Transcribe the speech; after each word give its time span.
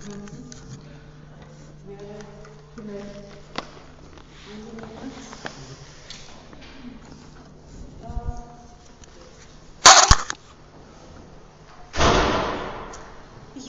Ich 0.00 0.06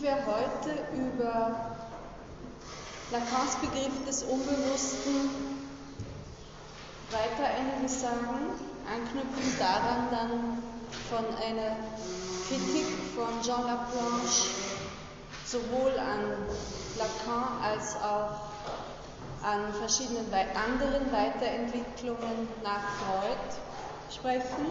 werde 0.01 0.25
heute 0.25 0.71
über 0.95 1.75
Lacans 3.11 3.55
Begriff 3.59 3.91
des 4.07 4.23
Unbewussten 4.23 5.29
weiter 7.11 7.43
einiges 7.59 7.99
sagen, 7.99 8.55
anknüpfend 8.89 9.59
daran 9.59 10.07
dann 10.09 10.63
von 11.09 11.25
einer 11.45 11.75
Kritik 12.47 12.87
von 13.15 13.41
Jean 13.43 13.65
Laplanche 13.65 14.60
sowohl 15.51 15.91
an 15.99 16.31
Lacan 16.97 17.61
als 17.61 17.95
auch 17.97 18.39
an 19.43 19.73
verschiedenen 19.73 20.31
anderen 20.33 21.11
Weiterentwicklungen 21.11 22.47
nach 22.63 22.83
Freud 22.99 24.15
sprechen. 24.15 24.65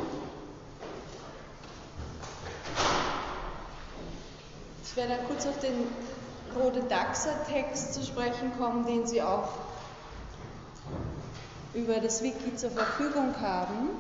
Ich 4.85 4.97
werde 4.97 5.17
dann 5.17 5.27
kurz 5.27 5.47
auf 5.47 5.59
den 5.61 5.87
Rode 6.57 6.83
Daxa-Text 6.89 7.95
zu 7.95 8.03
sprechen 8.03 8.53
kommen, 8.59 8.87
den 8.87 9.07
Sie 9.07 9.23
auch 9.23 9.51
über 11.75 12.01
das 12.01 12.23
Wiki 12.23 12.57
zur 12.57 12.71
Verfügung 12.71 13.35
haben. 13.41 13.91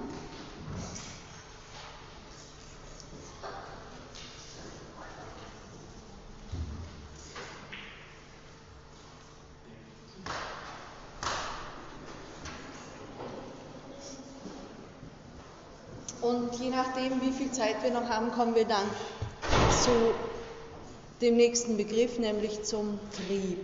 Und 16.20 16.54
je 16.56 16.70
nachdem, 17.00 17.20
wie 17.22 17.32
viel 17.32 17.50
Zeit 17.50 17.82
wir 17.82 17.90
noch 17.90 18.08
haben, 18.08 18.30
kommen 18.32 18.54
wir 18.54 18.66
dann 18.66 18.84
zu 19.82 20.14
dem 21.20 21.36
nächsten 21.36 21.76
Begriff, 21.76 22.18
nämlich 22.18 22.62
zum 22.64 22.98
Trieb. 23.10 23.58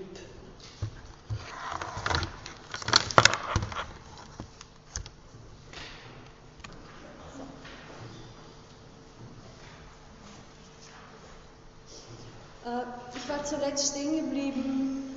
Äh, 12.64 12.82
ich 13.14 13.28
war 13.28 13.44
zuletzt 13.44 13.90
stehen 13.90 14.24
geblieben 14.24 15.14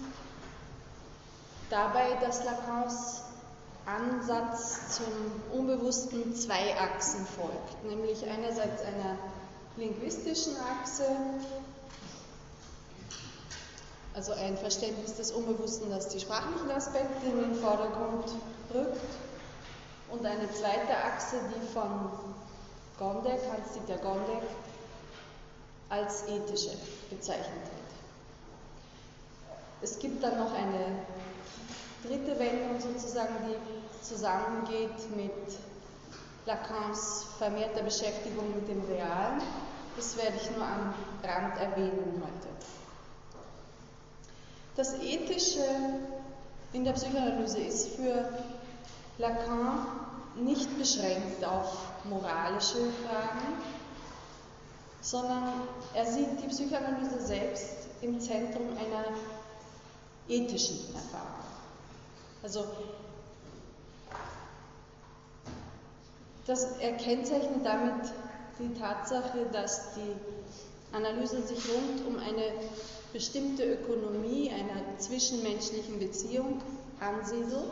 dabei, 1.70 2.18
dass 2.22 2.44
Lacans 2.44 3.29
Ansatz 3.98 4.98
zum 4.98 5.06
Unbewussten 5.52 6.36
zwei 6.36 6.76
Achsen 6.80 7.26
folgt, 7.26 7.84
nämlich 7.86 8.24
einerseits 8.30 8.84
einer 8.84 9.18
linguistischen 9.78 10.56
Achse, 10.58 11.06
also 14.14 14.34
ein 14.34 14.58
Verständnis 14.58 15.16
des 15.16 15.32
Unbewussten, 15.32 15.90
das 15.90 16.10
die 16.10 16.20
sprachlichen 16.20 16.70
Aspekte 16.72 17.26
in 17.26 17.40
den 17.40 17.56
Vordergrund 17.56 18.26
rückt, 18.74 19.00
und 20.12 20.26
eine 20.26 20.52
zweite 20.52 20.98
Achse, 20.98 21.38
die 21.56 21.68
von 21.74 22.12
Gondek, 22.98 23.40
Hans-Dieter 23.52 23.98
Gondek, 24.00 24.44
als 25.90 26.24
ethische 26.28 26.72
bezeichnet 27.10 27.46
wird. 27.46 27.90
Es 29.82 30.00
gibt 30.00 30.24
dann 30.24 30.38
noch 30.38 30.54
eine 30.54 31.06
dritte 32.04 32.40
Wendung 32.40 32.80
sozusagen, 32.80 33.36
die 33.48 33.79
zusammengeht 34.02 35.16
mit 35.16 35.32
Lacans 36.46 37.26
vermehrter 37.38 37.84
Beschäftigung 37.84 38.56
mit 38.56 38.68
dem 38.68 38.84
Realen. 38.86 39.42
Das 39.96 40.18
werde 40.18 40.38
ich 40.42 40.50
nur 40.52 40.66
am 40.66 40.94
Rand 41.24 41.58
erwähnen 41.60 42.24
heute. 42.24 42.48
Das 44.76 44.94
Ethische 45.00 45.66
in 46.74 46.84
der 46.86 46.94
Psychoanalyse 46.94 47.60
ist 47.60 47.96
für 47.96 48.30
Lacan 49.18 49.88
nicht 50.38 50.78
beschränkt 50.78 51.44
auf 51.44 51.78
moralische 52.06 52.78
Fragen, 53.06 53.56
sondern 55.02 55.54
er 55.94 56.06
sieht 56.06 56.42
die 56.42 56.48
Psychoanalyse 56.48 57.22
selbst 57.22 57.88
im 58.02 58.20
Zentrum 58.22 58.70
einer 58.78 59.18
ethischen 60.30 60.96
Erfahrung. 60.96 61.44
Also 62.42 62.66
das, 66.50 66.80
er 66.80 66.94
kennzeichnet 66.94 67.64
damit 67.64 68.12
die 68.58 68.74
Tatsache, 68.74 69.46
dass 69.54 69.94
die 69.94 70.96
Analyse 70.96 71.44
sich 71.44 71.60
rund 71.70 72.08
um 72.08 72.18
eine 72.18 72.52
bestimmte 73.14 73.64
Ökonomie 73.64 74.52
einer 74.52 74.98
zwischenmenschlichen 74.98 76.00
Beziehung 76.00 76.60
ansiedelt. 77.00 77.72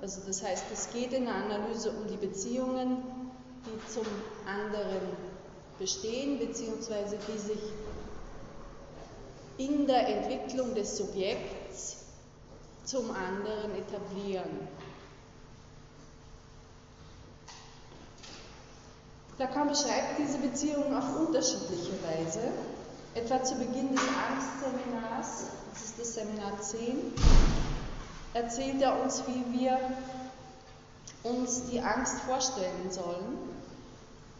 Also 0.00 0.20
das 0.26 0.42
heißt, 0.42 0.64
es 0.72 0.92
geht 0.92 1.12
in 1.12 1.24
der 1.24 1.34
Analyse 1.34 1.90
um 1.90 2.06
die 2.08 2.16
Beziehungen, 2.16 3.02
die 3.66 3.92
zum 3.92 4.06
anderen 4.46 5.02
bestehen, 5.78 6.38
beziehungsweise 6.38 7.18
die 7.28 7.38
sich 7.38 7.60
in 9.58 9.86
der 9.86 10.08
Entwicklung 10.08 10.74
des 10.74 10.96
Subjekts 10.96 12.04
zum 12.84 13.10
anderen 13.10 13.74
etablieren. 13.76 14.68
Lacan 19.42 19.68
beschreibt 19.68 20.20
diese 20.20 20.38
Beziehungen 20.38 20.94
auf 20.96 21.18
unterschiedliche 21.18 21.94
Weise. 22.04 22.52
Etwa 23.16 23.42
zu 23.42 23.56
Beginn 23.56 23.90
des 23.90 24.00
Angstseminars, 24.30 25.46
das 25.72 25.82
ist 25.82 25.98
das 25.98 26.14
Seminar 26.14 26.60
10, 26.60 27.12
erzählt 28.34 28.80
er 28.80 29.02
uns, 29.02 29.24
wie 29.26 29.58
wir 29.58 29.80
uns 31.24 31.64
die 31.64 31.80
Angst 31.80 32.20
vorstellen 32.20 32.90
sollen, 32.90 33.36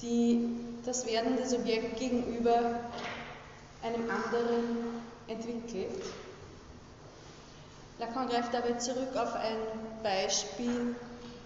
die 0.02 0.48
das 0.86 1.04
werdende 1.04 1.48
Subjekt 1.48 1.98
gegenüber 1.98 2.78
einem 3.82 4.08
anderen 4.08 5.02
entwickelt. 5.26 6.04
Lacan 7.98 8.28
greift 8.28 8.54
dabei 8.54 8.74
zurück 8.74 9.16
auf 9.16 9.34
ein 9.34 9.56
Beispiel, 10.04 10.94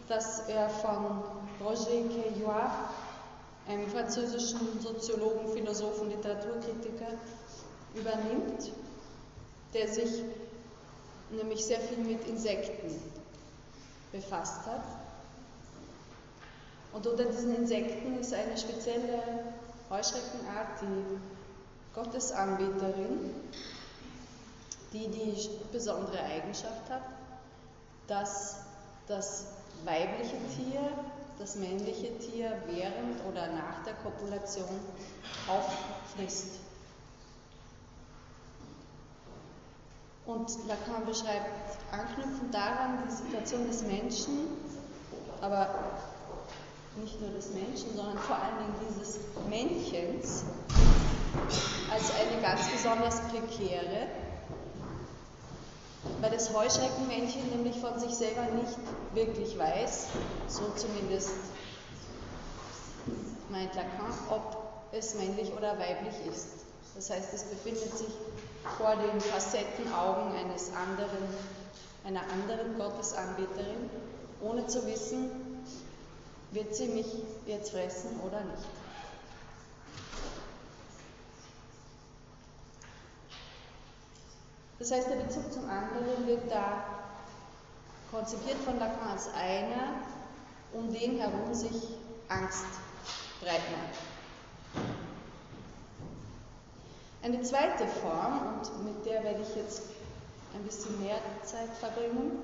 das 0.09 0.41
er 0.41 0.69
von 0.69 1.23
Roger 1.59 2.07
Caillois, 2.11 2.71
einem 3.69 3.89
französischen 3.89 4.81
Soziologen, 4.81 5.53
Philosophen, 5.53 6.11
Literaturkritiker, 6.11 7.09
übernimmt, 7.95 8.71
der 9.75 9.89
sich 9.89 10.23
nämlich 11.31 11.65
sehr 11.65 11.81
viel 11.81 11.99
mit 11.99 12.27
Insekten 12.29 12.95
befasst 14.13 14.67
hat. 14.67 14.85
Und 16.93 17.07
unter 17.07 17.25
diesen 17.25 17.57
Insekten 17.57 18.19
ist 18.19 18.33
eine 18.33 18.57
spezielle 18.57 19.21
Heuschreckenart, 19.91 20.81
die 20.83 21.21
Gottesanbeterin, 21.95 23.35
die 24.93 25.09
die 25.09 25.49
besondere 25.73 26.23
Eigenschaft 26.23 26.89
hat, 26.89 27.03
dass 28.07 28.61
das 29.09 29.47
weibliche 29.85 30.37
Tier 30.57 30.81
das 31.39 31.57
männliche 31.57 32.17
Tier 32.19 32.53
während 32.67 33.25
oder 33.29 33.49
nach 33.49 33.85
der 33.85 33.95
Kopulation 33.95 34.81
auffrisst. 35.49 36.61
Und 40.27 40.51
Lacan 40.67 41.07
beschreibt 41.07 41.79
anknüpfend 41.93 42.53
daran 42.53 42.99
die 43.07 43.13
Situation 43.13 43.67
des 43.67 43.83
Menschen, 43.83 44.49
aber 45.41 45.69
nicht 47.01 47.21
nur 47.21 47.31
des 47.31 47.51
Menschen, 47.51 47.95
sondern 47.95 48.19
vor 48.19 48.37
allen 48.37 48.59
Dingen 48.59 48.75
dieses 48.89 49.21
Männchens 49.49 50.45
als 51.93 52.11
eine 52.15 52.43
ganz 52.43 52.69
besonders 52.71 53.21
prekäre, 53.29 54.09
weil 56.21 56.31
das 56.31 56.53
Heuschreckenmännchen 56.53 57.51
nämlich 57.51 57.79
von 57.81 57.99
sich 57.99 58.15
selber 58.15 58.47
nicht 58.53 58.79
wirklich 59.13 59.59
weiß, 59.59 60.07
so 60.49 60.71
zumindest 60.77 61.31
meint 63.51 63.75
Lacan, 63.75 64.13
ob 64.31 64.57
es 64.93 65.15
männlich 65.15 65.53
oder 65.53 65.79
weiblich 65.79 66.15
ist. 66.31 66.49
Das 66.95 67.11
heißt, 67.11 67.35
es 67.35 67.45
befindet 67.45 67.97
sich 67.97 68.09
vor 68.79 68.97
den 68.97 69.21
Facettenaugen 69.21 70.33
eines 70.33 70.71
anderen, 70.75 71.29
einer 72.05 72.23
anderen 72.33 72.79
Gottesanbeterin, 72.79 73.91
ohne 74.41 74.67
zu 74.67 74.87
wissen, 74.87 75.31
wird 76.53 76.75
sie 76.75 76.89
mich 76.89 77.07
jetzt 77.47 77.71
fressen 77.73 78.21
oder 78.27 78.41
nicht. 78.45 78.86
Das 84.79 84.91
heißt, 84.91 85.09
der 85.09 85.17
Bezug 85.17 85.51
zum 85.53 85.69
anderen 85.71 86.27
wird 86.27 86.51
da 86.51 86.85
konzipiert 88.11 88.59
von 88.59 88.79
Lacan 88.79 89.09
als 89.09 89.29
einer, 89.35 90.01
um 90.73 90.93
den 90.93 91.19
herum 91.19 91.55
sich 91.55 91.95
Angst 92.29 92.67
breit 93.41 93.63
macht. 93.73 94.85
Eine 97.23 97.43
zweite 97.43 97.87
Form, 97.87 98.61
und 98.61 98.85
mit 98.85 99.07
der 99.07 99.25
werde 99.25 99.41
ich 99.43 99.57
jetzt 99.57 99.83
ein 100.55 100.63
bisschen 100.63 101.01
mehr 101.03 101.17
Zeit 101.43 101.71
verbringen, 101.81 102.39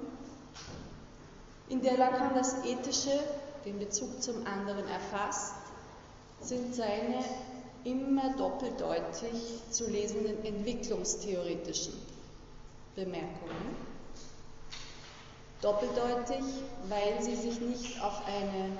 in 1.69 1.83
der 1.83 1.99
Lacan 1.99 2.35
das 2.35 2.65
Ethische, 2.65 3.19
den 3.65 3.79
Bezug 3.79 4.23
zum 4.23 4.47
anderen 4.47 4.87
erfasst, 4.89 5.55
sind 6.41 6.75
seine 6.75 7.23
immer 7.85 8.35
doppeldeutig 8.37 9.61
zu 9.71 9.89
lesenden 9.89 10.45
entwicklungstheoretischen 10.45 12.12
Bemerkungen. 12.95 13.77
Doppeldeutig, 15.61 16.45
weil 16.89 17.23
sie 17.23 17.37
sich 17.37 17.61
nicht 17.61 18.03
auf 18.03 18.27
eine 18.27 18.77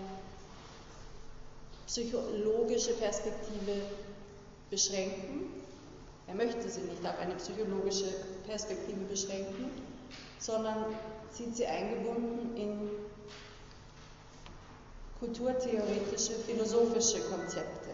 psychologische 1.87 2.95
Perspektive 2.95 3.83
beschränken. 4.71 5.63
Er 6.27 6.35
möchte 6.35 6.69
sie 6.69 6.81
nicht 6.81 7.07
auf 7.07 7.19
eine 7.19 7.35
psychologische 7.35 8.13
Perspektive 8.47 9.01
beschränken, 9.09 9.71
sondern 10.39 10.87
sieht 11.31 11.57
sie 11.57 11.67
eingebunden 11.67 12.57
in 12.57 12.91
kulturtheoretische, 15.21 16.33
philosophische 16.47 17.21
Konzepte. 17.31 17.91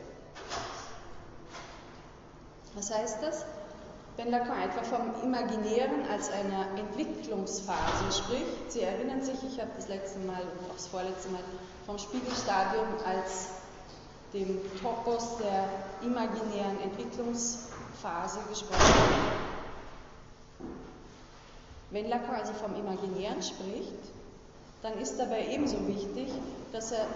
Was 2.74 2.90
heißt 2.90 3.22
das? 3.22 3.44
Wenn 4.18 4.32
Lacan 4.32 4.60
etwa 4.60 4.82
vom 4.82 5.22
Imaginären 5.22 6.02
als 6.10 6.28
einer 6.32 6.66
Entwicklungsphase 6.76 8.10
spricht, 8.10 8.72
Sie 8.72 8.80
erinnern 8.80 9.22
sich, 9.22 9.36
ich 9.46 9.60
habe 9.60 9.70
das 9.76 9.86
letzte 9.86 10.18
Mal 10.18 10.42
und 10.42 10.68
auch 10.68 10.74
das 10.74 10.88
vorletzte 10.88 11.28
Mal 11.28 11.40
vom 11.86 11.98
Spiegelstadium 11.98 12.88
als 13.06 13.50
dem 14.34 14.58
Topos 14.82 15.36
der 15.38 15.68
imaginären 16.02 16.80
Entwicklungsphase 16.82 18.40
gesprochen. 18.48 18.82
Wenn 21.90 22.08
Lacan 22.08 22.34
also 22.34 22.54
vom 22.54 22.74
Imaginären 22.74 23.40
spricht, 23.40 24.02
dann 24.82 24.98
ist 24.98 25.16
dabei 25.20 25.46
ebenso 25.46 25.86
wichtig, 25.86 26.28
dass 26.72 26.90
er 26.90 27.06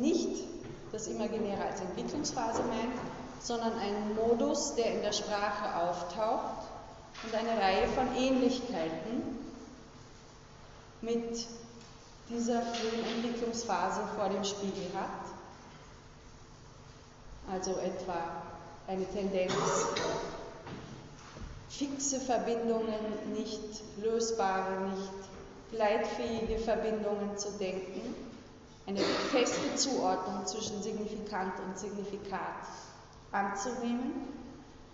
nicht 0.00 0.42
das 0.90 1.06
Imaginäre 1.06 1.66
als 1.66 1.80
Entwicklungsphase 1.80 2.62
meint, 2.62 2.98
sondern 3.40 3.78
einen 3.78 4.14
Modus, 4.14 4.74
der 4.74 4.94
in 4.94 5.02
der 5.02 5.12
Sprache 5.12 5.74
auftaucht 5.76 6.68
und 7.24 7.34
eine 7.34 7.60
Reihe 7.60 7.88
von 7.88 8.14
Ähnlichkeiten 8.16 9.38
mit 11.00 11.46
dieser 12.28 12.62
frühen 12.62 13.04
Entwicklungsphase 13.16 14.02
vor 14.16 14.28
dem 14.28 14.44
Spiegel 14.44 14.90
hat. 14.94 15.26
Also 17.50 17.72
etwa 17.72 18.14
eine 18.86 19.04
Tendenz, 19.06 19.52
fixe 21.68 22.20
Verbindungen, 22.20 23.32
nicht 23.32 23.82
lösbare, 23.96 24.90
nicht 24.90 25.78
leitfähige 25.78 26.58
Verbindungen 26.58 27.36
zu 27.38 27.50
denken, 27.52 28.14
eine 28.86 28.98
feste 28.98 29.74
Zuordnung 29.76 30.46
zwischen 30.46 30.82
Signifikant 30.82 31.52
und 31.66 31.78
Signifikat 31.78 32.66
anzunehmen, 33.32 34.28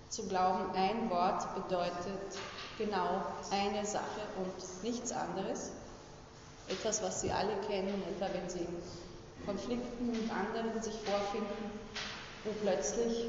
zu 0.08 0.26
glauben, 0.28 0.70
ein 0.74 1.10
Wort 1.10 1.54
bedeutet 1.54 2.38
genau 2.78 3.22
eine 3.50 3.84
Sache 3.84 4.22
und 4.38 4.84
nichts 4.84 5.12
anderes. 5.12 5.72
Etwas, 6.68 7.02
was 7.02 7.20
Sie 7.20 7.32
alle 7.32 7.56
kennen, 7.68 8.02
etwa 8.08 8.32
wenn 8.32 8.48
Sie 8.48 8.60
in 8.60 8.82
Konflikten 9.44 10.10
mit 10.10 10.30
anderen 10.30 10.80
sich 10.82 10.94
vorfinden, 10.94 11.70
wo 12.44 12.52
plötzlich 12.62 13.26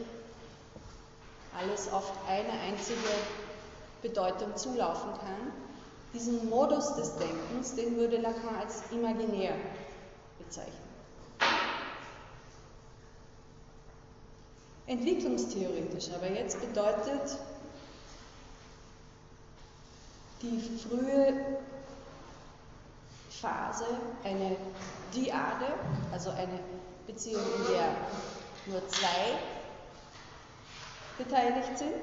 alles 1.58 1.92
auf 1.92 2.12
eine 2.28 2.52
einzige 2.52 2.98
Bedeutung 4.02 4.56
zulaufen 4.56 5.12
kann. 5.14 5.52
Diesen 6.14 6.50
Modus 6.50 6.96
des 6.96 7.16
Denkens, 7.18 7.76
den 7.76 7.98
würde 7.98 8.18
Lacan 8.18 8.56
als 8.60 8.84
imaginär 8.92 9.56
bezeichnen. 10.40 10.87
Entwicklungstheoretisch. 14.88 16.10
Aber 16.16 16.30
jetzt 16.32 16.60
bedeutet 16.62 17.38
die 20.42 20.60
frühe 20.80 21.60
Phase 23.30 23.86
eine 24.24 24.56
Diade, 25.14 25.74
also 26.12 26.32
eine 26.32 26.60
Beziehung, 27.06 27.44
in 27.60 27.74
der 27.74 27.96
nur 28.66 28.88
zwei 28.90 29.38
beteiligt 31.18 31.78
sind. 31.78 31.94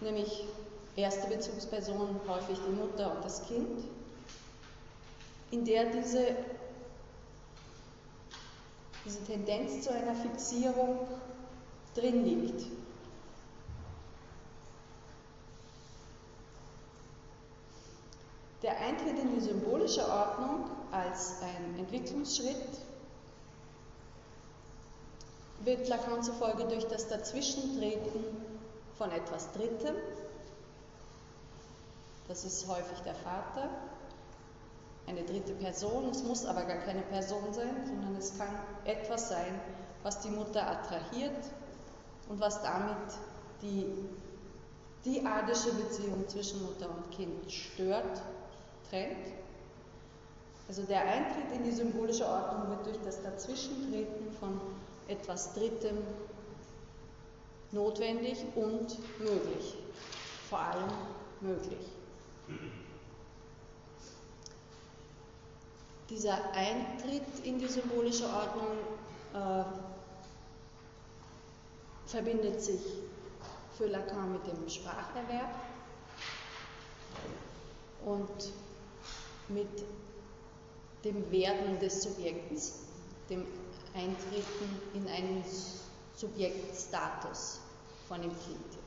Nämlich 0.00 0.44
erste 0.94 1.26
Bezugsperson, 1.28 2.20
häufig 2.28 2.58
die 2.66 2.72
Mutter 2.72 3.16
und 3.16 3.24
das 3.24 3.44
Kind, 3.46 3.84
in 5.50 5.64
der 5.64 5.86
diese 5.86 6.36
diese 9.04 9.24
Tendenz 9.24 9.84
zu 9.84 9.92
einer 9.92 10.14
Fixierung 10.14 10.98
drin 11.94 12.24
liegt. 12.24 12.66
Der 18.62 18.76
Eintritt 18.78 19.18
in 19.18 19.34
die 19.34 19.40
symbolische 19.40 20.02
Ordnung 20.08 20.64
als 20.90 21.40
ein 21.42 21.78
Entwicklungsschritt 21.78 22.56
wird 25.60 25.88
Lacan 25.88 26.22
zufolge 26.22 26.64
durch 26.64 26.84
das 26.86 27.08
Dazwischentreten 27.08 28.24
von 28.96 29.10
etwas 29.12 29.52
Drittem, 29.52 29.94
das 32.26 32.44
ist 32.44 32.66
häufig 32.68 32.98
der 33.04 33.14
Vater, 33.14 33.70
eine 35.08 35.24
dritte 35.24 35.54
Person. 35.54 36.10
Es 36.10 36.22
muss 36.22 36.44
aber 36.44 36.62
gar 36.62 36.78
keine 36.78 37.02
Person 37.02 37.52
sein, 37.52 37.74
sondern 37.86 38.14
es 38.16 38.36
kann 38.36 38.48
etwas 38.84 39.28
sein, 39.28 39.60
was 40.02 40.20
die 40.20 40.30
Mutter 40.30 40.68
attrahiert 40.68 41.44
und 42.28 42.40
was 42.40 42.62
damit 42.62 42.96
die 43.62 43.86
diadische 45.04 45.72
Beziehung 45.72 46.28
zwischen 46.28 46.62
Mutter 46.62 46.88
und 46.90 47.10
Kind 47.10 47.50
stört, 47.50 48.22
trennt. 48.90 49.32
Also 50.68 50.82
der 50.82 51.00
Eintritt 51.00 51.50
in 51.54 51.64
die 51.64 51.72
symbolische 51.72 52.26
Ordnung 52.26 52.68
wird 52.68 52.86
durch 52.86 52.98
das 53.04 53.22
Dazwischentreten 53.22 54.30
von 54.38 54.60
etwas 55.08 55.54
Drittem 55.54 55.96
notwendig 57.72 58.44
und 58.54 58.98
möglich. 59.18 59.78
Vor 60.50 60.58
allem 60.58 60.90
möglich. 61.40 61.86
Dieser 66.10 66.38
Eintritt 66.54 67.44
in 67.44 67.58
die 67.58 67.66
symbolische 67.68 68.24
Ordnung 68.24 68.78
äh, 69.34 69.64
verbindet 72.06 72.62
sich 72.62 72.80
für 73.76 73.86
Lacan 73.86 74.32
mit 74.32 74.46
dem 74.46 74.68
Spracherwerb 74.68 75.54
und 78.06 78.52
mit 79.48 79.68
dem 81.04 81.30
Werden 81.30 81.78
des 81.78 82.02
Subjekts, 82.02 82.80
dem 83.28 83.46
Eintreten 83.94 84.80
in 84.94 85.06
einen 85.08 85.44
Subjektstatus 86.16 87.60
von 88.08 88.22
dem 88.22 88.30
Kind. 88.30 88.77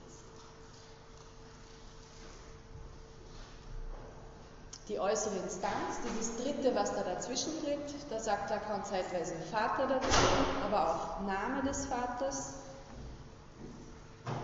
Die 4.88 5.00
äußere 5.00 5.36
Instanz, 5.38 6.00
dieses 6.04 6.38
Dritte, 6.38 6.76
was 6.76 6.94
da 6.94 7.04
dazwischen 7.04 7.52
tritt, 7.64 7.80
da 8.10 8.20
sagt 8.20 8.50
Lacan 8.50 8.84
zeitweise 8.84 9.36
Vater 9.52 9.88
dazu, 9.88 10.18
aber 10.66 10.90
auch 10.90 11.20
Name 11.22 11.62
des 11.68 11.86
Vaters. 11.86 12.54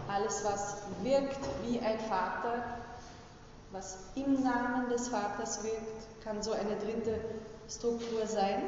Alles, 0.07 0.43
was 0.43 0.77
wirkt 1.01 1.39
wie 1.63 1.79
ein 1.79 1.99
Vater, 1.99 2.63
was 3.71 3.97
im 4.15 4.43
Namen 4.43 4.89
des 4.89 5.09
Vaters 5.09 5.63
wirkt, 5.63 6.23
kann 6.23 6.41
so 6.41 6.53
eine 6.53 6.75
dritte 6.77 7.19
Struktur 7.69 8.25
sein. 8.25 8.61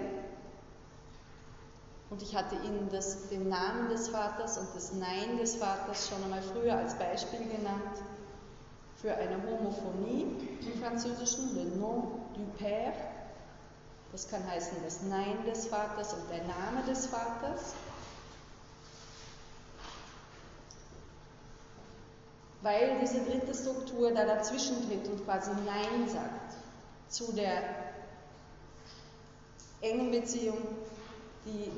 Und 2.10 2.22
ich 2.24 2.36
hatte 2.36 2.56
Ihnen 2.56 2.90
das, 2.92 3.30
den 3.30 3.48
Namen 3.48 3.90
des 3.90 4.10
Vaters 4.10 4.58
und 4.58 4.68
das 4.76 4.94
Nein 4.94 5.38
des 5.40 5.56
Vaters 5.56 6.10
schon 6.10 6.24
einmal 6.24 6.42
früher 6.42 6.76
als 6.76 6.96
Beispiel 6.96 7.48
genannt 7.48 8.02
für 9.01 9.15
eine 9.15 9.38
Homophonie 9.44 10.25
im 10.62 10.82
Französischen, 10.82 11.56
le 11.56 11.77
nom 11.77 12.20
du 12.36 12.63
père. 12.63 12.94
Das 14.12 14.27
kann 14.27 14.46
heißen 14.46 14.77
das 14.84 15.03
Nein 15.03 15.46
des 15.46 15.68
Vaters 15.68 16.13
und 16.13 16.29
der 16.29 16.44
Name 16.44 16.84
des 16.88 17.06
Vaters. 17.06 17.74
Weil 22.62 23.00
diese 23.00 23.22
dritte 23.22 23.53
Struktur 23.53 24.12
da 24.12 24.25
dazwischen 24.25 24.86
tritt 24.88 25.08
und 25.08 25.24
quasi 25.24 25.51
Nein 25.65 26.10
sagt 26.10 26.56
zu 27.08 27.32
der 27.32 27.63
engen 29.82 30.12
Beziehung, 30.12 30.58
die 31.46 31.72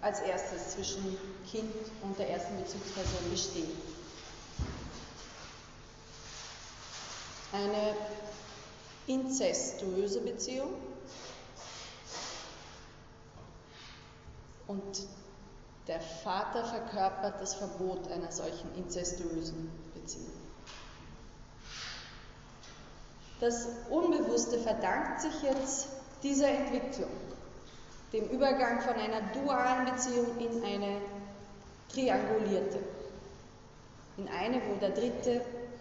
als 0.00 0.20
erstes 0.20 0.70
zwischen 0.70 1.18
Kind 1.50 1.74
und 2.02 2.18
der 2.18 2.30
ersten 2.30 2.56
Bezugsperson 2.56 3.30
besteht. 3.30 3.68
Eine 7.52 7.96
inzestuöse 9.06 10.20
Beziehung 10.20 10.70
und 14.68 15.08
der 15.88 16.00
Vater 16.00 16.64
verkörpert 16.64 17.40
das 17.40 17.54
Verbot 17.56 18.08
einer 18.12 18.30
solchen 18.30 18.72
inzestuösen 18.76 19.68
Beziehung. 19.94 20.30
Das 23.40 23.66
Unbewusste 23.88 24.58
verdankt 24.58 25.22
sich 25.22 25.42
jetzt 25.42 25.88
dieser 26.22 26.48
Entwicklung, 26.48 27.10
dem 28.12 28.28
Übergang 28.28 28.80
von 28.80 28.94
einer 28.94 29.22
dualen 29.32 29.86
Beziehung 29.86 30.38
in 30.38 30.62
eine 30.62 31.00
triangulierte, 31.88 32.78
in 34.18 34.28
eine, 34.28 34.60
wo 34.68 34.78
der 34.78 34.90
Dritte 34.90 35.40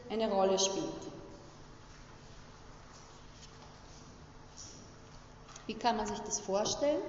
eine 0.10 0.32
Rolle 0.32 0.58
spielt. 0.58 1.19
Wie 5.70 5.76
kann 5.76 5.98
man 5.98 6.08
sich 6.08 6.18
das 6.22 6.40
vorstellen? 6.40 7.00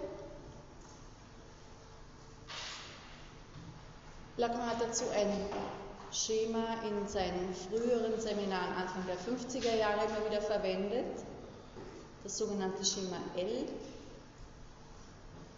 Lacan 4.37 4.67
hat 4.67 4.83
dazu 4.83 5.05
ein 5.14 5.33
Schema 6.12 6.75
in 6.87 7.09
seinen 7.09 7.55
früheren 7.55 8.21
Seminaren 8.21 8.75
Anfang 8.75 9.07
der 9.07 9.17
50er 9.17 9.76
Jahre 9.79 10.05
immer 10.05 10.31
wieder 10.31 10.43
verwendet, 10.43 11.25
das 12.23 12.37
sogenannte 12.37 12.85
Schema 12.85 13.17
L. 13.35 13.64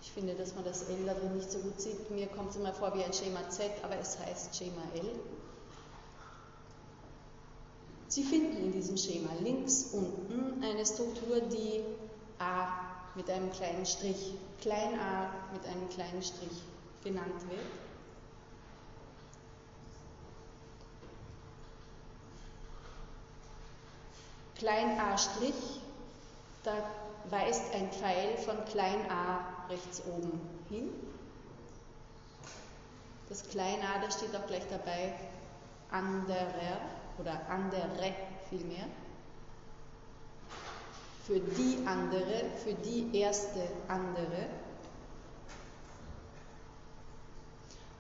Ich 0.01 0.13
finde, 0.13 0.35
dass 0.37 0.55
man 0.55 0.63
das 0.63 0.89
L 0.89 1.05
da 1.05 1.15
drin 1.15 1.35
nicht 1.35 1.51
so 1.51 1.59
gut 1.59 1.81
sieht. 1.81 2.09
Mir 2.09 2.29
kommt 2.29 2.51
es 2.51 2.57
immer 2.57 2.73
vor 2.73 2.95
wie 2.95 3.03
ein 3.03 3.13
Schema 3.13 3.51
Z, 3.51 3.69
aber 3.83 3.99
es 3.99 4.17
heißt 4.21 4.57
Schema 4.57 4.83
L. 4.95 5.11
Sie 8.07 8.23
finden 8.23 8.59
in 8.59 8.71
diesem 8.71 8.97
Schema 8.97 9.31
links 9.41 9.91
unten 9.93 10.63
eine 10.63 10.87
Struktur, 10.87 11.41
die 11.41 11.83
A 12.39 12.92
mit 13.15 13.29
einem 13.29 13.53
kleinen 13.53 13.85
Strich, 13.85 14.35
klein 14.61 14.99
a 14.99 15.31
mit 15.53 15.67
einem 15.67 15.89
kleinen 15.91 16.23
Strich 16.23 16.63
genannt 17.05 17.49
wird. 17.49 17.61
Klein 24.57 24.99
a 24.99 25.19
Strich, 25.19 25.81
da 26.63 26.73
weist 27.29 27.75
ein 27.75 27.91
Pfeil 27.91 28.37
von 28.39 28.65
klein 28.67 29.11
a 29.11 29.67
rechts 29.69 30.03
oben 30.07 30.41
hin. 30.69 30.89
Das 33.29 33.49
klein 33.49 33.81
a, 33.81 34.01
da 34.01 34.11
steht 34.11 34.35
auch 34.37 34.47
gleich 34.47 34.67
dabei 34.69 35.15
anderer 35.91 36.81
oder 37.19 37.41
andere 37.49 38.15
vielmehr 38.49 38.87
für 41.27 41.39
die 41.39 41.79
andere, 41.87 42.45
für 42.65 42.75
die 42.75 43.17
erste 43.17 43.61
andere. 43.89 44.47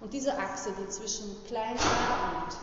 Und 0.00 0.12
diese 0.12 0.36
Achse, 0.36 0.72
die 0.80 0.88
zwischen 0.88 1.44
klein 1.46 1.78
a 1.78 2.42
und 2.42 2.56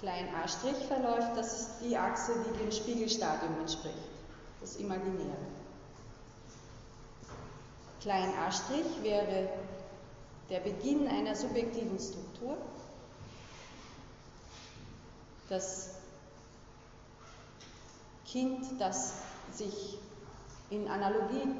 klein 0.00 0.28
a' 0.34 0.48
verläuft, 0.48 1.36
das 1.36 1.60
ist 1.60 1.70
die 1.84 1.96
Achse, 1.96 2.32
die 2.44 2.58
dem 2.58 2.72
Spiegelstadium 2.72 3.60
entspricht, 3.60 3.96
das 4.60 4.76
Imaginäre. 4.76 5.46
Klein 8.00 8.32
a' 8.34 9.02
wäre 9.04 9.48
der 10.48 10.60
Beginn 10.60 11.06
einer 11.06 11.36
subjektiven 11.36 11.98
Struktur. 11.98 12.56
Das 15.48 15.90
Kind, 18.26 18.80
das 18.80 19.14
sich 19.54 19.98
in 20.70 20.88
Analogie 20.88 21.54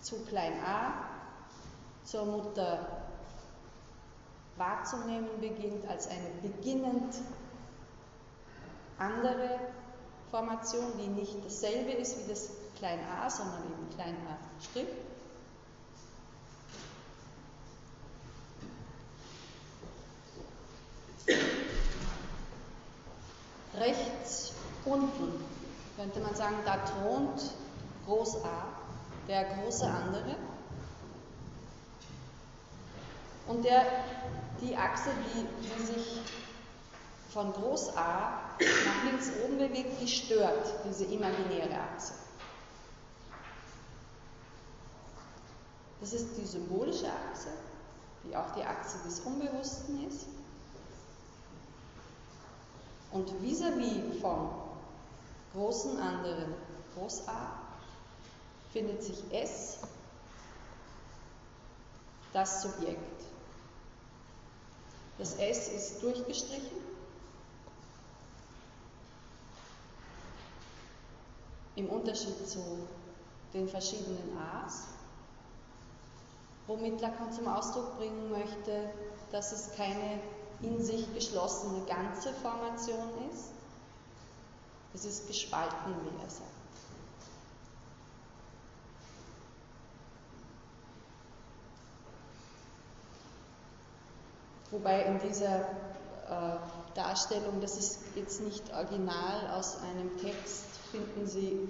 zu 0.00 0.24
klein 0.26 0.54
a 0.64 0.92
zur 2.04 2.24
Mutter 2.24 2.86
wahrzunehmen 4.56 5.28
beginnt 5.40 5.88
als 5.88 6.08
eine 6.08 6.28
beginnend 6.42 7.14
andere 8.98 9.58
Formation, 10.30 10.92
die 10.98 11.08
nicht 11.08 11.44
dasselbe 11.44 11.92
ist 11.92 12.18
wie 12.18 12.30
das 12.30 12.50
klein 12.78 13.00
a, 13.00 13.28
sondern 13.28 13.64
eben 13.64 13.94
klein 13.94 14.16
a 14.28 14.62
Strich. 14.62 14.86
Rechts 23.74 24.52
unten 24.84 25.49
könnte 25.96 26.20
man 26.20 26.34
sagen, 26.34 26.56
da 26.64 26.76
thront 26.78 27.42
Groß 28.06 28.44
A, 28.44 28.66
der 29.28 29.44
große 29.44 29.86
andere. 29.86 30.36
Und 33.46 33.64
der, 33.64 33.84
die 34.60 34.76
Achse, 34.76 35.10
die, 35.34 35.46
die 35.62 35.86
sich 35.86 36.20
von 37.32 37.52
Groß 37.52 37.96
A 37.96 38.40
nach 38.58 39.04
links 39.04 39.30
oben 39.44 39.58
bewegt, 39.58 40.00
die 40.00 40.08
stört 40.08 40.72
diese 40.84 41.04
imaginäre 41.04 41.78
Achse. 41.80 42.14
Das 46.00 46.12
ist 46.12 46.36
die 46.36 46.46
symbolische 46.46 47.06
Achse, 47.06 47.48
die 48.24 48.34
auch 48.34 48.50
die 48.56 48.64
Achse 48.64 48.98
des 49.04 49.20
Unbewussten 49.20 50.08
ist. 50.08 50.26
Und 53.12 53.28
vis-à-vis 53.42 53.98
-vis 53.98 54.20
vom 54.20 54.69
großen 55.52 55.98
anderen 55.98 56.54
Groß 56.94 57.28
A 57.28 57.52
findet 58.72 59.02
sich 59.02 59.18
S, 59.32 59.78
das 62.32 62.62
Subjekt. 62.62 63.24
Das 65.18 65.34
S 65.34 65.68
ist 65.68 66.02
durchgestrichen. 66.02 66.78
Im 71.76 71.88
Unterschied 71.88 72.48
zu 72.48 72.60
den 73.52 73.68
verschiedenen 73.68 74.36
A's, 74.38 74.86
womit 76.66 77.00
Lacan 77.00 77.32
zum 77.32 77.48
Ausdruck 77.48 77.96
bringen 77.98 78.30
möchte, 78.30 78.90
dass 79.32 79.52
es 79.52 79.74
keine 79.76 80.20
in 80.62 80.82
sich 80.82 81.12
geschlossene 81.14 81.84
ganze 81.86 82.32
Formation 82.34 83.08
ist, 83.32 83.50
es 84.94 85.04
ist 85.04 85.26
gespalten, 85.26 85.94
wie 86.04 86.22
er 86.22 86.30
sagt. 86.30 86.50
Wobei 94.70 95.02
in 95.02 95.18
dieser 95.18 95.60
äh, 95.60 96.56
Darstellung, 96.94 97.60
das 97.60 97.76
ist 97.76 98.00
jetzt 98.14 98.40
nicht 98.40 98.72
original 98.72 99.50
aus 99.52 99.78
einem 99.82 100.16
Text, 100.18 100.64
finden 100.92 101.26
Sie 101.26 101.68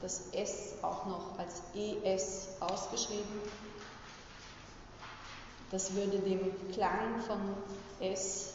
das 0.00 0.28
S 0.32 0.74
auch 0.82 1.06
noch 1.06 1.38
als 1.38 1.62
ES 1.74 2.48
ausgeschrieben. 2.58 3.40
Das 5.70 5.94
würde 5.94 6.18
dem 6.18 6.50
Klang 6.72 7.20
von 7.20 7.54
S 8.00 8.54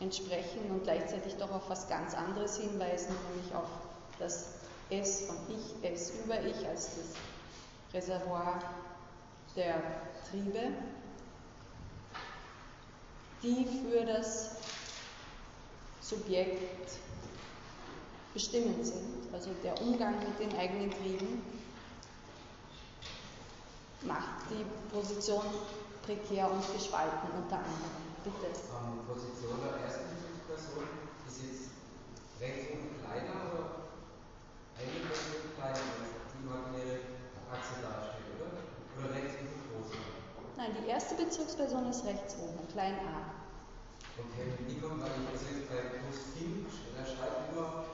entsprechen 0.00 0.70
und 0.70 0.82
gleichzeitig 0.84 1.36
doch 1.36 1.50
auf 1.50 1.68
was 1.68 1.88
ganz 1.88 2.14
anderes 2.14 2.58
hinweisen, 2.58 3.14
nämlich 3.30 3.54
auf 3.54 3.68
das 4.18 4.54
Es 4.88 5.26
von 5.26 5.36
Ich, 5.48 5.88
Es 5.88 6.10
über 6.24 6.40
Ich 6.40 6.66
als 6.66 6.90
das 6.96 7.14
Reservoir 7.92 8.58
der 9.56 9.82
Triebe, 10.30 10.72
die 13.42 13.66
für 13.66 14.04
das 14.04 14.50
Subjekt 16.00 16.98
bestimmend 18.34 18.86
sind. 18.86 19.32
Also 19.32 19.50
der 19.62 19.80
Umgang 19.80 20.18
mit 20.18 20.38
den 20.38 20.58
eigenen 20.58 20.90
Trieben 20.90 21.42
macht 24.02 24.50
die 24.50 24.64
Position 24.94 25.44
prekär 26.02 26.50
und 26.50 26.72
gespalten 26.72 27.28
unter 27.36 27.56
anderem. 27.56 28.09
Bitte. 28.20 28.52
Ähm, 28.52 29.00
Position 29.08 29.64
der 29.64 29.80
ersten 29.80 30.12
Person 30.44 30.84
ist 31.24 31.40
jetzt 31.40 31.72
rechts 32.36 32.68
unten 32.76 33.00
kleiner 33.00 33.48
oder 33.48 33.64
eine 34.76 34.92
Person 35.08 35.56
kleiner, 35.56 35.88
als 36.04 36.28
die 36.28 36.44
imaginäre 36.44 37.16
Achse 37.48 37.80
dasteht, 37.80 38.28
oder? 38.36 38.60
Oder 39.00 39.08
rechts 39.16 39.40
unten 39.40 39.64
größer? 39.72 40.04
Nein, 40.60 40.76
die 40.76 40.92
erste 40.92 41.16
Bezugsperson 41.16 41.88
ist 41.88 42.04
rechts 42.04 42.36
oben, 42.36 42.60
klein 42.68 43.00
a. 43.08 43.40
von 44.12 44.28
Kevin 44.36 44.68
Nicom, 44.68 45.00
weil 45.00 45.16
ich 45.16 45.24
also 45.32 45.48
jetzt 45.56 45.72
bei 45.72 46.04
Bruce 46.04 46.36
Fink, 46.36 46.68
er 47.00 47.08
schreibt 47.08 47.56
immer, 47.56 47.88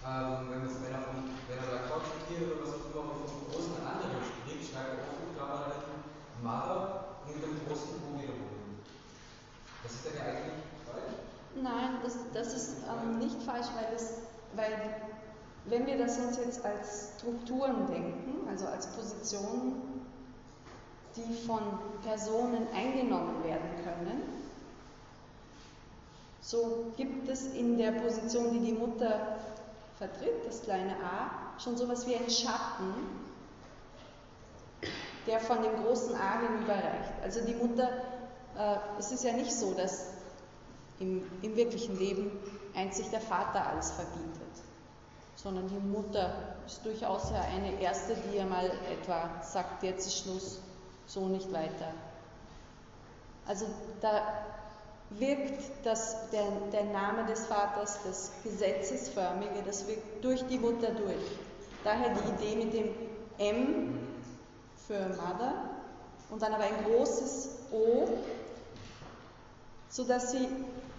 ähm, 0.00 0.48
wenn, 0.48 0.64
wenn, 0.64 0.92
er 0.96 1.04
von, 1.12 1.28
wenn 1.44 1.60
er 1.60 1.68
Lacan 1.76 2.08
zitiert 2.08 2.56
oder 2.56 2.64
was 2.64 2.72
auch 2.72 2.88
immer, 2.88 3.20
vom 3.20 3.52
großen 3.52 3.76
anderen 3.84 4.24
spricht, 4.24 4.72
schreibt 4.72 4.96
er 4.96 5.04
oft 5.12 5.20
mit 5.20 5.36
Klammern 5.36 5.76
Mother 6.40 7.20
und 7.28 7.36
mit 7.36 7.44
dem 7.44 7.60
großen 7.68 8.00
O 8.00 8.16
wiederholen. 8.16 8.57
Das 10.04 10.04
ist 10.04 10.16
dann 10.16 10.26
ja 10.26 10.32
eigentlich 10.32 10.52
falsch? 10.84 11.14
Nein, 11.62 11.98
das, 12.02 12.16
das 12.32 12.54
ist 12.54 12.76
ähm, 12.88 13.18
nicht 13.18 13.42
falsch, 13.42 13.66
weil, 13.74 13.94
es, 13.94 14.14
weil 14.54 14.94
wenn 15.66 15.86
wir 15.86 15.98
das 15.98 16.18
uns 16.18 16.36
jetzt 16.38 16.64
als 16.64 17.12
Strukturen 17.18 17.86
denken, 17.88 18.48
also 18.48 18.66
als 18.66 18.86
Positionen, 18.88 20.06
die 21.16 21.46
von 21.46 21.60
Personen 22.04 22.68
eingenommen 22.74 23.42
werden 23.42 23.70
können, 23.84 24.22
so 26.40 26.92
gibt 26.96 27.28
es 27.28 27.52
in 27.52 27.76
der 27.76 27.92
Position, 27.92 28.52
die 28.52 28.60
die 28.60 28.72
Mutter 28.72 29.36
vertritt, 29.98 30.46
das 30.46 30.62
kleine 30.62 30.92
a, 30.92 31.58
schon 31.58 31.76
so 31.76 31.84
etwas 31.84 32.06
wie 32.06 32.14
einen 32.14 32.30
Schatten, 32.30 32.94
der 35.26 35.40
von 35.40 35.62
dem 35.62 35.84
großen 35.84 36.14
A 36.14 36.40
hinüberreicht. 36.40 37.12
Also 37.22 37.44
die 37.44 37.54
Mutter, 37.54 37.90
es 38.98 39.12
ist 39.12 39.24
ja 39.24 39.32
nicht 39.32 39.52
so, 39.52 39.74
dass 39.74 40.06
im, 40.98 41.22
im 41.42 41.56
wirklichen 41.56 41.98
Leben 41.98 42.30
einzig 42.74 43.08
der 43.10 43.20
Vater 43.20 43.66
alles 43.66 43.92
verbietet 43.92 44.38
sondern 45.42 45.68
die 45.68 45.78
Mutter 45.78 46.32
ist 46.66 46.84
durchaus 46.84 47.30
ja 47.30 47.40
eine 47.54 47.80
erste, 47.80 48.16
die 48.16 48.38
ja 48.38 48.44
mal 48.44 48.70
etwa 48.90 49.30
sagt, 49.40 49.84
jetzt 49.84 50.06
ist 50.06 50.18
Schluss, 50.18 50.60
so 51.06 51.28
nicht 51.28 51.52
weiter. 51.52 51.92
Also 53.46 53.66
da 54.00 54.44
wirkt 55.10 55.62
das, 55.84 56.28
der, 56.30 56.44
der 56.72 56.84
Name 56.84 57.24
des 57.26 57.46
Vaters, 57.46 58.00
das 58.04 58.32
Gesetzesförmige, 58.42 59.62
das 59.64 59.86
wirkt 59.86 60.24
durch 60.24 60.44
die 60.48 60.58
Mutter 60.58 60.90
durch. 60.90 61.38
Daher 61.84 62.14
die 62.14 62.44
Idee 62.44 62.64
mit 62.64 62.74
dem 62.74 62.88
M 63.38 63.98
für 64.88 64.98
Mother 65.10 65.54
und 66.30 66.42
dann 66.42 66.52
aber 66.52 66.64
ein 66.64 66.84
großes 66.84 67.50
O, 67.70 68.08
sodass 69.88 70.32
sie 70.32 70.48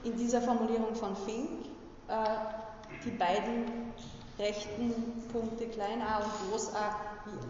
in 0.03 0.17
dieser 0.17 0.41
Formulierung 0.41 0.95
von 0.95 1.15
Fink 1.15 1.65
äh, 2.07 2.13
die 3.05 3.11
beiden 3.11 3.93
rechten 4.37 4.93
Punkte 5.31 5.67
klein 5.67 6.01
a 6.01 6.17
und 6.17 6.51
groß 6.51 6.75
a 6.75 6.95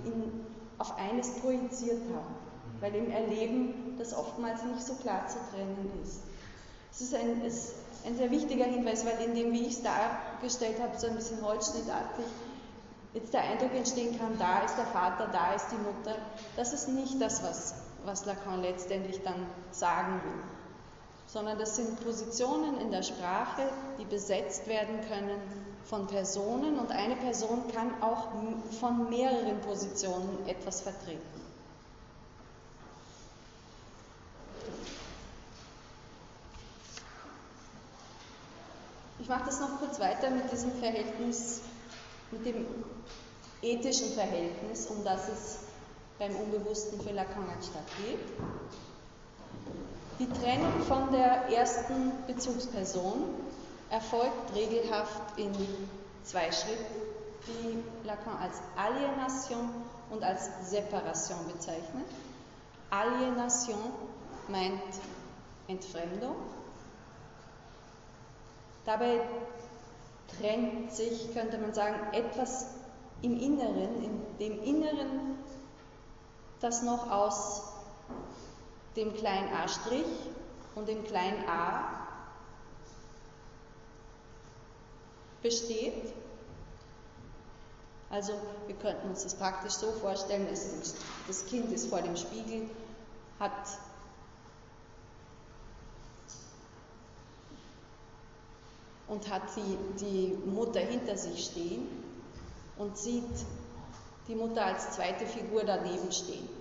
in, 0.05 0.45
auf 0.77 0.97
eines 0.97 1.39
projiziert 1.39 2.01
haben, 2.13 2.35
weil 2.79 2.95
im 2.95 3.11
Erleben 3.11 3.95
das 3.97 4.13
oftmals 4.13 4.63
nicht 4.63 4.83
so 4.83 4.95
klar 4.95 5.27
zu 5.27 5.37
trennen 5.51 5.91
ist. 6.03 6.21
Es 6.91 7.01
ist 7.01 7.15
ein, 7.15 7.41
ist 7.43 7.73
ein 8.05 8.17
sehr 8.17 8.31
wichtiger 8.31 8.65
Hinweis, 8.65 9.05
weil 9.05 9.25
in 9.25 9.35
dem, 9.35 9.51
wie 9.51 9.67
ich 9.67 9.77
es 9.77 9.83
dargestellt 9.83 10.81
habe, 10.81 10.97
so 10.97 11.07
ein 11.07 11.15
bisschen 11.15 11.45
holzschnittartig, 11.45 12.25
jetzt 13.13 13.33
der 13.33 13.41
Eindruck 13.41 13.73
entstehen 13.75 14.17
kann, 14.17 14.37
da 14.39 14.61
ist 14.61 14.75
der 14.75 14.85
Vater, 14.85 15.29
da 15.31 15.53
ist 15.53 15.67
die 15.71 15.77
Mutter. 15.77 16.17
Das 16.55 16.73
ist 16.73 16.89
nicht 16.89 17.21
das, 17.21 17.43
was, 17.43 17.75
was 18.05 18.25
Lacan 18.25 18.61
letztendlich 18.61 19.21
dann 19.23 19.45
sagen 19.71 20.21
will, 20.23 20.58
sondern 21.31 21.59
das 21.59 21.75
sind 21.75 22.03
Positionen 22.03 22.79
in 22.81 22.91
der 22.91 23.03
Sprache, 23.03 23.69
die 23.99 24.05
besetzt 24.05 24.67
werden 24.67 24.99
können 25.07 25.39
von 25.85 26.07
Personen 26.07 26.79
und 26.79 26.91
eine 26.91 27.15
Person 27.15 27.63
kann 27.73 28.01
auch 28.01 28.29
von 28.79 29.09
mehreren 29.09 29.61
Positionen 29.61 30.47
etwas 30.47 30.81
vertreten. 30.81 31.19
Ich 39.19 39.27
mache 39.27 39.45
das 39.45 39.59
noch 39.59 39.77
kurz 39.79 39.99
weiter 39.99 40.31
mit 40.31 40.51
diesem 40.51 40.71
Verhältnis, 40.71 41.61
mit 42.31 42.45
dem 42.45 42.65
ethischen 43.61 44.09
Verhältnis, 44.13 44.87
um 44.87 45.03
das 45.03 45.27
es 45.27 45.59
beim 46.17 46.35
Unbewussten 46.35 46.99
für 47.01 47.11
Lacan 47.11 47.47
anstatt 47.55 47.85
geht. 47.97 48.19
Die 50.19 50.27
Trennung 50.27 50.81
von 50.85 51.13
der 51.13 51.47
ersten 51.49 52.11
Bezugsperson 52.27 53.23
erfolgt 53.89 54.53
regelhaft 54.53 55.37
in 55.37 55.53
zwei 56.23 56.51
Schritten, 56.51 56.93
die 57.47 58.05
Lacan 58.05 58.35
als 58.41 58.57
Alienation 58.75 59.69
und 60.09 60.21
als 60.21 60.69
Separation 60.69 61.39
bezeichnet. 61.47 62.03
Alienation 62.89 63.79
meint 64.49 64.81
Entfremdung. 65.69 66.35
Dabei 68.83 69.21
trennt 70.37 70.91
sich, 70.91 71.33
könnte 71.33 71.59
man 71.59 71.73
sagen, 71.73 71.95
etwas 72.11 72.65
im 73.21 73.39
Inneren, 73.39 74.03
in 74.03 74.37
dem 74.37 74.61
Inneren, 74.63 75.37
das 76.59 76.83
noch 76.83 77.09
aus 77.09 77.68
dem 78.99 79.15
kleinen 79.15 79.53
a' 79.53 79.65
und 80.75 80.87
dem 80.87 81.03
kleinen 81.05 81.47
a 81.47 82.07
besteht. 85.41 86.13
Also 88.09 88.33
wir 88.67 88.75
könnten 88.75 89.09
uns 89.09 89.23
das 89.23 89.35
praktisch 89.35 89.73
so 89.73 89.91
vorstellen, 89.91 90.47
das 91.27 91.45
Kind 91.45 91.71
ist 91.71 91.89
vor 91.89 92.01
dem 92.01 92.17
Spiegel, 92.17 92.69
hat 93.39 93.51
und 99.07 99.29
hat 99.29 99.43
die, 99.55 99.77
die 99.99 100.49
Mutter 100.49 100.79
hinter 100.79 101.15
sich 101.17 101.45
stehen 101.45 101.87
und 102.77 102.97
sieht 102.97 103.23
die 104.27 104.35
Mutter 104.35 104.65
als 104.65 104.91
zweite 104.91 105.25
Figur 105.25 105.63
daneben 105.63 106.11
stehen. 106.11 106.58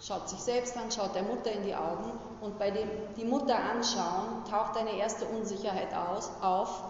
Schaut 0.00 0.28
sich 0.28 0.40
selbst 0.40 0.76
an, 0.76 0.90
schaut 0.90 1.14
der 1.14 1.22
Mutter 1.22 1.50
in 1.50 1.64
die 1.64 1.74
Augen 1.74 2.12
und 2.40 2.58
bei 2.58 2.70
dem 2.70 2.88
die 3.16 3.24
Mutter 3.24 3.56
anschauen, 3.56 4.44
taucht 4.48 4.76
eine 4.76 4.96
erste 4.96 5.24
Unsicherheit 5.24 5.94
aus, 5.94 6.30
auf, 6.42 6.82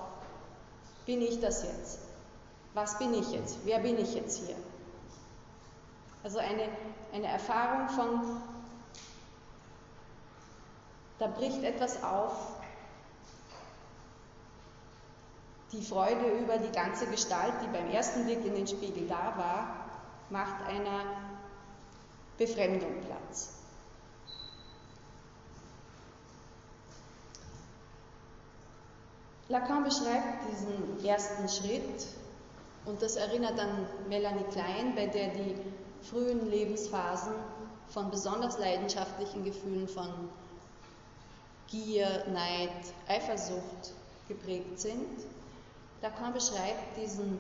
bin 1.07 1.23
ich 1.23 1.41
das 1.41 1.63
jetzt? 1.63 2.01
Was 2.75 2.99
bin 2.99 3.15
ich 3.15 3.31
jetzt? 3.31 3.59
Wer 3.65 3.79
bin 3.79 3.97
ich 3.99 4.15
jetzt 4.15 4.45
hier? 4.45 4.57
Also 6.25 6.39
eine, 6.39 6.69
eine 7.13 7.27
Erfahrung 7.29 7.89
von, 7.89 8.43
da 11.21 11.29
bricht 11.29 11.63
etwas 11.63 12.03
auf, 12.03 12.57
die 15.73 15.83
Freude 15.83 16.27
über 16.39 16.59
die 16.59 16.73
ganze 16.73 17.07
Gestalt, 17.07 17.55
die 17.63 17.69
beim 17.69 17.89
ersten 17.91 18.25
Blick 18.25 18.45
in 18.45 18.55
den 18.55 18.67
Spiegel 18.67 19.07
da 19.07 19.35
war, 19.37 19.87
macht 20.31 20.67
einer 20.67 21.26
Befremdung 22.39 23.01
Platz. 23.07 23.57
Lacan 29.49 29.85
beschreibt 29.85 30.51
diesen 30.51 31.05
ersten 31.05 31.49
Schritt 31.49 32.07
und 32.85 33.01
das 33.01 33.17
erinnert 33.17 33.59
an 33.59 33.87
Melanie 34.09 34.45
Klein, 34.51 34.95
bei 34.97 35.07
der 35.07 35.29
die 35.29 35.57
frühen 36.03 36.51
Lebensphasen 36.51 37.33
von 37.89 38.11
besonders 38.11 38.59
leidenschaftlichen 38.59 39.45
Gefühlen 39.45 39.89
von 39.89 40.09
Gier, 41.69 42.25
Neid, 42.33 42.71
Eifersucht 43.09 43.93
geprägt 44.29 44.81
sind. 44.81 45.25
Lacan 46.03 46.33
beschreibt 46.33 46.97
diesen 46.97 47.39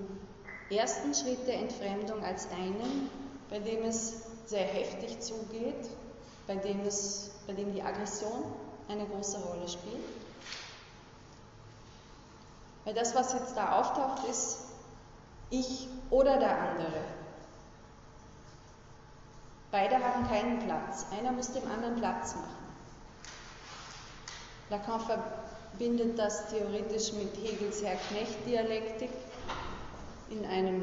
ersten 0.70 1.12
Schritt 1.14 1.46
der 1.46 1.60
Entfremdung 1.60 2.24
als 2.24 2.48
einen, 2.50 3.10
bei 3.50 3.58
dem 3.58 3.82
es 3.84 4.22
sehr 4.46 4.66
heftig 4.66 5.20
zugeht, 5.20 5.88
bei 6.46 6.56
dem, 6.56 6.80
es, 6.86 7.30
bei 7.46 7.52
dem 7.52 7.72
die 7.72 7.82
Aggression 7.82 8.44
eine 8.88 9.06
große 9.06 9.38
Rolle 9.38 9.68
spielt. 9.68 10.04
Weil 12.84 12.94
das, 12.94 13.14
was 13.14 13.32
jetzt 13.32 13.56
da 13.56 13.80
auftaucht, 13.80 14.28
ist 14.28 14.58
ich 15.50 15.88
oder 16.10 16.38
der 16.38 16.56
andere. 16.56 17.00
Beide 19.72 19.96
haben 19.96 20.28
keinen 20.28 20.60
Platz. 20.60 21.06
Einer 21.10 21.32
muss 21.32 21.52
dem 21.52 21.68
anderen 21.70 21.96
Platz 21.96 22.36
machen. 22.36 22.66
Lacan 24.70 25.00
verbindet 25.00 26.18
das 26.18 26.48
theoretisch 26.48 27.12
mit 27.12 27.36
Hegels 27.36 27.82
Herr-Knecht-Dialektik 27.82 29.10
in 30.30 30.44
einem 30.46 30.82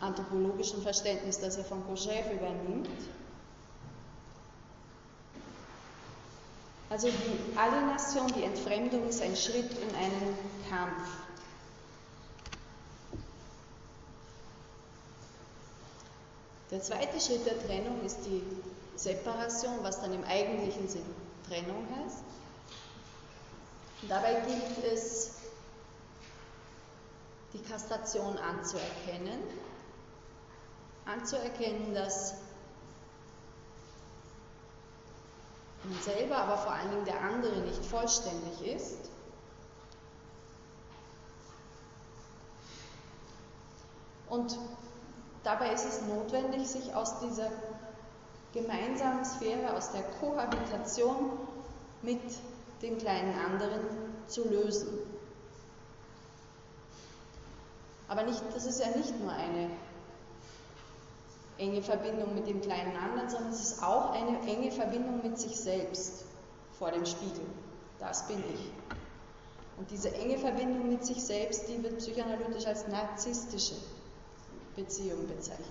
anthropologischen 0.00 0.82
Verständnis, 0.82 1.38
das 1.38 1.56
er 1.56 1.64
von 1.64 1.82
Kojève 1.84 2.32
übernimmt. 2.32 2.88
Also 6.88 7.08
die 7.08 7.56
Alienation, 7.56 8.32
die 8.34 8.42
Entfremdung 8.42 9.08
ist 9.08 9.22
ein 9.22 9.36
Schritt 9.36 9.70
in 9.78 9.94
einen 9.94 10.36
Kampf. 10.68 11.08
Der 16.70 16.80
zweite 16.80 17.20
Schritt 17.20 17.46
der 17.46 17.64
Trennung 17.64 18.00
ist 18.04 18.24
die 18.26 18.42
Separation, 18.96 19.78
was 19.82 20.00
dann 20.00 20.12
im 20.12 20.24
eigentlichen 20.24 20.88
Sinn 20.88 21.04
Trennung 21.48 21.86
heißt. 21.96 22.24
Dabei 24.08 24.40
gilt 24.40 24.92
es, 24.92 25.32
die 27.52 27.58
Kastration 27.58 28.38
anzuerkennen, 28.38 29.40
anzuerkennen, 31.10 31.94
dass 31.94 32.34
man 35.84 36.00
selber, 36.02 36.36
aber 36.36 36.58
vor 36.58 36.72
allen 36.72 36.90
Dingen 36.90 37.04
der 37.04 37.20
andere 37.20 37.60
nicht 37.60 37.84
vollständig 37.84 38.74
ist. 38.74 39.10
Und 44.28 44.56
dabei 45.42 45.72
ist 45.72 45.86
es 45.86 46.02
notwendig, 46.02 46.68
sich 46.68 46.94
aus 46.94 47.18
dieser 47.20 47.50
gemeinsamen 48.52 49.24
Sphäre, 49.24 49.74
aus 49.76 49.90
der 49.90 50.02
Kohabitation 50.20 51.30
mit 52.02 52.20
dem 52.82 52.98
kleinen 52.98 53.34
anderen 53.38 53.80
zu 54.28 54.48
lösen. 54.48 54.88
Aber 58.08 58.22
nicht, 58.22 58.42
das 58.54 58.66
ist 58.66 58.80
ja 58.80 58.88
nicht 58.96 59.18
nur 59.20 59.32
eine 59.32 59.70
enge 61.60 61.82
Verbindung 61.82 62.34
mit 62.34 62.46
dem 62.46 62.60
kleinen 62.60 62.96
anderen, 62.96 63.28
sondern 63.28 63.52
es 63.52 63.60
ist 63.60 63.82
auch 63.82 64.12
eine 64.12 64.40
enge 64.48 64.72
Verbindung 64.72 65.20
mit 65.22 65.38
sich 65.38 65.56
selbst 65.56 66.24
vor 66.78 66.90
dem 66.90 67.04
Spiegel. 67.04 67.44
Das 67.98 68.26
bin 68.26 68.42
ich. 68.54 68.72
Und 69.76 69.90
diese 69.90 70.14
enge 70.14 70.38
Verbindung 70.38 70.88
mit 70.88 71.04
sich 71.04 71.22
selbst, 71.22 71.68
die 71.68 71.82
wird 71.82 71.98
psychoanalytisch 71.98 72.66
als 72.66 72.88
narzisstische 72.88 73.74
Beziehung 74.74 75.26
bezeichnet. 75.26 75.68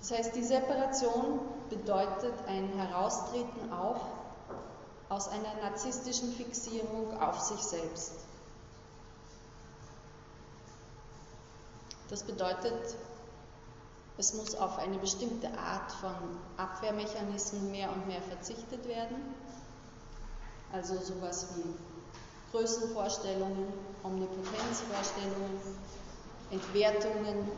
Das 0.00 0.18
heißt, 0.18 0.34
die 0.34 0.42
Separation 0.42 1.40
bedeutet 1.70 2.34
ein 2.48 2.68
Heraustreten 2.76 3.72
auch 3.72 4.00
aus 5.08 5.28
einer 5.28 5.54
narzisstischen 5.62 6.32
Fixierung 6.32 7.16
auf 7.20 7.38
sich 7.40 7.60
selbst. 7.60 8.21
Das 12.12 12.24
bedeutet, 12.24 12.94
es 14.18 14.34
muss 14.34 14.54
auf 14.54 14.78
eine 14.78 14.98
bestimmte 14.98 15.48
Art 15.56 15.90
von 15.92 16.12
Abwehrmechanismen 16.58 17.70
mehr 17.70 17.90
und 17.90 18.06
mehr 18.06 18.20
verzichtet 18.20 18.86
werden. 18.86 19.16
Also 20.74 20.98
sowas 20.98 21.46
wie 21.56 21.64
Größenvorstellungen, 22.50 23.66
Omnipotenzvorstellungen, 24.04 25.58
Entwertungen 26.50 27.50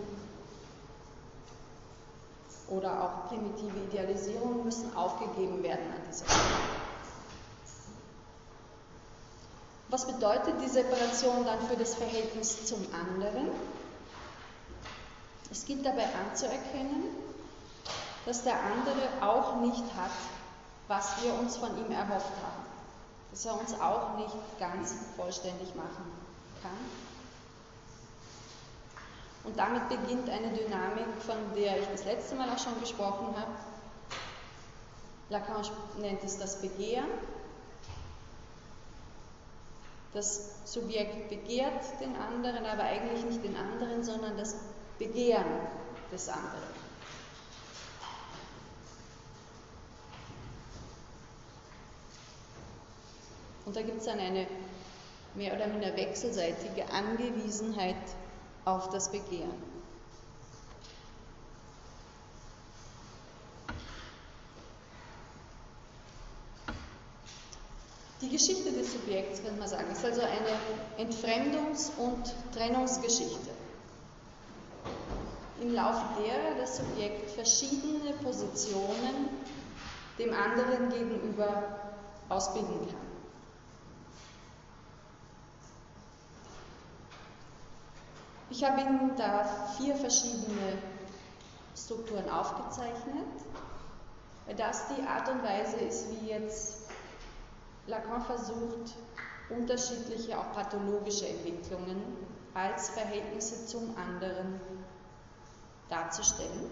oder 2.69 3.03
auch 3.03 3.29
primitive 3.31 3.77
Idealisierungen 3.89 4.63
müssen 4.63 4.97
aufgegeben 4.97 5.65
werden 5.65 5.87
an 5.91 6.01
dieser 6.09 6.27
Stelle. 6.27 6.45
Was 9.89 10.07
bedeutet 10.07 10.55
die 10.63 10.69
Separation 10.69 11.45
dann 11.45 11.61
für 11.67 11.77
das 11.77 11.97
Verhältnis 11.97 12.67
zum 12.67 12.87
anderen? 12.93 13.49
Es 15.55 15.65
gilt 15.67 15.87
dabei 15.87 16.09
anzuerkennen, 16.27 17.11
dass 18.27 18.43
der 18.43 18.55
andere 18.59 19.23
auch 19.23 19.61
nicht 19.61 19.85
hat, 19.97 20.11
was 20.89 21.23
wir 21.23 21.33
uns 21.35 21.57
von 21.57 21.79
ihm 21.79 21.93
erhofft 21.93 22.33
haben, 22.43 22.67
dass 23.31 23.45
er 23.45 23.61
uns 23.61 23.73
auch 23.75 24.17
nicht 24.17 24.35
ganz 24.59 24.97
vollständig 25.15 25.73
machen 25.77 26.11
kann. 26.61 26.73
Und 29.45 29.57
damit 29.57 29.89
beginnt 29.89 30.29
eine 30.29 30.49
Dynamik, 30.49 31.07
von 31.25 31.37
der 31.55 31.81
ich 31.81 31.87
das 31.87 32.05
letzte 32.05 32.35
Mal 32.35 32.51
auch 32.51 32.59
schon 32.59 32.81
gesprochen 32.81 33.29
habe. 33.37 33.53
Lacan 35.31 35.65
nennt 36.01 36.25
es 36.25 36.37
das 36.37 36.61
Begehren. 36.63 37.07
Das 40.15 40.51
Subjekt 40.65 41.29
begehrt 41.29 42.01
den 42.01 42.17
anderen, 42.17 42.67
aber 42.67 42.83
eigentlich 42.83 43.25
nicht 43.25 43.45
den 43.45 43.57
anderen, 43.57 44.03
sondern 44.03 44.37
das 44.37 44.57
Begehren 44.99 45.45
des 46.13 46.29
anderen. 46.29 46.75
Und 53.67 53.75
da 53.77 53.83
gibt 53.83 53.99
es 53.99 54.05
dann 54.05 54.19
eine 54.19 54.47
mehr 55.35 55.55
oder 55.55 55.67
minder 55.67 55.97
wechselseitige 55.97 56.89
Angewiesenheit 56.91 57.97
auf 58.65 58.91
das 58.91 59.11
Begehren. 59.11 59.75
Die 68.21 68.31
Geschichte 68.31 68.73
des 68.73 68.93
Subjekts, 68.93 69.43
könnte 69.43 69.59
man 69.59 69.69
sagen, 69.69 69.91
ist 69.91 70.05
also 70.05 70.23
eine 70.23 71.09
Entfremdungs- 71.11 71.91
und 71.99 72.33
Trennungsgeschichte 72.55 73.51
im 75.65 75.75
Laufe 75.75 76.05
derer 76.23 76.57
das 76.59 76.77
Subjekt 76.77 77.31
verschiedene 77.31 78.13
Positionen 78.23 79.31
dem 80.19 80.35
anderen 80.35 80.91
gegenüber 80.91 81.65
ausbilden 82.29 82.87
kann. 82.87 83.01
Ich 88.51 88.63
habe 88.63 88.83
Ihnen 88.83 89.17
da 89.17 89.45
vier 89.79 89.97
verschiedene 89.97 90.79
Strukturen 91.75 92.29
aufgezeichnet, 92.29 93.27
weil 94.47 94.55
das 94.57 94.85
die 94.89 95.03
Art 95.03 95.29
und 95.31 95.43
Weise 95.43 95.77
ist, 95.77 96.07
wie 96.11 96.29
jetzt 96.29 96.91
Lacan 97.87 98.23
versucht, 98.23 98.95
unterschiedliche, 99.49 100.39
auch 100.39 100.53
pathologische 100.53 101.27
Entwicklungen 101.27 102.03
als 102.53 102.91
Verhältnisse 102.91 103.67
zum 103.67 103.95
anderen 103.97 104.61
darzustellen. 105.95 106.71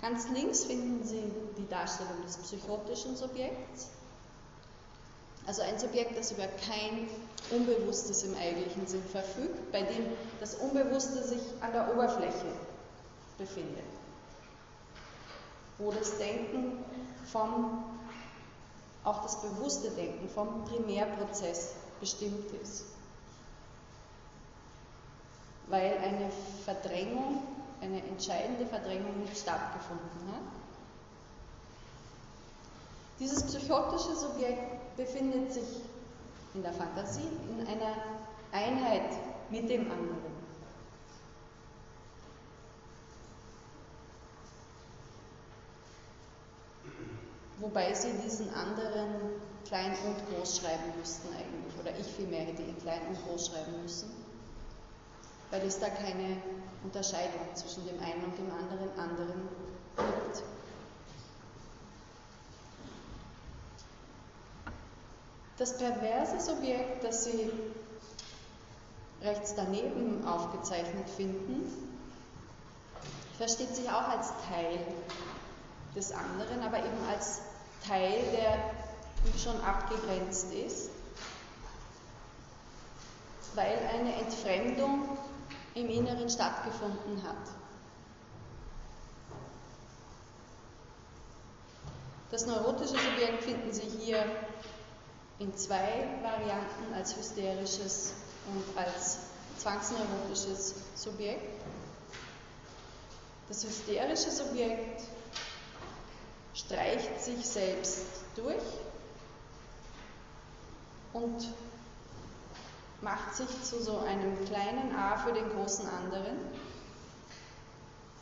Ganz 0.00 0.28
links 0.30 0.64
finden 0.64 1.04
Sie 1.06 1.22
die 1.56 1.68
Darstellung 1.68 2.22
des 2.26 2.36
psychotischen 2.38 3.16
Subjekts, 3.16 3.88
also 5.46 5.62
ein 5.62 5.78
Subjekt, 5.78 6.16
das 6.18 6.32
über 6.32 6.46
kein 6.46 7.08
Unbewusstes 7.50 8.22
im 8.24 8.36
eigentlichen 8.36 8.86
Sinn 8.86 9.02
verfügt, 9.04 9.72
bei 9.72 9.82
dem 9.82 10.06
das 10.40 10.54
Unbewusste 10.56 11.22
sich 11.24 11.40
an 11.60 11.72
der 11.72 11.92
Oberfläche 11.92 12.46
befindet, 13.38 13.84
wo 15.78 15.90
das 15.92 16.18
Denken 16.18 16.84
vom, 17.30 17.84
auch 19.04 19.22
das 19.22 19.40
bewusste 19.40 19.90
Denken 19.90 20.28
vom 20.28 20.64
Primärprozess 20.64 21.74
bestimmt 22.00 22.50
ist 22.62 22.91
weil 25.68 25.96
eine 25.98 26.30
Verdrängung, 26.64 27.42
eine 27.80 28.02
entscheidende 28.06 28.66
Verdrängung 28.66 29.18
nicht 29.20 29.36
stattgefunden 29.36 30.32
hat. 30.32 30.62
Dieses 33.18 33.44
psychotische 33.44 34.16
Subjekt 34.16 34.96
befindet 34.96 35.52
sich 35.52 35.80
in 36.54 36.62
der 36.62 36.72
Fantasie 36.72 37.28
in 37.50 37.66
einer 37.66 37.96
Einheit 38.50 39.10
mit 39.50 39.68
dem 39.70 39.90
anderen. 39.90 40.32
Wobei 47.58 47.94
sie 47.94 48.12
diesen 48.24 48.52
anderen 48.54 49.14
klein 49.64 49.92
und 50.04 50.36
groß 50.36 50.58
schreiben 50.58 50.98
müssten 50.98 51.28
eigentlich, 51.28 51.80
oder 51.80 51.96
ich 51.96 52.06
vielmehr 52.06 52.40
hätte 52.40 52.62
ihn 52.62 52.76
klein 52.78 53.00
und 53.08 53.24
groß 53.24 53.46
schreiben 53.46 53.80
müssen 53.82 54.21
weil 55.52 55.66
es 55.66 55.78
da 55.78 55.88
keine 55.90 56.38
Unterscheidung 56.82 57.42
zwischen 57.54 57.86
dem 57.86 58.00
einen 58.00 58.24
und 58.24 58.38
dem 58.38 58.50
anderen 58.50 58.98
anderen 58.98 59.48
gibt. 59.98 60.42
Das 65.58 65.76
perverse 65.76 66.40
Subjekt, 66.40 67.04
das 67.04 67.24
Sie 67.24 67.52
rechts 69.22 69.54
daneben 69.54 70.26
aufgezeichnet 70.26 71.08
finden, 71.10 71.70
versteht 73.36 73.76
sich 73.76 73.88
auch 73.90 74.08
als 74.08 74.28
Teil 74.48 74.78
des 75.94 76.12
anderen, 76.12 76.62
aber 76.64 76.78
eben 76.78 77.06
als 77.12 77.42
Teil, 77.86 78.22
der 78.32 78.58
schon 79.38 79.60
abgegrenzt 79.60 80.50
ist, 80.52 80.88
weil 83.54 83.78
eine 83.94 84.14
Entfremdung 84.14 85.06
im 85.74 85.88
Inneren 85.88 86.28
stattgefunden 86.28 87.22
hat. 87.22 87.48
Das 92.30 92.46
neurotische 92.46 92.96
Subjekt 92.98 93.44
finden 93.44 93.72
Sie 93.72 93.88
hier 94.00 94.24
in 95.38 95.54
zwei 95.54 96.08
Varianten 96.22 96.94
als 96.94 97.16
hysterisches 97.16 98.14
und 98.46 98.78
als 98.78 99.18
zwangsneurotisches 99.58 100.74
Subjekt. 100.94 101.62
Das 103.48 103.64
hysterische 103.64 104.30
Subjekt 104.30 105.02
streicht 106.54 107.20
sich 107.20 107.46
selbst 107.46 108.06
durch 108.34 108.62
und 111.12 111.48
macht 113.02 113.34
sich 113.34 113.62
zu 113.62 113.82
so 113.82 113.98
einem 113.98 114.44
kleinen 114.46 114.94
A 114.94 115.16
für 115.16 115.32
den 115.32 115.50
großen 115.50 115.86
anderen, 115.88 116.38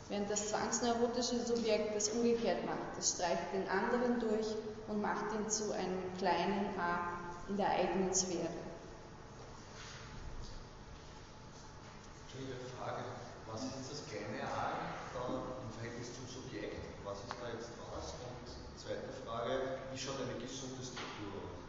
während 0.09 0.29
das 0.29 0.49
zwangsneurotische 0.49 1.39
Subjekt 1.39 1.95
das 1.95 2.09
umgekehrt 2.09 2.65
macht. 2.65 2.97
Es 2.99 3.11
streicht 3.11 3.53
den 3.53 3.69
anderen 3.69 4.19
durch 4.19 4.47
und 4.87 5.01
macht 5.01 5.33
ihn 5.33 5.49
zu 5.49 5.71
einem 5.73 6.01
kleinen 6.17 6.77
A 6.79 7.19
in 7.47 7.57
der 7.57 7.69
eigenen 7.69 8.13
Sphäre. 8.13 8.49
Entschuldige 12.25 12.57
Frage, 12.77 13.03
was 13.51 13.63
ist 13.63 13.91
das 13.91 14.01
kleine 14.09 14.41
A 14.43 14.81
im 15.29 15.71
Verhältnis 15.77 16.09
zum 16.15 16.27
Subjekt? 16.27 16.81
Was 17.05 17.19
ist 17.19 17.35
da 17.39 17.47
jetzt 17.53 17.69
raus? 17.77 18.15
Und 18.17 18.79
zweite 18.79 19.13
Frage, 19.25 19.77
wie 19.93 19.99
schaut 19.99 20.15
eine 20.21 20.39
gesunde 20.41 20.81
Struktur 20.81 21.37
aus? 21.37 21.61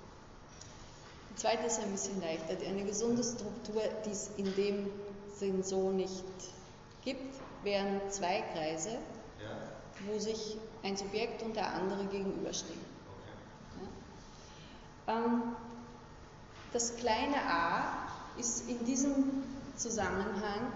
Die 1.30 1.31
zweite 1.42 1.66
ist 1.66 1.80
ein 1.80 1.90
bisschen 1.90 2.20
leichter. 2.20 2.54
Eine 2.64 2.84
gesunde 2.84 3.24
Struktur, 3.24 3.82
die 4.06 4.10
es 4.10 4.30
in 4.36 4.54
dem 4.54 4.88
Sinn 5.36 5.64
so 5.64 5.90
nicht 5.90 6.22
gibt, 7.04 7.34
wären 7.64 8.00
zwei 8.10 8.42
Kreise, 8.52 8.90
Ja? 8.90 9.56
wo 10.06 10.20
sich 10.20 10.56
ein 10.84 10.96
Subjekt 10.96 11.42
und 11.42 11.56
der 11.56 11.74
andere 11.74 12.04
gegenüberstehen. 12.04 12.78
Okay. 13.78 13.88
Ja? 15.08 15.16
Ähm, 15.16 15.42
das 16.72 16.94
kleine 16.96 17.36
a 17.36 18.06
ist 18.38 18.68
in 18.70 18.84
diesem 18.84 19.42
Zusammenhang 19.76 20.72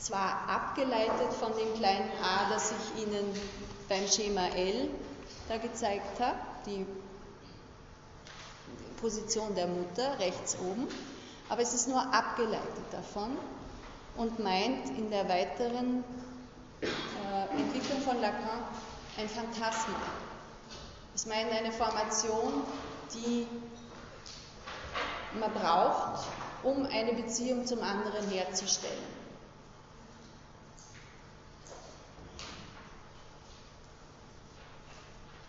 zwar 0.00 0.48
abgeleitet 0.48 1.32
von 1.38 1.52
dem 1.56 1.74
kleinen 1.74 2.10
a, 2.22 2.50
das 2.50 2.72
ich 2.72 3.02
Ihnen 3.04 3.24
beim 3.88 4.06
Schema 4.08 4.48
L 4.48 4.90
da 5.48 5.58
gezeigt 5.58 6.18
habe, 6.20 6.38
die 6.66 6.84
Position 9.00 9.54
der 9.54 9.66
Mutter 9.66 10.18
rechts 10.18 10.56
oben, 10.60 10.88
aber 11.48 11.62
es 11.62 11.74
ist 11.74 11.88
nur 11.88 12.00
abgeleitet 12.12 12.84
davon 12.90 13.36
und 14.16 14.38
meint 14.38 14.88
in 14.98 15.10
der 15.10 15.28
weiteren 15.28 16.04
äh, 16.82 17.56
Entwicklung 17.56 18.00
von 18.00 18.20
Lacan 18.20 18.62
ein 19.16 19.28
Phantasma. 19.28 19.96
Es 21.14 21.26
meint 21.26 21.50
eine 21.50 21.72
Formation, 21.72 22.62
die 23.14 23.46
man 25.38 25.52
braucht, 25.52 26.26
um 26.62 26.86
eine 26.86 27.12
Beziehung 27.12 27.66
zum 27.66 27.82
anderen 27.82 28.28
herzustellen. 28.30 29.18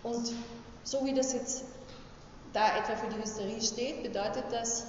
Und 0.04 0.32
so 0.84 1.06
wie 1.06 1.14
das 1.14 1.34
jetzt 1.34 1.64
da 2.54 2.78
etwa 2.78 2.96
für 2.96 3.08
die 3.08 3.22
Hysterie 3.22 3.62
steht, 3.62 4.04
bedeutet 4.04 4.46
das, 4.52 4.86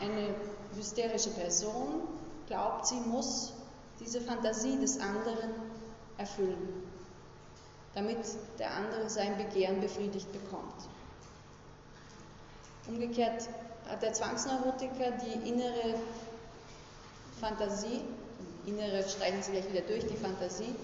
eine 0.00 0.34
hysterische 0.74 1.30
Person 1.30 2.02
glaubt, 2.46 2.86
sie 2.86 3.00
muss 3.00 3.52
diese 4.00 4.20
Fantasie 4.20 4.78
des 4.78 5.00
anderen 5.00 5.54
erfüllen, 6.18 6.82
damit 7.94 8.18
der 8.58 8.72
andere 8.74 9.08
sein 9.08 9.36
Begehren 9.36 9.80
befriedigt 9.80 10.30
bekommt. 10.32 10.74
Umgekehrt 12.86 13.48
hat 13.88 14.02
der 14.02 14.12
Zwangsneurotiker 14.12 15.12
die 15.12 15.48
innere 15.48 15.94
Fantasie, 17.40 18.02
innere 18.66 19.08
streichen 19.08 19.42
Sie 19.42 19.52
gleich 19.52 19.68
wieder 19.70 19.82
durch, 19.82 20.06
die 20.06 20.16
Fantasie, 20.16 20.74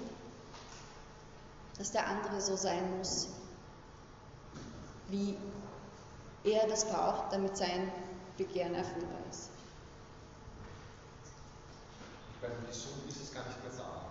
dass 1.79 1.93
der 1.93 2.07
andere 2.07 2.41
so 2.41 2.57
sein 2.57 2.99
muss, 2.99 3.29
wie 5.09 5.37
er 6.45 6.67
das 6.67 6.85
braucht, 6.85 7.33
damit 7.33 7.57
sein 7.57 7.91
Begehren 8.37 8.75
erfüllbar 8.75 9.19
ist. 9.31 9.51
Bei 12.41 12.49
dem 12.49 12.67
Gesund 12.67 13.09
ist 13.09 13.23
es 13.23 13.33
gar 13.33 13.47
nicht 13.47 13.63
mehr 13.63 13.73
da. 13.77 14.11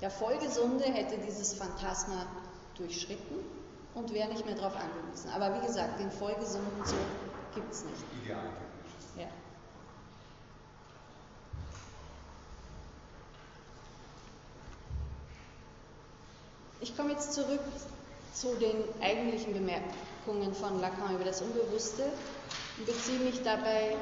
Der 0.00 0.10
Vollgesunde 0.10 0.84
hätte 0.84 1.18
dieses 1.18 1.54
Phantasma 1.54 2.26
durchschritten 2.76 3.36
und 3.94 4.12
wäre 4.12 4.28
nicht 4.28 4.44
mehr 4.46 4.54
darauf 4.54 4.74
angewiesen. 4.76 5.30
Aber 5.30 5.54
wie 5.60 5.66
gesagt, 5.66 6.00
den 6.00 6.10
Vollgesunden 6.10 6.84
so 6.84 6.96
gibt 7.54 7.72
es 7.72 7.84
nicht. 7.84 8.02
Ideal. 8.22 8.44
Ja. 9.16 9.26
Ich 16.80 16.96
komme 16.96 17.12
jetzt 17.12 17.32
zurück 17.32 17.60
zu 18.34 18.56
den 18.56 18.82
eigentlichen 19.00 19.54
Bemerkungen 19.54 20.52
von 20.54 20.80
Lacan 20.80 21.14
über 21.14 21.24
das 21.24 21.40
Unbewusste 21.40 22.02
und 22.78 22.86
beziehe 22.86 23.20
mich 23.20 23.42
dabei, 23.42 23.96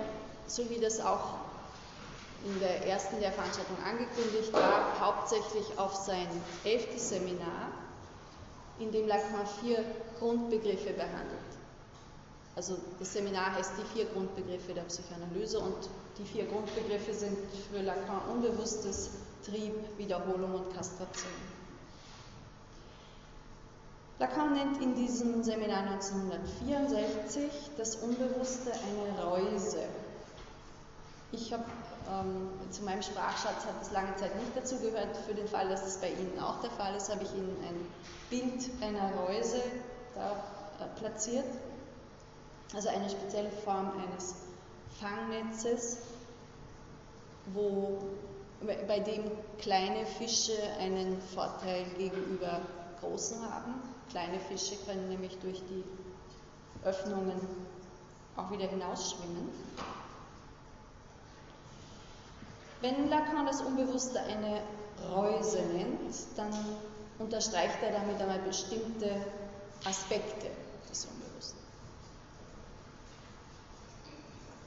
so 0.47 0.69
wie 0.71 0.81
das 0.81 1.01
auch 1.01 1.35
in 2.45 2.59
der 2.59 2.87
ersten 2.87 3.21
der 3.21 3.31
Veranstaltung 3.31 3.77
angekündigt 3.85 4.53
war, 4.53 4.99
hauptsächlich 5.01 5.79
auf 5.79 5.95
sein 5.95 6.27
elftes 6.65 7.11
Seminar, 7.11 7.71
in 8.79 8.91
dem 8.91 9.07
Lacan 9.07 9.47
vier 9.61 9.85
Grundbegriffe 10.19 10.95
behandelt. 10.95 11.39
Also 12.57 12.77
das 12.99 13.13
Seminar 13.13 13.55
heißt 13.55 13.73
die 13.79 13.97
vier 13.97 14.07
Grundbegriffe 14.07 14.73
der 14.75 14.83
Psychoanalyse 14.83 15.61
und 15.61 15.89
die 16.19 16.25
vier 16.25 16.47
Grundbegriffe 16.47 17.13
sind 17.15 17.37
für 17.71 17.83
Lacan 17.83 18.21
Unbewusstes, 18.31 19.11
Trieb, 19.45 19.75
Wiederholung 19.99 20.55
und 20.55 20.75
Kastration. 20.75 21.52
Lacan 24.19 24.53
nennt 24.53 24.81
in 24.81 24.95
diesem 24.95 25.43
Seminar 25.43 25.83
1964 25.83 27.51
das 27.77 27.97
Unbewusste 27.97 28.71
eine 28.73 29.25
Reuse. 29.25 29.83
Ich 31.33 31.53
habe 31.53 31.65
ähm, 32.11 32.51
zu 32.71 32.83
meinem 32.83 33.03
Sprachschatz 33.03 33.65
hat 33.65 33.81
es 33.81 33.91
lange 33.91 34.15
Zeit 34.17 34.37
nicht 34.37 34.55
dazu 34.55 34.79
gehört. 34.79 35.17
Für 35.27 35.35
den 35.35 35.49
Fall, 35.49 35.69
dass 35.69 35.87
es 35.87 35.97
bei 35.97 36.11
Ihnen 36.11 36.39
auch 36.39 36.61
der 36.61 36.71
Fall 36.71 36.95
ist, 36.95 37.11
habe 37.11 37.25
ich 37.25 37.33
Ihnen 37.33 37.57
ein 37.67 37.87
Bild 38.29 38.71
einer 38.83 39.13
Reuse 39.17 39.63
da 40.15 40.33
äh, 40.33 41.01
platziert. 41.01 41.47
Also 42.75 42.89
eine 42.89 43.09
spezielle 43.09 43.51
Form 43.51 43.93
eines 43.99 44.35
Fangnetzes, 45.01 45.99
wo, 47.53 47.99
bei 48.87 49.01
dem 49.01 49.25
kleine 49.59 50.07
Fische 50.07 50.57
einen 50.79 51.21
Vorteil 51.35 51.85
gegenüber 51.99 52.61
großen 53.01 53.43
haben. 53.43 53.75
Kleine 54.13 54.39
Fische 54.41 54.77
können 54.85 55.09
nämlich 55.09 55.39
durch 55.39 55.63
die 55.71 55.83
Öffnungen 56.85 57.41
auch 58.37 58.51
wieder 58.51 58.67
hinausschwimmen. 58.69 59.49
Wenn 62.83 63.09
Lacan 63.09 63.47
das 63.47 63.63
Unbewusste 63.63 64.21
eine 64.21 64.61
Reuse 65.11 65.63
nennt, 65.63 66.15
dann 66.37 66.53
unterstreicht 67.19 67.79
er 67.83 67.93
damit 67.93 68.21
einmal 68.21 68.41
bestimmte 68.41 69.17
Aspekte 69.87 70.49
des 70.91 71.07
Unbewussten. 71.07 71.61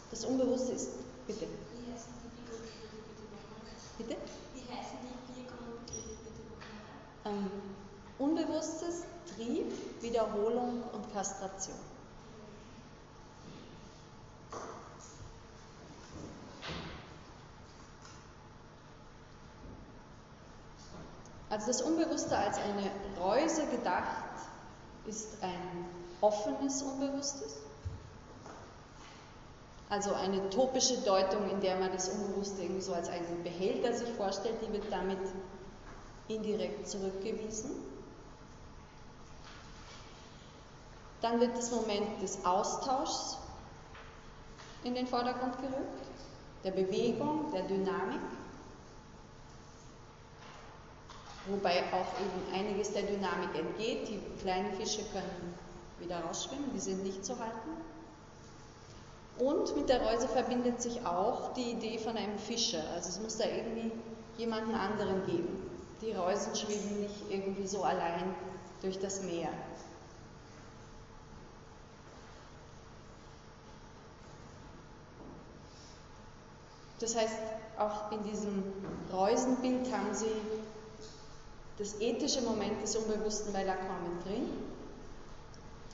Das 0.10 0.26
Unbewusste 0.26 0.72
ist, 0.72 0.90
bitte. 1.28 1.46
Wie 1.46 1.94
heißen 1.94 2.14
die 2.24 2.50
Grundbegriffe 2.50 2.98
bitte 3.10 3.26
nochmal? 3.30 3.76
Bitte? 4.00 4.18
Wie 4.56 4.76
heißen 4.76 4.98
die 5.04 5.34
vier 5.34 5.46
Grundbegriffe 5.46 6.18
bitte 6.24 6.42
nochmal? 6.50 7.44
Ähm, 7.44 7.85
Unbewusstes, 8.18 9.04
Trieb, 9.36 9.74
Wiederholung 10.02 10.84
und 10.94 11.14
Kastration. 11.14 11.76
Also 21.50 21.68
das 21.68 21.82
Unbewusste 21.82 22.38
als 22.38 22.58
eine 22.58 22.92
Reuse 23.20 23.66
gedacht 23.68 24.26
ist 25.08 25.42
ein 25.42 25.86
offenes 26.22 26.82
Unbewusstes. 26.82 27.58
Also 29.90 30.14
eine 30.14 30.50
topische 30.50 30.98
Deutung, 30.98 31.50
in 31.50 31.62
der 31.62 31.78
man 31.78 31.92
das 31.92 32.10
Unbewusste 32.10 32.64
irgendwie 32.64 32.82
so 32.82 32.94
als 32.94 33.08
einen 33.08 33.44
Behälter 33.44 33.94
sich 33.94 34.10
vorstellt, 34.14 34.56
die 34.68 34.74
wird 34.74 34.92
damit 34.92 35.20
indirekt 36.28 36.90
zurückgewiesen. 36.90 37.72
Dann 41.26 41.40
wird 41.40 41.58
das 41.58 41.72
Moment 41.72 42.22
des 42.22 42.46
Austauschs 42.46 43.40
in 44.84 44.94
den 44.94 45.08
Vordergrund 45.08 45.58
gerückt, 45.58 46.04
der 46.64 46.70
Bewegung, 46.70 47.52
der 47.52 47.64
Dynamik, 47.64 48.22
wobei 51.48 51.80
auch 51.92 52.20
eben 52.22 52.54
einiges 52.54 52.94
der 52.94 53.02
Dynamik 53.02 53.56
entgeht. 53.56 54.08
Die 54.08 54.20
kleinen 54.40 54.72
Fische 54.74 55.02
können 55.14 55.56
wieder 55.98 56.20
rausschwimmen, 56.20 56.72
die 56.76 56.80
sind 56.80 57.02
nicht 57.02 57.26
zu 57.26 57.40
halten. 57.40 57.72
Und 59.40 59.76
mit 59.76 59.90
der 59.90 60.06
Reuse 60.06 60.28
verbindet 60.28 60.80
sich 60.80 61.04
auch 61.08 61.54
die 61.54 61.72
Idee 61.72 61.98
von 61.98 62.16
einem 62.16 62.38
Fischer. 62.38 62.84
Also 62.94 63.10
es 63.10 63.20
muss 63.20 63.38
da 63.38 63.46
irgendwie 63.46 63.92
jemanden 64.38 64.76
anderen 64.76 65.26
geben, 65.26 65.72
die 66.04 66.12
Reusen 66.12 66.56
schweben 66.56 67.02
nicht 67.02 67.32
irgendwie 67.32 67.66
so 67.66 67.82
allein 67.82 68.36
durch 68.84 69.00
das 69.00 69.24
Meer. 69.24 69.50
Das 77.00 77.16
heißt, 77.16 77.38
auch 77.78 78.12
in 78.12 78.24
diesem 78.24 78.64
Reusenbild 79.12 79.92
haben 79.92 80.14
Sie 80.14 80.32
das 81.78 82.00
ethische 82.00 82.42
Moment 82.42 82.82
des 82.82 82.96
Unbewussten 82.96 83.52
bei 83.52 83.64
Lacan 83.64 84.16
mit 84.16 84.26
drin. 84.26 84.50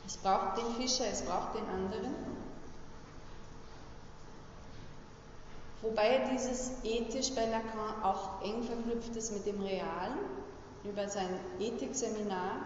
Es 0.06 0.18
braucht 0.18 0.58
den 0.58 0.76
Fischer, 0.76 1.06
es 1.12 1.24
braucht 1.24 1.56
den 1.56 1.68
anderen. 1.68 2.16
Wobei 5.82 6.30
dieses 6.32 6.72
ethisch 6.84 7.32
bei 7.34 7.46
Lacan 7.46 8.04
auch 8.04 8.44
eng 8.44 8.62
verknüpft 8.62 9.16
ist 9.16 9.32
mit 9.32 9.46
dem 9.48 9.62
Realen. 9.62 10.20
Über 10.84 11.10
sein 11.10 11.40
Ethikseminar 11.60 12.58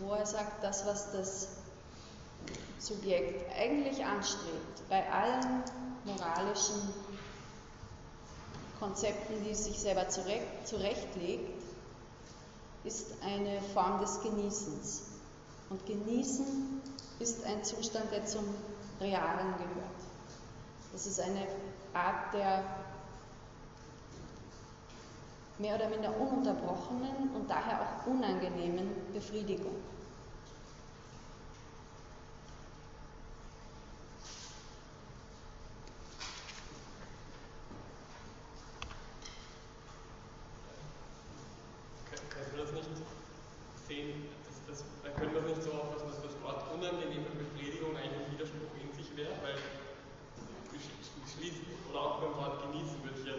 wo 0.00 0.14
er 0.14 0.26
sagt, 0.26 0.62
das, 0.64 0.86
was 0.86 1.12
das 1.12 1.48
Subjekt 2.78 3.50
eigentlich 3.56 4.04
anstrebt, 4.04 4.88
bei 4.88 5.10
allen 5.12 5.62
moralischen 6.04 6.94
Konzepten, 8.78 9.44
die 9.44 9.50
es 9.50 9.64
sich 9.64 9.78
selber 9.78 10.08
zurecht, 10.08 10.66
zurechtlegt, 10.66 11.62
ist 12.84 13.08
eine 13.22 13.60
Form 13.74 14.00
des 14.00 14.20
Genießens. 14.22 15.02
Und 15.68 15.84
Genießen 15.86 16.80
ist 17.18 17.44
ein 17.44 17.62
Zustand, 17.62 18.10
der 18.10 18.24
zum 18.24 18.44
Realen 19.00 19.54
gehört. 19.58 20.00
Das 20.92 21.06
ist 21.06 21.20
eine 21.20 21.46
Art 21.92 22.32
der 22.32 22.64
mehr 25.60 25.74
oder 25.74 25.88
minder 25.90 26.18
ununterbrochenen 26.18 27.34
und 27.34 27.48
daher 27.48 27.82
auch 27.82 28.06
unangenehmen 28.06 28.88
Befriedigung. 29.12 29.76
Könnte 42.08 42.56
man 42.56 42.64
das 42.64 42.72
nicht 42.72 42.88
sehen, 43.86 44.28
dass 44.66 44.78
das, 44.78 44.84
dann 45.04 45.14
können 45.14 45.34
wir 45.34 45.42
nicht 45.42 45.62
so 45.62 45.72
auffassen, 45.72 46.08
dass 46.08 46.22
das 46.22 46.42
Wort 46.42 46.72
unangenehme 46.72 47.28
Befriedigung 47.36 47.94
eigentlich 47.96 48.16
ein 48.16 48.32
Widerspruch 48.32 48.72
in 48.80 48.90
sich 48.96 49.14
wäre, 49.14 49.36
weil 49.42 49.56
schließen 51.30 51.66
oder 51.90 52.00
auch 52.00 52.20
beim 52.20 52.34
Wort 52.34 52.62
genießen 52.62 53.04
würde 53.04 53.20
ich 53.20 53.26
ja 53.26 53.34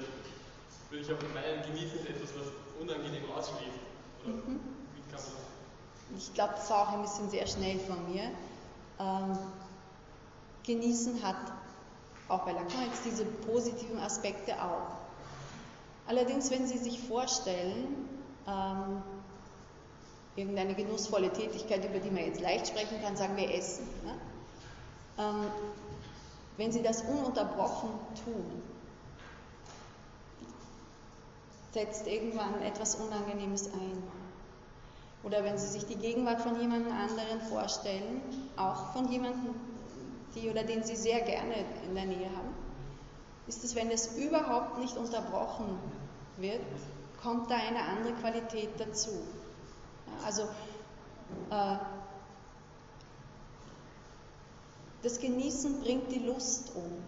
würde 0.91 1.05
ich 1.05 1.11
auch 1.13 1.33
meinen, 1.33 1.63
genießen 1.63 1.99
ist 1.99 2.09
etwas, 2.09 2.35
was 2.35 2.47
unangenehm 2.81 3.23
ausschließt. 3.31 3.79
Oder 4.25 4.33
mhm. 4.33 4.59
wie 4.93 5.01
kann 5.09 5.23
man 5.23 6.19
das? 6.61 6.69
War 6.69 6.87
auch 6.87 6.93
ein 6.93 7.01
bisschen 7.01 7.29
sehr 7.29 7.47
schnell 7.47 7.79
von 7.79 8.11
mir. 8.11 8.23
Ähm, 8.99 9.37
genießen 10.65 11.23
hat 11.23 11.35
auch 12.27 12.45
bei 12.45 12.51
Lacan 12.51 12.85
jetzt 12.85 13.05
diese 13.05 13.25
positiven 13.25 13.99
Aspekte 13.99 14.53
auch. 14.61 14.95
Allerdings, 16.07 16.49
wenn 16.51 16.67
Sie 16.67 16.77
sich 16.77 16.99
vorstellen, 16.99 18.07
ähm, 18.47 19.01
irgendeine 20.35 20.75
genussvolle 20.75 21.31
Tätigkeit, 21.31 21.83
über 21.85 21.99
die 21.99 22.09
man 22.09 22.25
jetzt 22.25 22.41
leicht 22.41 22.67
sprechen 22.67 23.01
kann, 23.03 23.15
sagen 23.17 23.35
wir 23.35 23.53
Essen. 23.53 23.87
Ne? 24.05 24.15
Ähm, 25.17 25.47
wenn 26.57 26.71
Sie 26.71 26.81
das 26.81 27.01
ununterbrochen 27.03 27.89
tun, 28.23 28.61
setzt 31.73 32.07
irgendwann 32.07 32.61
etwas 32.61 32.95
Unangenehmes 32.95 33.67
ein. 33.73 34.03
Oder 35.23 35.43
wenn 35.43 35.57
Sie 35.57 35.67
sich 35.67 35.85
die 35.85 35.97
Gegenwart 35.97 36.41
von 36.41 36.59
jemand 36.59 36.87
anderen 36.87 37.41
vorstellen, 37.41 38.21
auch 38.57 38.91
von 38.93 39.07
jemandem, 39.11 39.53
die 40.35 40.49
oder 40.49 40.63
den 40.63 40.83
Sie 40.83 40.95
sehr 40.95 41.21
gerne 41.21 41.53
in 41.87 41.93
der 41.95 42.05
Nähe 42.05 42.29
haben, 42.35 42.55
ist 43.47 43.63
es, 43.63 43.75
wenn 43.75 43.91
es 43.91 44.15
überhaupt 44.17 44.79
nicht 44.79 44.97
unterbrochen 44.97 45.77
wird, 46.37 46.61
kommt 47.21 47.51
da 47.51 47.55
eine 47.55 47.83
andere 47.83 48.13
Qualität 48.13 48.69
dazu. 48.79 49.11
Also 50.25 50.43
äh, 51.49 51.77
das 55.03 55.19
Genießen 55.19 55.81
bringt 55.81 56.11
die 56.11 56.19
Lust 56.19 56.71
um, 56.75 57.03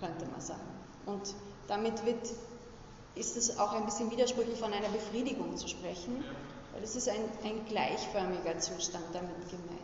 könnte 0.00 0.26
man 0.30 0.40
sagen. 0.40 0.60
Und 1.06 1.34
damit 1.68 2.04
wird 2.04 2.18
ist 3.14 3.36
es 3.36 3.58
auch 3.58 3.72
ein 3.72 3.86
bisschen 3.86 4.10
widersprüchlich 4.10 4.58
von 4.58 4.72
einer 4.72 4.88
Befriedigung 4.90 5.56
zu 5.56 5.68
sprechen, 5.68 6.22
weil 6.76 6.84
es 6.84 6.94
ist 6.94 7.08
ein, 7.08 7.24
ein 7.42 7.64
gleichförmiger 7.64 8.58
Zustand 8.58 9.06
damit 9.14 9.48
gemeint. 9.48 9.80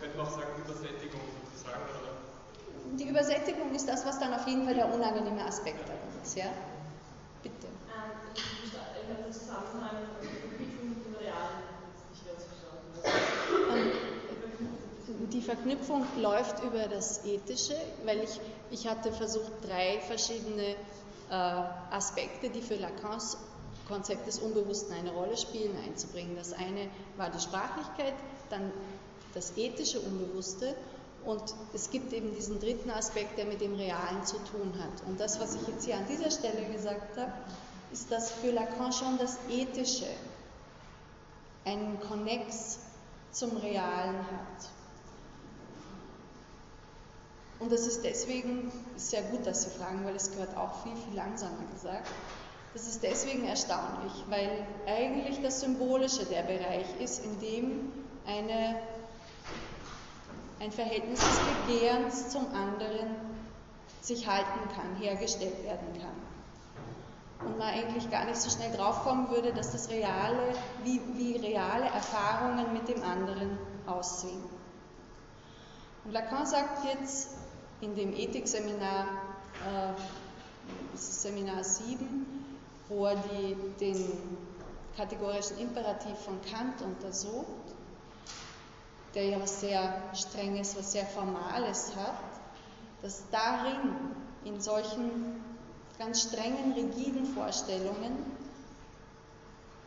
Könnte 0.00 0.16
man 0.16 0.26
auch 0.26 0.30
sagen, 0.30 0.48
Übersättigung 0.64 1.20
sozusagen, 1.44 1.82
oder? 2.00 2.98
Die 2.98 3.08
Übersättigung 3.08 3.72
ist 3.72 3.88
das, 3.88 4.04
was 4.04 4.18
dann 4.18 4.34
auf 4.34 4.46
jeden 4.48 4.64
Fall 4.64 4.74
der 4.74 4.92
unangenehme 4.92 5.44
Aspekt 5.44 5.88
darin 5.88 6.22
ist, 6.24 6.36
ja? 6.36 6.46
Bitte. 7.42 7.68
Ähm, 7.68 7.72
ich 8.34 8.42
habe 8.42 9.22
den 9.24 9.32
Zusammenhang 9.32 9.96
mit 10.20 10.60
dem 10.60 11.14
Realen 11.20 11.62
nicht 12.10 12.26
ganz 12.26 12.42
verstanden. 12.50 13.92
Die 15.32 15.42
Verknüpfung 15.42 16.04
läuft 16.16 16.64
über 16.64 16.88
das 16.88 17.24
Ethische, 17.24 17.76
weil 18.04 18.24
ich, 18.24 18.40
ich 18.70 18.88
hatte 18.88 19.12
versucht, 19.12 19.52
drei 19.62 20.00
verschiedene 20.00 20.74
Aspekte, 21.30 22.50
die 22.50 22.62
für 22.62 22.76
Lacans 22.76 23.36
Konzept 23.86 24.26
des 24.26 24.38
Unbewussten 24.38 24.94
eine 24.94 25.10
Rolle 25.10 25.36
spielen, 25.36 25.76
einzubringen. 25.84 26.36
Das 26.36 26.52
eine 26.52 26.88
war 27.16 27.28
die 27.30 27.40
Sprachlichkeit, 27.40 28.14
dann 28.48 28.70
das 29.34 29.56
ethische 29.56 30.00
Unbewusste 30.00 30.76
und 31.24 31.42
es 31.74 31.90
gibt 31.90 32.12
eben 32.12 32.34
diesen 32.34 32.60
dritten 32.60 32.90
Aspekt, 32.90 33.36
der 33.36 33.44
mit 33.44 33.60
dem 33.60 33.74
Realen 33.74 34.24
zu 34.24 34.36
tun 34.38 34.72
hat. 34.78 35.06
Und 35.06 35.20
das, 35.20 35.40
was 35.40 35.54
ich 35.56 35.66
jetzt 35.68 35.84
hier 35.84 35.96
an 35.96 36.06
dieser 36.08 36.30
Stelle 36.30 36.64
gesagt 36.72 37.18
habe, 37.18 37.32
ist, 37.92 38.10
dass 38.10 38.30
für 38.30 38.52
Lacan 38.52 38.92
schon 38.92 39.18
das 39.18 39.38
Ethische 39.48 40.06
einen 41.64 42.00
Konnex 42.00 42.78
zum 43.32 43.56
Realen 43.56 44.16
hat. 44.16 44.70
Und 47.60 47.70
das 47.70 47.86
ist 47.86 48.02
deswegen 48.04 48.72
sehr 48.96 49.22
gut, 49.22 49.46
dass 49.46 49.62
Sie 49.62 49.70
fragen, 49.70 50.04
weil 50.04 50.16
es 50.16 50.32
gehört 50.32 50.56
auch 50.56 50.82
viel, 50.82 50.96
viel 50.96 51.14
langsamer 51.14 51.64
gesagt. 51.72 52.08
Das 52.72 52.88
ist 52.88 53.02
deswegen 53.02 53.44
erstaunlich, 53.44 54.12
weil 54.28 54.66
eigentlich 54.86 55.42
das 55.42 55.60
Symbolische 55.60 56.24
der 56.24 56.42
Bereich 56.42 56.86
ist, 57.00 57.22
in 57.24 57.38
dem 57.40 57.92
eine, 58.26 58.76
ein 60.58 60.72
Verhältnis 60.72 61.20
des 61.20 61.40
Begehrens 61.66 62.28
zum 62.30 62.46
anderen 62.54 63.16
sich 64.00 64.26
halten 64.26 64.60
kann, 64.74 64.96
hergestellt 64.96 65.62
werden 65.62 65.88
kann. 66.00 67.46
Und 67.46 67.58
man 67.58 67.68
eigentlich 67.68 68.10
gar 68.10 68.24
nicht 68.24 68.40
so 68.40 68.50
schnell 68.50 68.70
draufkommen 68.72 69.30
würde, 69.30 69.52
dass 69.52 69.72
das 69.72 69.90
reale, 69.90 70.54
wie, 70.84 71.00
wie 71.14 71.36
reale 71.36 71.86
Erfahrungen 71.86 72.72
mit 72.72 72.88
dem 72.88 73.02
anderen 73.02 73.58
aussehen. 73.86 74.44
Und 76.04 76.12
Lacan 76.12 76.46
sagt 76.46 76.84
jetzt, 76.84 77.39
in 77.80 77.94
dem 77.94 78.12
Ethikseminar, 78.12 79.06
äh, 79.66 80.96
Seminar 80.96 81.64
7, 81.64 82.56
wo 82.88 83.06
er 83.06 83.16
die, 83.16 83.56
den 83.80 84.04
kategorischen 84.96 85.58
Imperativ 85.58 86.18
von 86.18 86.40
Kant 86.42 86.82
untersucht, 86.82 87.46
der 89.14 89.24
ja 89.24 89.40
was 89.40 89.60
sehr 89.60 90.02
Strenges, 90.14 90.76
was 90.76 90.92
sehr 90.92 91.06
Formales 91.06 91.92
hat, 91.96 92.18
dass 93.02 93.24
darin, 93.30 93.94
in 94.44 94.60
solchen 94.60 95.42
ganz 95.98 96.22
strengen, 96.22 96.72
rigiden 96.72 97.26
Vorstellungen, 97.26 98.24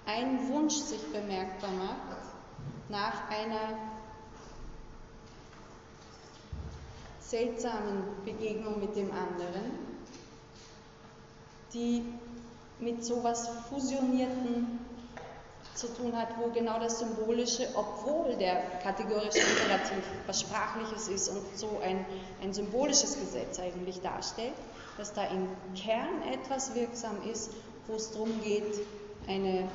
ein 0.05 0.47
Wunsch 0.49 0.75
sich 0.75 1.01
bemerkbar 1.11 1.71
macht 1.71 2.23
nach 2.89 3.29
einer 3.29 3.92
seltsamen 7.34 8.03
Begegnung 8.25 8.79
mit 8.79 8.95
dem 8.95 9.09
anderen, 9.11 9.71
die 11.73 12.03
mit 12.79 13.03
so 13.03 13.17
etwas 13.17 13.49
Fusionierten 13.69 14.77
zu 15.73 15.88
tun 15.88 16.15
hat, 16.15 16.27
wo 16.38 16.51
genau 16.51 16.79
das 16.79 16.99
Symbolische, 16.99 17.67
obwohl 17.73 18.36
der 18.36 18.61
kategorische 18.84 19.39
Imperativ 19.39 20.03
was 20.27 20.41
Sprachliches 20.41 21.07
ist 21.07 21.29
und 21.29 21.57
so 21.57 21.79
ein, 21.84 22.05
ein 22.43 22.53
symbolisches 22.53 23.19
Gesetz 23.19 23.57
eigentlich 23.57 23.99
darstellt, 24.01 24.53
dass 24.99 25.13
da 25.13 25.23
im 25.25 25.47
Kern 25.73 26.21
etwas 26.31 26.75
wirksam 26.75 27.17
ist, 27.27 27.49
wo 27.88 27.95
es 27.95 28.11
darum 28.11 28.29
geht, 28.43 28.79
eine 29.27 29.67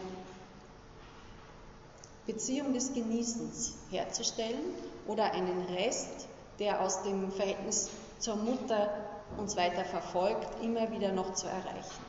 Beziehung 2.24 2.72
des 2.72 2.94
Genießens 2.94 3.74
herzustellen 3.90 4.62
oder 5.08 5.32
einen 5.32 5.64
Rest 5.74 6.28
der 6.58 6.80
aus 6.80 7.02
dem 7.02 7.30
Verhältnis 7.30 7.90
zur 8.18 8.36
Mutter 8.36 8.90
uns 9.36 9.56
weiter 9.56 9.84
verfolgt, 9.84 10.62
immer 10.62 10.90
wieder 10.90 11.12
noch 11.12 11.34
zu 11.34 11.46
erreichen. 11.46 12.08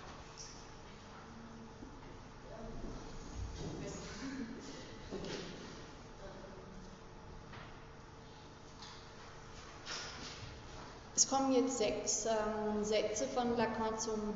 Es 11.15 11.29
kommen 11.29 11.51
jetzt 11.51 11.77
sechs 11.77 12.25
ähm, 12.25 12.83
Sätze 12.83 13.27
von 13.27 13.55
Lacan 13.57 13.99
zum 13.99 14.33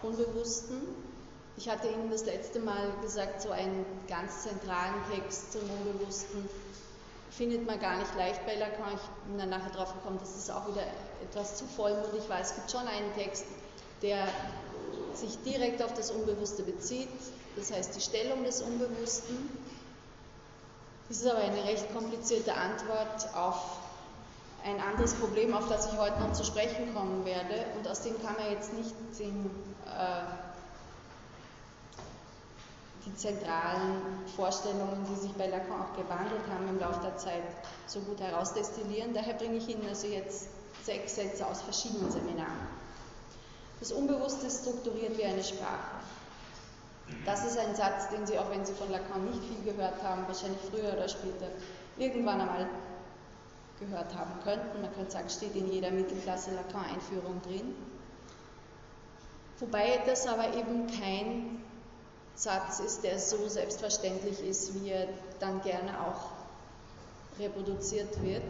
Unbewussten. 0.00 0.80
Ich 1.56 1.68
hatte 1.68 1.88
Ihnen 1.88 2.10
das 2.10 2.24
letzte 2.24 2.60
Mal 2.60 2.92
gesagt, 3.02 3.42
so 3.42 3.50
einen 3.50 3.84
ganz 4.08 4.44
zentralen 4.44 4.94
Text 5.12 5.52
zum 5.52 5.62
Unbewussten 5.62 6.48
findet 7.36 7.66
man 7.66 7.80
gar 7.80 7.98
nicht 7.98 8.14
leicht 8.16 8.44
bei 8.46 8.54
Lacan. 8.54 8.94
Ich 8.94 9.28
bin 9.28 9.38
dann 9.38 9.50
nachher 9.50 9.70
drauf 9.70 9.92
gekommen, 9.94 10.18
das 10.20 10.50
auch 10.50 10.68
wieder 10.68 10.82
etwas 11.22 11.56
zu 11.56 11.64
vollmundig 11.66 12.28
war. 12.28 12.40
Es 12.40 12.54
gibt 12.54 12.70
schon 12.70 12.86
einen 12.86 13.12
Text, 13.14 13.44
der 14.02 14.28
sich 15.14 15.38
direkt 15.42 15.82
auf 15.82 15.94
das 15.94 16.10
Unbewusste 16.10 16.62
bezieht, 16.62 17.08
das 17.56 17.72
heißt 17.72 17.94
die 17.96 18.00
Stellung 18.00 18.44
des 18.44 18.62
Unbewussten. 18.62 19.48
Das 21.08 21.18
ist 21.18 21.26
aber 21.26 21.40
eine 21.40 21.64
recht 21.64 21.92
komplizierte 21.92 22.54
Antwort 22.54 23.28
auf 23.34 23.78
ein 24.64 24.80
anderes 24.80 25.14
Problem, 25.14 25.54
auf 25.54 25.68
das 25.68 25.92
ich 25.92 25.98
heute 25.98 26.18
noch 26.20 26.32
zu 26.32 26.44
sprechen 26.44 26.94
kommen 26.94 27.24
werde. 27.24 27.66
Und 27.76 27.86
aus 27.86 28.00
dem 28.00 28.20
kann 28.22 28.34
man 28.36 28.50
jetzt 28.50 28.72
nicht 28.72 28.94
den, 29.18 29.50
äh, 29.86 30.53
die 33.06 33.14
zentralen 33.16 34.02
Vorstellungen, 34.36 35.06
die 35.10 35.20
sich 35.20 35.32
bei 35.32 35.46
Lacan 35.46 35.82
auch 35.82 35.96
gewandelt 35.96 36.42
haben 36.50 36.68
im 36.68 36.78
Laufe 36.78 37.00
der 37.02 37.16
Zeit, 37.16 37.42
so 37.86 38.00
gut 38.00 38.20
herausdestillieren. 38.20 39.12
Daher 39.12 39.34
bringe 39.34 39.56
ich 39.56 39.68
Ihnen 39.68 39.86
also 39.88 40.06
jetzt 40.06 40.48
sechs 40.82 41.16
Sätze 41.16 41.46
aus 41.46 41.62
verschiedenen 41.62 42.10
Seminaren. 42.10 42.68
Das 43.80 43.92
Unbewusste 43.92 44.50
strukturiert 44.50 45.18
wie 45.18 45.24
eine 45.24 45.44
Sprache. 45.44 46.00
Das 47.26 47.44
ist 47.44 47.58
ein 47.58 47.74
Satz, 47.74 48.08
den 48.08 48.26
Sie, 48.26 48.38
auch 48.38 48.50
wenn 48.50 48.64
Sie 48.64 48.72
von 48.72 48.90
Lacan 48.90 49.24
nicht 49.26 49.42
viel 49.44 49.72
gehört 49.72 50.02
haben, 50.02 50.26
wahrscheinlich 50.26 50.60
früher 50.70 50.92
oder 50.94 51.08
später 51.08 51.48
irgendwann 51.98 52.40
einmal 52.40 52.68
gehört 53.78 54.14
haben 54.14 54.32
könnten. 54.42 54.80
Man 54.80 54.94
könnte 54.94 55.10
sagen, 55.10 55.28
steht 55.28 55.54
in 55.54 55.70
jeder 55.70 55.90
Mittelklasse 55.90 56.52
Lacan-Einführung 56.54 57.42
drin. 57.42 57.74
Wobei 59.60 60.00
das 60.06 60.26
aber 60.26 60.54
eben 60.54 60.86
kein 60.86 61.62
Satz 62.36 62.80
ist, 62.80 63.04
der 63.04 63.18
so 63.18 63.48
selbstverständlich 63.48 64.40
ist, 64.44 64.74
wie 64.74 64.90
er 64.90 65.08
dann 65.40 65.60
gerne 65.62 65.92
auch 66.00 66.30
reproduziert 67.38 68.22
wird. 68.22 68.42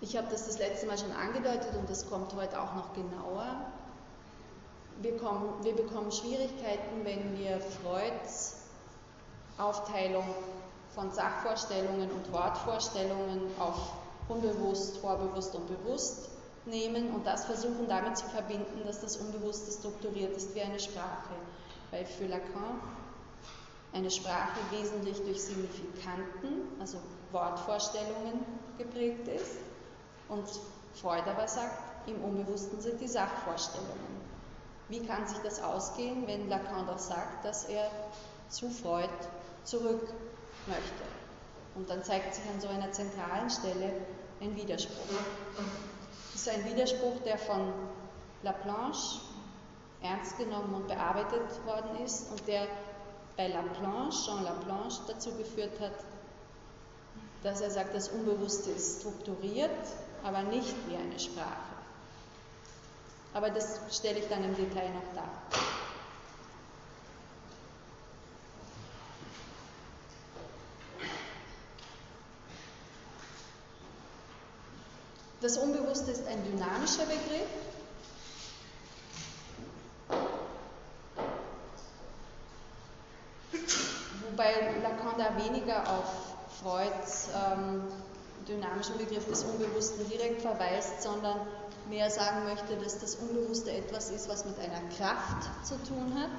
Ich 0.00 0.16
habe 0.16 0.28
das 0.30 0.46
das 0.46 0.58
letzte 0.58 0.86
Mal 0.86 0.98
schon 0.98 1.12
angedeutet 1.12 1.74
und 1.78 1.88
das 1.88 2.08
kommt 2.08 2.34
heute 2.34 2.60
auch 2.60 2.74
noch 2.74 2.94
genauer. 2.94 3.46
Wir, 5.00 5.16
kommen, 5.16 5.52
wir 5.62 5.74
bekommen 5.74 6.12
Schwierigkeiten, 6.12 7.04
wenn 7.04 7.38
wir 7.38 7.60
Freuds 7.60 8.56
Aufteilung 9.58 10.26
von 10.94 11.10
Sachvorstellungen 11.12 12.10
und 12.10 12.32
Wortvorstellungen 12.32 13.40
auf 13.58 13.92
unbewusst, 14.28 14.98
vorbewusst 14.98 15.54
und 15.54 15.66
bewusst 15.66 16.28
nehmen 16.66 17.14
und 17.14 17.26
das 17.26 17.44
versuchen 17.44 17.88
damit 17.88 18.16
zu 18.16 18.26
verbinden, 18.26 18.82
dass 18.84 19.00
das 19.00 19.16
Unbewusste 19.16 19.72
strukturiert 19.72 20.36
ist 20.36 20.54
wie 20.54 20.62
eine 20.62 20.78
Sprache. 20.78 21.34
Weil 21.90 22.04
für 22.04 22.26
Lacan 22.26 22.80
eine 23.92 24.10
Sprache 24.10 24.58
wesentlich 24.70 25.22
durch 25.22 25.42
Signifikanten, 25.42 26.68
also 26.80 26.98
Wortvorstellungen 27.32 28.44
geprägt 28.78 29.28
ist 29.28 29.56
und 30.28 30.44
Freud 30.94 31.22
aber 31.28 31.48
sagt, 31.48 32.08
im 32.08 32.22
Unbewussten 32.22 32.80
sind 32.80 33.00
die 33.00 33.08
Sachvorstellungen. 33.08 34.16
Wie 34.88 35.04
kann 35.04 35.26
sich 35.26 35.38
das 35.38 35.62
ausgehen, 35.62 36.26
wenn 36.26 36.48
Lacan 36.48 36.86
doch 36.86 36.98
sagt, 36.98 37.44
dass 37.44 37.64
er 37.64 37.90
zu 38.48 38.70
Freud 38.70 39.08
zurück 39.64 40.08
möchte. 40.66 41.04
Und 41.74 41.90
dann 41.90 42.02
zeigt 42.02 42.34
sich 42.34 42.44
an 42.48 42.60
so 42.60 42.68
einer 42.68 42.90
zentralen 42.92 43.50
Stelle 43.50 43.92
ein 44.40 44.54
Widerspruch. 44.56 45.18
Ist 46.46 46.54
ein 46.54 46.64
Widerspruch, 46.64 47.20
der 47.24 47.38
von 47.38 47.72
Laplanche 48.44 49.18
ernst 50.00 50.38
genommen 50.38 50.74
und 50.74 50.86
bearbeitet 50.86 51.42
worden 51.66 52.04
ist 52.04 52.30
und 52.30 52.46
der 52.46 52.68
bei 53.36 53.48
Laplanche, 53.48 54.24
Jean 54.24 54.44
Laplanche, 54.44 55.00
dazu 55.08 55.32
geführt 55.32 55.80
hat, 55.80 55.90
dass 57.42 57.60
er 57.62 57.72
sagt, 57.72 57.96
das 57.96 58.10
Unbewusste 58.10 58.70
ist 58.70 59.00
strukturiert, 59.00 59.72
aber 60.22 60.42
nicht 60.44 60.72
wie 60.88 60.94
eine 60.94 61.18
Sprache. 61.18 61.74
Aber 63.34 63.50
das 63.50 63.80
stelle 63.90 64.20
ich 64.20 64.28
dann 64.28 64.44
im 64.44 64.54
Detail 64.54 64.90
noch 64.90 65.16
dar. 65.16 65.28
Das 75.40 75.58
Unbewusste 75.58 76.10
ist 76.12 76.26
ein 76.26 76.42
dynamischer 76.44 77.04
Begriff. 77.04 77.48
Wobei 84.30 84.80
Lacan 84.82 85.18
da 85.18 85.44
weniger 85.44 85.82
auf 85.90 86.36
Freuds 86.62 87.28
ähm, 87.34 87.82
dynamischen 88.48 88.96
Begriff 88.96 89.26
des 89.26 89.44
Unbewussten 89.44 90.08
direkt 90.08 90.40
verweist, 90.40 91.02
sondern 91.02 91.40
mehr 91.88 92.10
sagen 92.10 92.44
möchte, 92.44 92.76
dass 92.76 92.98
das 92.98 93.16
Unbewusste 93.16 93.72
etwas 93.72 94.10
ist, 94.10 94.28
was 94.28 94.44
mit 94.46 94.58
einer 94.58 94.80
Kraft 94.96 95.48
zu 95.64 95.76
tun 95.84 96.18
hat. 96.18 96.30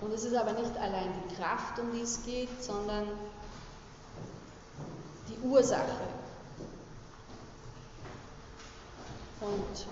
Und 0.00 0.12
es 0.12 0.24
ist 0.24 0.34
aber 0.34 0.52
nicht 0.52 0.76
allein 0.76 1.08
die 1.28 1.34
Kraft, 1.36 1.78
um 1.78 1.92
die 1.92 2.02
es 2.02 2.24
geht, 2.24 2.62
sondern 2.62 3.08
Ursache. 5.44 6.08
Und 9.40 9.86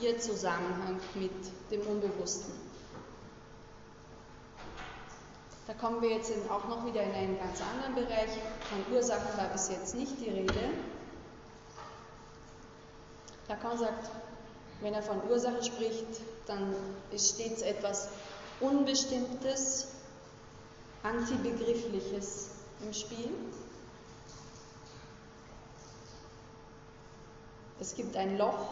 ihr 0.00 0.18
Zusammenhang 0.18 1.00
mit 1.14 1.30
dem 1.70 1.80
Unbewussten. 1.86 2.52
Da 5.66 5.74
kommen 5.74 6.02
wir 6.02 6.10
jetzt 6.10 6.32
auch 6.48 6.68
noch 6.68 6.84
wieder 6.84 7.02
in 7.02 7.12
einen 7.12 7.38
ganz 7.38 7.60
anderen 7.60 7.94
Bereich. 7.94 8.30
Von 8.70 8.94
Ursachen 8.94 9.36
war 9.36 9.48
bis 9.48 9.68
jetzt 9.68 9.94
nicht 9.94 10.20
die 10.20 10.30
Rede. 10.30 10.70
Lacan 13.48 13.78
sagt, 13.78 14.10
wenn 14.80 14.94
er 14.94 15.02
von 15.02 15.20
Ursache 15.28 15.62
spricht, 15.62 16.20
dann 16.46 16.74
ist 17.10 17.34
stets 17.34 17.62
etwas 17.62 18.08
Unbestimmtes, 18.60 19.88
Antibegriffliches 21.02 22.50
im 22.84 22.92
Spiel. 22.92 23.30
Es 27.78 27.94
gibt 27.94 28.16
ein 28.16 28.38
Loch, 28.38 28.66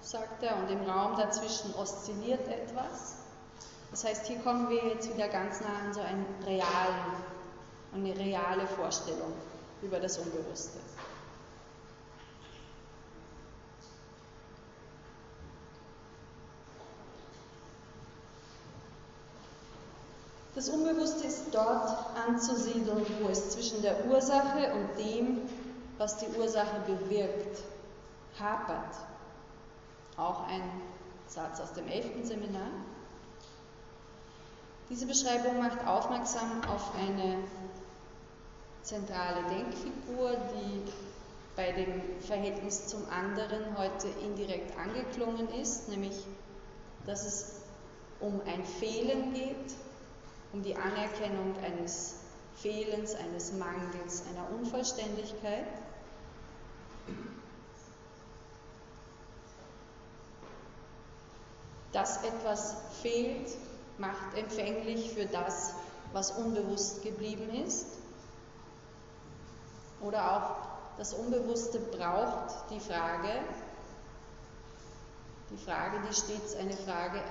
sagt 0.00 0.42
er, 0.42 0.56
und 0.56 0.70
im 0.70 0.88
Raum 0.88 1.16
dazwischen 1.16 1.74
oszilliert 1.74 2.46
etwas. 2.48 3.16
Das 3.90 4.04
heißt, 4.04 4.26
hier 4.26 4.38
kommen 4.40 4.68
wir 4.68 4.84
jetzt 4.86 5.12
wieder 5.12 5.28
ganz 5.28 5.60
nah 5.60 5.86
an 5.86 5.94
so 5.94 6.00
einen 6.00 6.26
realen, 6.44 7.14
eine 7.92 8.16
reale 8.16 8.66
Vorstellung 8.66 9.32
über 9.82 9.98
das 9.98 10.18
Unbewusste. 10.18 10.78
Das 20.54 20.68
Unbewusste 20.68 21.26
ist 21.26 21.46
dort 21.52 21.90
anzusiedeln, 22.28 23.06
wo 23.22 23.28
es 23.28 23.50
zwischen 23.50 23.80
der 23.82 24.04
Ursache 24.06 24.72
und 24.74 24.98
dem, 24.98 25.38
was 25.96 26.18
die 26.18 26.26
Ursache 26.36 26.80
bewirkt, 26.86 27.62
hapert. 28.40 28.96
Auch 30.16 30.46
ein 30.48 30.62
Satz 31.26 31.60
aus 31.60 31.72
dem 31.72 31.86
elften 31.86 32.24
Seminar. 32.24 32.70
Diese 34.88 35.06
Beschreibung 35.06 35.58
macht 35.58 35.86
aufmerksam 35.86 36.62
auf 36.64 36.92
eine 36.96 37.36
zentrale 38.82 39.42
Denkfigur, 39.44 40.36
die 40.54 40.82
bei 41.54 41.72
dem 41.72 42.20
Verhältnis 42.20 42.86
zum 42.86 43.02
anderen 43.08 43.76
heute 43.78 44.08
indirekt 44.24 44.76
angeklungen 44.76 45.48
ist, 45.60 45.88
nämlich 45.88 46.26
dass 47.06 47.24
es 47.24 47.60
um 48.20 48.40
ein 48.46 48.64
Fehlen 48.64 49.32
geht, 49.32 49.74
um 50.52 50.62
die 50.62 50.76
Anerkennung 50.76 51.54
eines 51.64 52.16
Fehlens, 52.56 53.14
eines 53.14 53.52
Mangels, 53.52 54.24
einer 54.30 54.58
Unvollständigkeit. 54.58 55.66
Dass 61.92 62.22
etwas 62.24 62.76
fehlt, 63.02 63.50
macht 63.98 64.36
empfänglich 64.36 65.12
für 65.12 65.26
das, 65.26 65.74
was 66.12 66.32
unbewusst 66.32 67.02
geblieben 67.02 67.50
ist. 67.66 67.86
Oder 70.00 70.36
auch 70.36 70.70
das 70.98 71.14
Unbewusste 71.14 71.78
braucht 71.78 72.70
die 72.70 72.80
Frage, 72.80 73.28
die 75.50 75.56
Frage, 75.56 75.98
die 76.08 76.14
stets 76.14 76.54
eine 76.56 76.76
Frage 76.76 77.22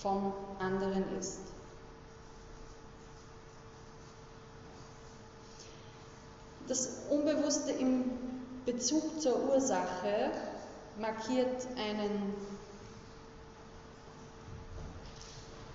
vom 0.00 0.32
anderen 0.58 1.04
ist. 1.18 1.40
Das 6.68 6.88
Unbewusste 7.10 7.72
im 7.72 8.04
Bezug 8.64 9.20
zur 9.20 9.50
Ursache 9.50 10.30
markiert 10.98 11.66
einen 11.76 12.34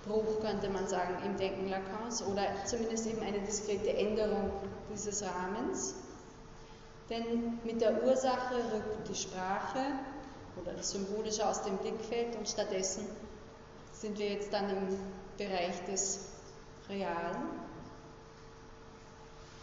Bruch, 0.08 0.40
könnte 0.40 0.68
man 0.70 0.88
sagen, 0.88 1.14
im 1.24 1.36
Denken 1.36 1.68
Lacans 1.68 2.22
oder 2.22 2.42
zumindest 2.64 3.06
eben 3.06 3.22
eine 3.22 3.40
diskrete 3.40 3.92
Änderung 3.96 4.50
dieses 4.92 5.22
Rahmens. 5.22 5.94
Denn 7.10 7.58
mit 7.64 7.80
der 7.80 8.02
Ursache 8.04 8.56
rückt 8.56 9.08
die 9.08 9.14
Sprache 9.14 9.80
oder 10.60 10.72
das 10.72 10.90
Symbolische 10.90 11.46
aus 11.46 11.62
dem 11.62 11.76
Blickfeld 11.78 12.36
und 12.36 12.48
stattdessen 12.48 13.06
sind 13.92 14.18
wir 14.18 14.32
jetzt 14.32 14.52
dann 14.52 14.68
im 14.70 14.98
Bereich 15.36 15.84
des 15.86 16.26
Realen. 16.88 17.48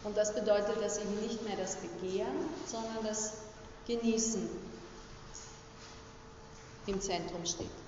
Und 0.04 0.16
das 0.16 0.34
bedeutet, 0.34 0.80
dass 0.80 0.98
eben 0.98 1.20
nicht 1.20 1.44
mehr 1.46 1.56
das 1.56 1.76
Begehren, 1.76 2.48
sondern 2.66 3.04
das 3.04 3.34
Genießen 3.86 4.48
im 6.86 7.00
Zentrum 7.00 7.44
steht. 7.44 7.85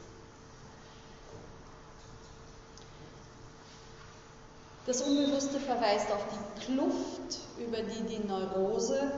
Das 4.89 5.03
Unbewusste 5.03 5.61
verweist 5.61 6.11
auf 6.11 6.25
die 6.33 6.65
Kluft, 6.65 7.41
über 7.59 7.77
die 7.83 8.05
die 8.05 8.27
Neurose 8.27 9.13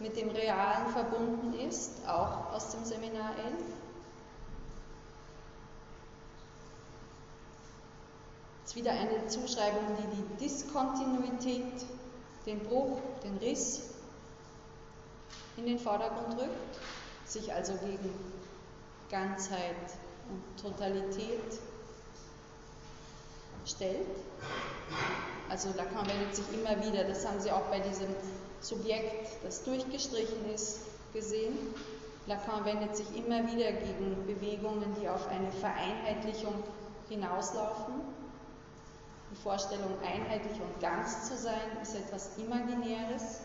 mit 0.00 0.16
dem 0.16 0.28
Realen 0.30 0.88
verbunden 0.88 1.54
ist, 1.68 2.04
auch 2.04 2.52
aus 2.52 2.70
dem 2.70 2.84
Seminar 2.84 3.30
11. 3.38 3.54
Es 8.64 8.70
ist 8.70 8.74
wieder 8.74 8.90
eine 8.90 9.28
Zuschreibung, 9.28 9.84
die 10.00 10.16
die 10.16 10.44
Diskontinuität, 10.44 11.86
den 12.44 12.58
Bruch, 12.64 12.98
den 13.22 13.36
Riss 13.36 13.82
in 15.56 15.66
den 15.66 15.78
Vordergrund 15.78 16.40
rückt, 16.40 16.80
sich 17.24 17.52
also 17.52 17.74
gegen 17.74 18.10
Ganzheit 19.08 19.76
und 20.28 20.60
Totalität 20.60 21.60
stellt. 23.66 24.06
Also 25.48 25.68
Lacan 25.76 26.06
wendet 26.08 26.34
sich 26.34 26.46
immer 26.52 26.84
wieder, 26.84 27.04
das 27.04 27.26
haben 27.26 27.40
Sie 27.40 27.50
auch 27.50 27.66
bei 27.70 27.80
diesem 27.80 28.08
Subjekt, 28.60 29.44
das 29.44 29.62
durchgestrichen 29.64 30.50
ist, 30.52 30.80
gesehen. 31.12 31.56
Lacan 32.26 32.64
wendet 32.64 32.96
sich 32.96 33.06
immer 33.14 33.46
wieder 33.46 33.72
gegen 33.72 34.26
Bewegungen, 34.26 34.96
die 35.00 35.08
auf 35.08 35.28
eine 35.28 35.50
Vereinheitlichung 35.52 36.54
hinauslaufen. 37.08 37.94
Die 39.30 39.36
Vorstellung, 39.36 39.98
einheitlich 40.02 40.60
und 40.60 40.80
ganz 40.80 41.28
zu 41.28 41.36
sein, 41.36 41.76
ist 41.82 41.94
etwas 41.94 42.36
Imaginäres. 42.38 43.40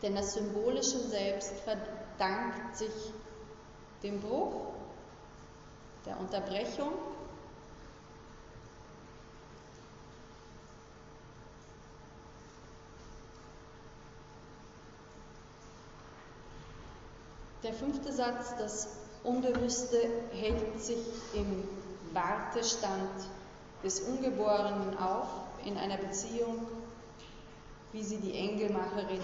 Denn 0.00 0.14
das 0.14 0.34
symbolische 0.34 0.98
Selbst 1.00 1.52
verdankt 1.60 2.76
sich 2.76 3.12
dem 4.02 4.20
Bruch, 4.20 4.77
der 6.08 6.18
Unterbrechung 6.18 6.92
Der 17.64 17.74
fünfte 17.74 18.12
Satz, 18.12 18.54
das 18.56 18.88
Unbewusste 19.24 19.98
hält 20.32 20.80
sich 20.80 21.04
im 21.34 21.64
Wartestand 22.14 23.10
des 23.84 24.00
Ungeborenen 24.00 24.96
auf, 24.96 25.26
in 25.66 25.76
einer 25.76 25.98
Beziehung, 25.98 26.66
wie 27.92 28.02
sie 28.02 28.18
die 28.18 28.38
Engelmacherin 28.38 29.20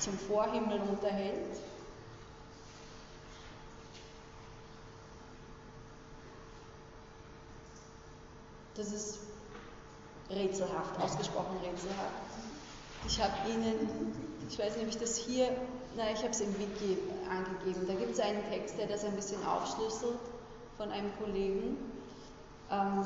zum 0.00 0.18
Vorhimmel 0.18 0.80
unterhält. 0.80 1.60
Das 8.76 8.92
ist 8.92 9.18
rätselhaft, 10.30 11.00
ausgesprochen 11.00 11.56
rätselhaft. 11.62 12.12
Ich 13.06 13.22
habe 13.22 13.32
Ihnen, 13.50 14.12
ich 14.48 14.58
weiß 14.58 14.76
nicht, 14.76 14.84
ob 14.84 14.88
ich 14.90 14.98
das 14.98 15.16
hier 15.16 15.50
na, 15.96 16.10
ich 16.12 16.18
habe 16.18 16.30
es 16.30 16.40
im 16.40 16.58
Wiki 16.58 16.98
angegeben. 17.28 17.86
Da 17.86 17.94
gibt 17.94 18.12
es 18.12 18.20
einen 18.20 18.44
Text, 18.50 18.78
der 18.78 18.86
das 18.86 19.04
ein 19.04 19.16
bisschen 19.16 19.44
aufschlüsselt 19.46 20.18
von 20.76 20.90
einem 20.90 21.10
Kollegen. 21.18 21.78
Ähm, 22.70 23.04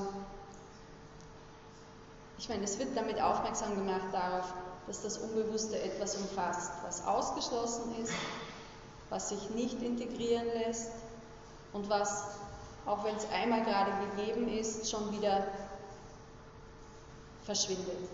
ich 2.36 2.48
meine, 2.48 2.64
es 2.64 2.78
wird 2.80 2.96
damit 2.96 3.20
aufmerksam 3.20 3.76
gemacht 3.76 4.08
darauf, 4.12 4.52
dass 4.88 5.02
das 5.02 5.18
Unbewusste 5.18 5.80
etwas 5.80 6.16
umfasst, 6.16 6.72
was 6.82 7.06
ausgeschlossen 7.06 7.94
ist, 8.02 8.12
was 9.08 9.28
sich 9.28 9.50
nicht 9.50 9.80
integrieren 9.82 10.46
lässt 10.46 10.90
und 11.72 11.88
was, 11.88 12.24
auch 12.87 13.05
wenn 13.05 13.16
es 13.16 13.28
einmal 13.31 13.62
gerade 13.64 13.93
gegeben 14.16 14.49
ist, 14.49 14.91
schon 14.91 15.12
wieder 15.12 15.47
verschwindet. 17.45 18.09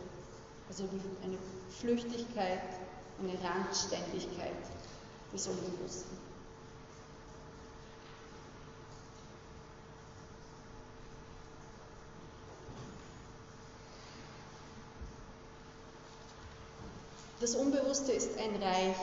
Also 0.69 0.85
eine 1.23 1.39
Flüchtigkeit 1.71 2.61
eine 3.21 3.33
Randständigkeit 3.43 4.53
des 5.33 5.47
Unbewussten. 5.47 6.19
Das 17.41 17.55
Unbewusste 17.55 18.13
ist 18.13 18.39
ein 18.39 18.63
Reich 18.63 18.97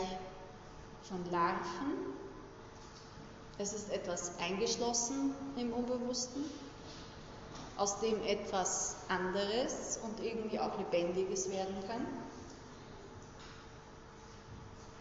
von 1.04 1.24
Larven. 1.32 2.14
Es 3.60 3.74
ist 3.74 3.92
etwas 3.92 4.32
eingeschlossen 4.40 5.34
im 5.58 5.74
Unbewussten, 5.74 6.44
aus 7.78 8.00
dem 8.00 8.22
etwas 8.24 8.96
anderes 9.08 10.00
und 10.04 10.20
irgendwie 10.24 10.60
auch 10.60 10.78
Lebendiges 10.78 11.52
werden 11.52 11.76
kann. 11.88 12.06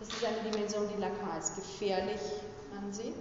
Das 0.00 0.08
ist 0.08 0.24
eine 0.24 0.50
Dimension, 0.50 0.88
die 0.94 1.00
Lacan 1.00 1.30
als 1.30 1.54
gefährlich 1.54 2.20
ansieht. 2.76 3.14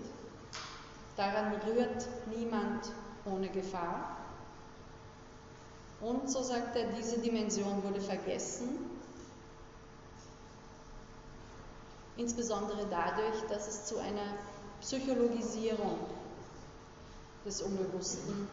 Daran 1.15 1.53
rührt 1.61 2.07
niemand 2.36 2.91
ohne 3.25 3.49
Gefahr. 3.49 4.17
Und 6.01 6.29
so 6.29 6.41
sagt 6.41 6.75
er, 6.75 6.88
diese 6.93 7.19
Dimension 7.19 7.84
wurde 7.84 8.01
vergessen, 8.01 8.89
insbesondere 12.17 12.88
dadurch, 12.89 13.41
dass 13.49 13.67
es 13.67 13.86
zu 13.86 13.99
einer 13.99 14.34
Psychologisierung 14.82 15.99
des 17.45 17.61
Unbewussten 17.61 18.47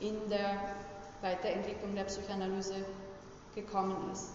in 0.00 0.16
der 0.28 0.76
Weiterentwicklung 1.22 1.94
der 1.94 2.04
Psychoanalyse 2.04 2.74
gekommen 3.54 4.10
ist. 4.12 4.30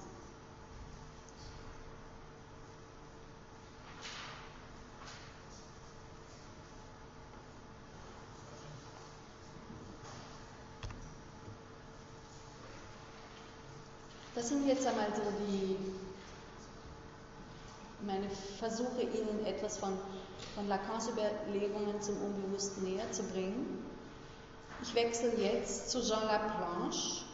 Das 14.34 14.50
sind 14.50 14.68
jetzt 14.68 14.86
einmal 14.86 15.08
so 15.16 15.24
die 15.48 15.76
meine 18.08 18.30
Versuche, 18.58 19.02
Ihnen 19.02 19.46
etwas 19.46 19.78
von, 19.78 19.92
von 20.56 20.68
Lacans 20.70 21.10
Überlegungen 21.10 22.02
zum 22.02 22.16
Unbewussten 22.22 22.84
näher 22.84 23.12
zu 23.12 23.22
bringen. 23.24 23.84
Ich 24.82 24.96
wechsle 24.96 25.36
jetzt 25.36 25.90
zu 25.92 26.02
Jean 26.02 26.26
Laplanche. 26.26 27.26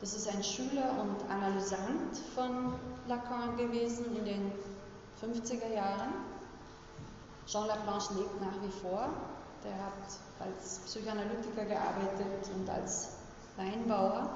Das 0.00 0.14
ist 0.14 0.26
ein 0.28 0.42
Schüler 0.42 0.90
und 1.00 1.30
Analysant 1.30 2.16
von 2.34 2.72
Lacan 3.06 3.56
gewesen 3.58 4.16
in 4.16 4.24
den 4.24 4.52
50er 5.20 5.72
Jahren. 5.74 6.14
Jean 7.46 7.66
Laplanche 7.66 8.14
lebt 8.14 8.40
nach 8.40 8.62
wie 8.62 8.80
vor. 8.80 9.10
Der 9.64 9.74
hat 9.74 10.48
als 10.48 10.78
Psychoanalytiker 10.86 11.66
gearbeitet 11.66 12.50
und 12.56 12.68
als 12.70 13.10
Weinbauer 13.56 14.30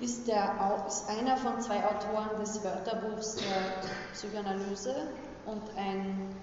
ist, 0.00 0.28
der, 0.28 0.84
ist 0.86 1.08
einer 1.08 1.36
von 1.36 1.60
zwei 1.60 1.84
Autoren 1.84 2.38
des 2.38 2.62
Wörterbuchs 2.62 3.36
der 3.36 3.82
Psychoanalyse 4.12 5.08
und 5.46 5.62
ein, 5.76 6.36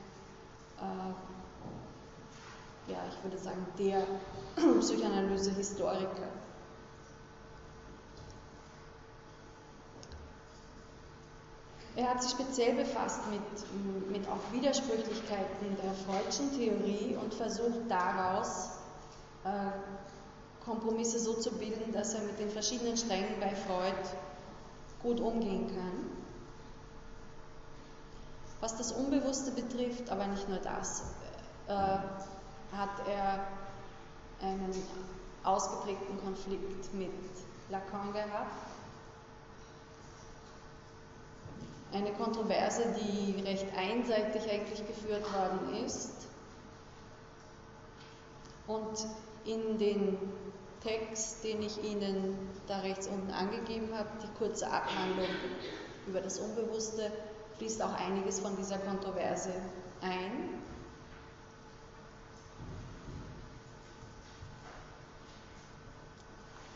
äh, 0.80 1.14
ja, 2.92 2.98
ich 3.10 3.24
würde 3.24 3.38
sagen, 3.38 3.66
der 3.80 4.06
Psychoanalyse-Historiker. 4.80 6.28
Er 11.98 12.10
hat 12.10 12.22
sich 12.22 12.32
speziell 12.32 12.76
befasst 12.76 13.22
mit, 13.32 14.12
mit 14.12 14.28
auch 14.28 14.52
Widersprüchlichkeiten 14.52 15.78
der 15.82 15.94
Freudschen 15.94 16.52
Theorie 16.52 17.18
und 17.22 17.34
versucht 17.34 17.90
daraus 17.90 18.72
äh, 19.46 20.05
Kompromisse 20.66 21.20
so 21.20 21.34
zu 21.36 21.52
bilden, 21.52 21.94
dass 21.94 22.16
er 22.16 22.22
mit 22.22 22.40
den 22.40 22.50
verschiedenen 22.50 22.98
Strängen 22.98 23.40
bei 23.40 23.54
Freud 23.56 23.96
gut 25.02 25.20
umgehen 25.20 25.68
kann. 25.68 26.10
Was 28.62 28.76
das 28.76 28.92
Unbewusste 28.92 29.52
betrifft, 29.52 30.10
aber 30.10 30.26
nicht 30.26 30.50
nur 30.50 30.58
das, 30.58 31.04
äh, 31.68 31.72
hat 31.72 33.08
er 33.08 33.48
einen 34.42 34.74
ausgeprägten 35.44 36.20
Konflikt 36.24 36.94
mit 36.94 37.12
Lacan 37.70 38.12
gehabt. 38.12 38.68
Eine 41.94 42.12
Kontroverse, 42.14 42.84
die 43.00 43.42
recht 43.42 43.68
einseitig 43.78 44.50
eigentlich 44.50 44.86
geführt 44.88 45.24
worden 45.32 45.86
ist. 45.86 46.28
Und 48.68 49.08
in 49.46 49.78
den 49.78 50.18
Text, 50.86 51.44
den 51.44 51.64
ich 51.64 51.84
Ihnen 51.84 52.38
da 52.68 52.80
rechts 52.80 53.08
unten 53.08 53.32
angegeben 53.32 53.90
habe, 53.98 54.10
die 54.22 54.38
kurze 54.38 54.68
Abhandlung 54.68 55.28
über 56.06 56.22
das 56.22 56.38
Unbewusste, 56.38 57.12
fließt 57.58 57.82
auch 57.82 57.94
einiges 57.96 58.40
von 58.40 58.56
dieser 58.56 58.78
Kontroverse 58.78 59.50
ein. 60.02 60.62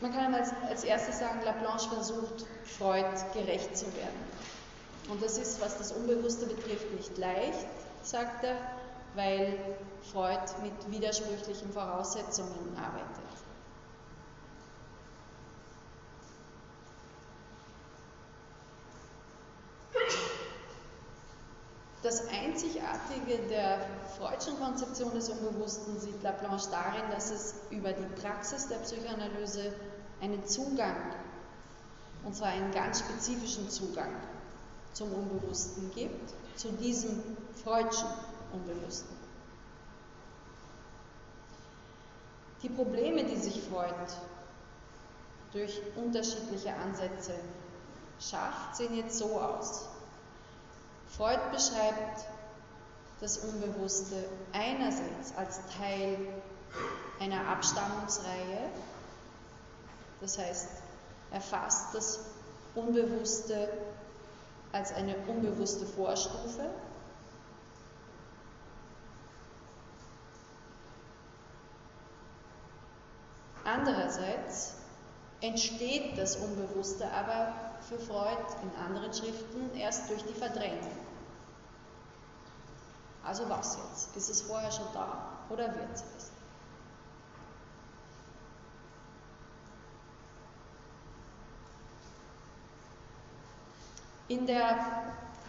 Man 0.00 0.12
kann 0.12 0.34
als, 0.34 0.50
als 0.68 0.82
erstes 0.82 1.20
sagen, 1.20 1.42
Laplanche 1.44 1.88
versucht, 1.90 2.46
Freud 2.64 3.04
gerecht 3.32 3.76
zu 3.76 3.86
werden. 3.94 4.18
Und 5.08 5.22
das 5.22 5.38
ist, 5.38 5.60
was 5.60 5.78
das 5.78 5.92
Unbewusste 5.92 6.46
betrifft, 6.46 6.90
nicht 6.94 7.16
leicht, 7.16 7.66
sagt 8.02 8.42
er, 8.42 8.56
weil 9.14 9.56
Freud 10.10 10.40
mit 10.62 10.90
widersprüchlichen 10.90 11.72
Voraussetzungen 11.72 12.76
arbeitet. 12.76 13.29
Das 22.10 22.26
Einzigartige 22.26 23.38
der 23.48 23.86
Freudschen 24.18 24.58
Konzeption 24.58 25.14
des 25.14 25.28
Unbewussten 25.28 25.96
sieht 26.00 26.20
Laplanche 26.24 26.68
darin, 26.68 27.08
dass 27.12 27.30
es 27.30 27.54
über 27.70 27.92
die 27.92 28.20
Praxis 28.20 28.66
der 28.66 28.78
Psychoanalyse 28.78 29.72
einen 30.20 30.44
Zugang, 30.44 30.96
und 32.24 32.34
zwar 32.34 32.48
einen 32.48 32.72
ganz 32.72 32.98
spezifischen 32.98 33.70
Zugang 33.70 34.10
zum 34.92 35.12
Unbewussten 35.12 35.88
gibt, 35.94 36.34
zu 36.56 36.72
diesem 36.72 37.22
Freudschen 37.62 38.08
Unbewussten. 38.52 39.16
Die 42.64 42.70
Probleme, 42.70 43.22
die 43.22 43.36
sich 43.36 43.62
Freud 43.62 43.94
durch 45.52 45.80
unterschiedliche 45.94 46.74
Ansätze 46.74 47.34
schafft, 48.18 48.74
sehen 48.74 48.96
jetzt 48.96 49.16
so 49.16 49.40
aus. 49.40 49.90
Freud 51.16 51.40
beschreibt 51.52 52.24
das 53.20 53.38
Unbewusste 53.38 54.16
einerseits 54.52 55.36
als 55.36 55.60
Teil 55.76 56.16
einer 57.18 57.48
Abstammungsreihe, 57.48 58.70
das 60.20 60.38
heißt, 60.38 60.68
er 61.32 61.40
fasst 61.40 61.94
das 61.94 62.20
Unbewusste 62.74 63.68
als 64.72 64.92
eine 64.92 65.16
unbewusste 65.26 65.86
Vorstufe. 65.86 66.70
Andererseits 73.64 74.74
entsteht 75.40 76.18
das 76.18 76.36
Unbewusste 76.36 77.10
aber 77.10 77.69
für 77.88 77.98
Freud 77.98 78.36
in 78.62 78.84
anderen 78.84 79.12
Schriften 79.12 79.74
erst 79.76 80.08
durch 80.10 80.22
die 80.24 80.34
Verdrängung. 80.34 80.90
Also 83.24 83.48
was 83.48 83.76
jetzt? 83.76 84.16
Ist 84.16 84.30
es 84.30 84.42
vorher 84.42 84.70
schon 84.70 84.86
da 84.92 85.38
oder 85.50 85.66
wird 85.74 85.94
es? 85.94 86.30
In 94.28 94.46
der 94.46 94.78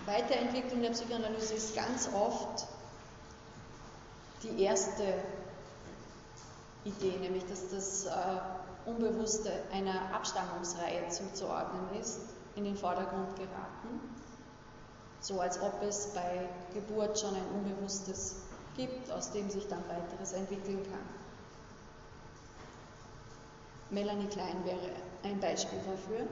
Weiterentwicklung 0.05 0.82
der 0.82 0.89
Psychoanalyse 0.89 1.53
ist 1.53 1.75
ganz 1.75 2.09
oft 2.13 2.65
die 4.41 4.63
erste 4.63 5.13
Idee, 6.84 7.17
nämlich 7.19 7.45
dass 7.45 7.69
das 7.69 8.07
Unbewusste 8.86 9.51
einer 9.71 10.13
Abstammungsreihe 10.13 11.07
zuzuordnen 11.09 11.99
ist, 11.99 12.21
in 12.55 12.63
den 12.63 12.75
Vordergrund 12.75 13.36
geraten. 13.36 13.99
So 15.19 15.39
als 15.39 15.61
ob 15.61 15.82
es 15.84 16.07
bei 16.13 16.49
Geburt 16.73 17.19
schon 17.19 17.36
ein 17.36 17.47
Unbewusstes 17.55 18.38
gibt, 18.75 19.11
aus 19.11 19.32
dem 19.32 19.49
sich 19.49 19.67
dann 19.67 19.84
weiteres 19.88 20.34
entwickeln 20.34 20.82
kann. 20.84 21.21
Melanie 23.91 24.27
Klein 24.27 24.65
wäre 24.65 24.79
ein 25.23 25.39
Beispiel 25.39 25.79
dafür. 25.79 26.25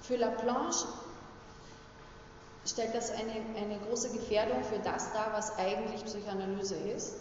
Für 0.00 0.16
Laplanche 0.16 0.88
stellt 2.66 2.94
das 2.94 3.10
eine, 3.10 3.32
eine 3.56 3.78
große 3.78 4.10
Gefährdung 4.10 4.62
für 4.64 4.78
das 4.78 5.12
dar, 5.12 5.32
was 5.32 5.56
eigentlich 5.58 6.04
Psychoanalyse 6.04 6.76
ist, 6.76 7.14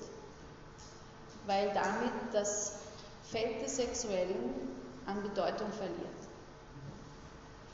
weil 1.45 1.67
damit 1.73 2.11
das 2.33 2.79
Feld 3.23 3.61
des 3.61 3.77
Sexuellen 3.77 4.53
an 5.05 5.21
Bedeutung 5.23 5.71
verliert. 5.71 5.95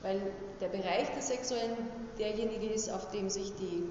Weil 0.02 0.22
der 0.62 0.68
Bereich 0.68 1.10
des 1.16 1.28
Sexuellen 1.28 1.76
derjenige 2.20 2.68
ist, 2.68 2.90
auf 2.92 3.10
dem 3.12 3.30
sich 3.30 3.54
die 3.56 3.90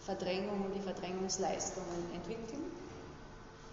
Verdrängung 0.00 0.64
und 0.66 0.74
die 0.74 0.80
Verdrängungsleistungen 0.80 2.14
entwickeln. 2.14 2.62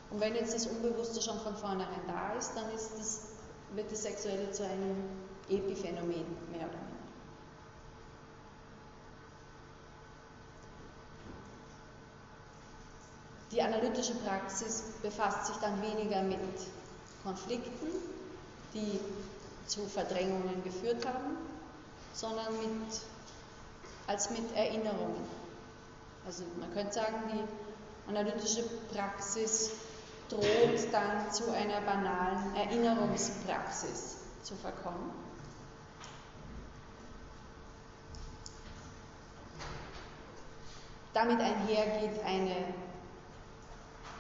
Und 0.09 0.19
wenn 0.19 0.35
jetzt 0.35 0.53
das 0.55 0.67
Unbewusste 0.67 1.21
schon 1.21 1.39
von 1.39 1.55
vornherein 1.55 2.01
da 2.07 2.33
ist, 2.37 2.53
dann 2.55 2.71
ist 2.73 2.91
das, 2.97 3.21
wird 3.75 3.91
das 3.91 4.03
Sexuelle 4.03 4.51
zu 4.51 4.63
einem 4.63 4.95
Epiphänomen 5.49 6.25
mehr 6.51 6.67
oder 6.67 6.79
weniger. 6.79 6.92
Die 13.53 13.61
analytische 13.61 14.15
Praxis 14.15 14.83
befasst 15.03 15.45
sich 15.45 15.55
dann 15.57 15.79
weniger 15.79 16.23
mit 16.23 16.39
Konflikten, 17.23 17.87
die 18.73 18.99
zu 19.67 19.85
Verdrängungen 19.85 20.63
geführt 20.63 21.05
haben, 21.05 21.37
sondern 22.13 22.51
mit, 22.57 22.99
als 24.07 24.31
mit 24.31 24.55
Erinnerungen. 24.55 25.23
Also 26.25 26.43
man 26.59 26.73
könnte 26.73 26.93
sagen, 26.93 27.15
die 27.31 28.09
analytische 28.09 28.63
Praxis 28.91 29.69
droht 30.29 30.91
dann 30.91 31.31
zu 31.31 31.51
einer 31.51 31.81
banalen 31.81 32.55
Erinnerungspraxis 32.55 34.15
zu 34.41 34.55
verkommen. 34.55 35.11
Damit 41.13 41.39
einhergeht 41.39 42.19
eine 42.25 42.55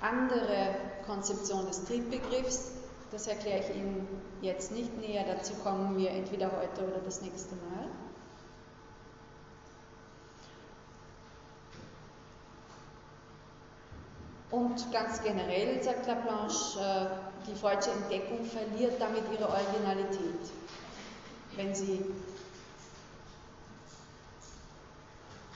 andere 0.03 0.75
Konzeption 1.05 1.65
des 1.65 1.83
Triebbegriffs. 1.85 2.71
Das 3.11 3.27
erkläre 3.27 3.59
ich 3.59 3.75
Ihnen 3.75 4.07
jetzt 4.41 4.71
nicht 4.71 4.97
näher, 4.97 5.23
dazu 5.25 5.53
kommen 5.55 5.97
wir 5.97 6.11
entweder 6.11 6.51
heute 6.51 6.85
oder 6.85 6.99
das 7.05 7.21
nächste 7.21 7.55
Mal. 7.55 7.87
Und 14.51 14.91
ganz 14.91 15.23
generell, 15.23 15.81
sagt 15.81 16.05
Laplanche, 16.05 16.79
äh, 16.79 17.47
die 17.47 17.55
freudsche 17.55 17.89
Entdeckung 17.89 18.45
verliert 18.45 19.01
damit 19.01 19.23
ihre 19.31 19.49
Originalität, 19.49 20.51
wenn 21.55 21.73
sie 21.73 22.05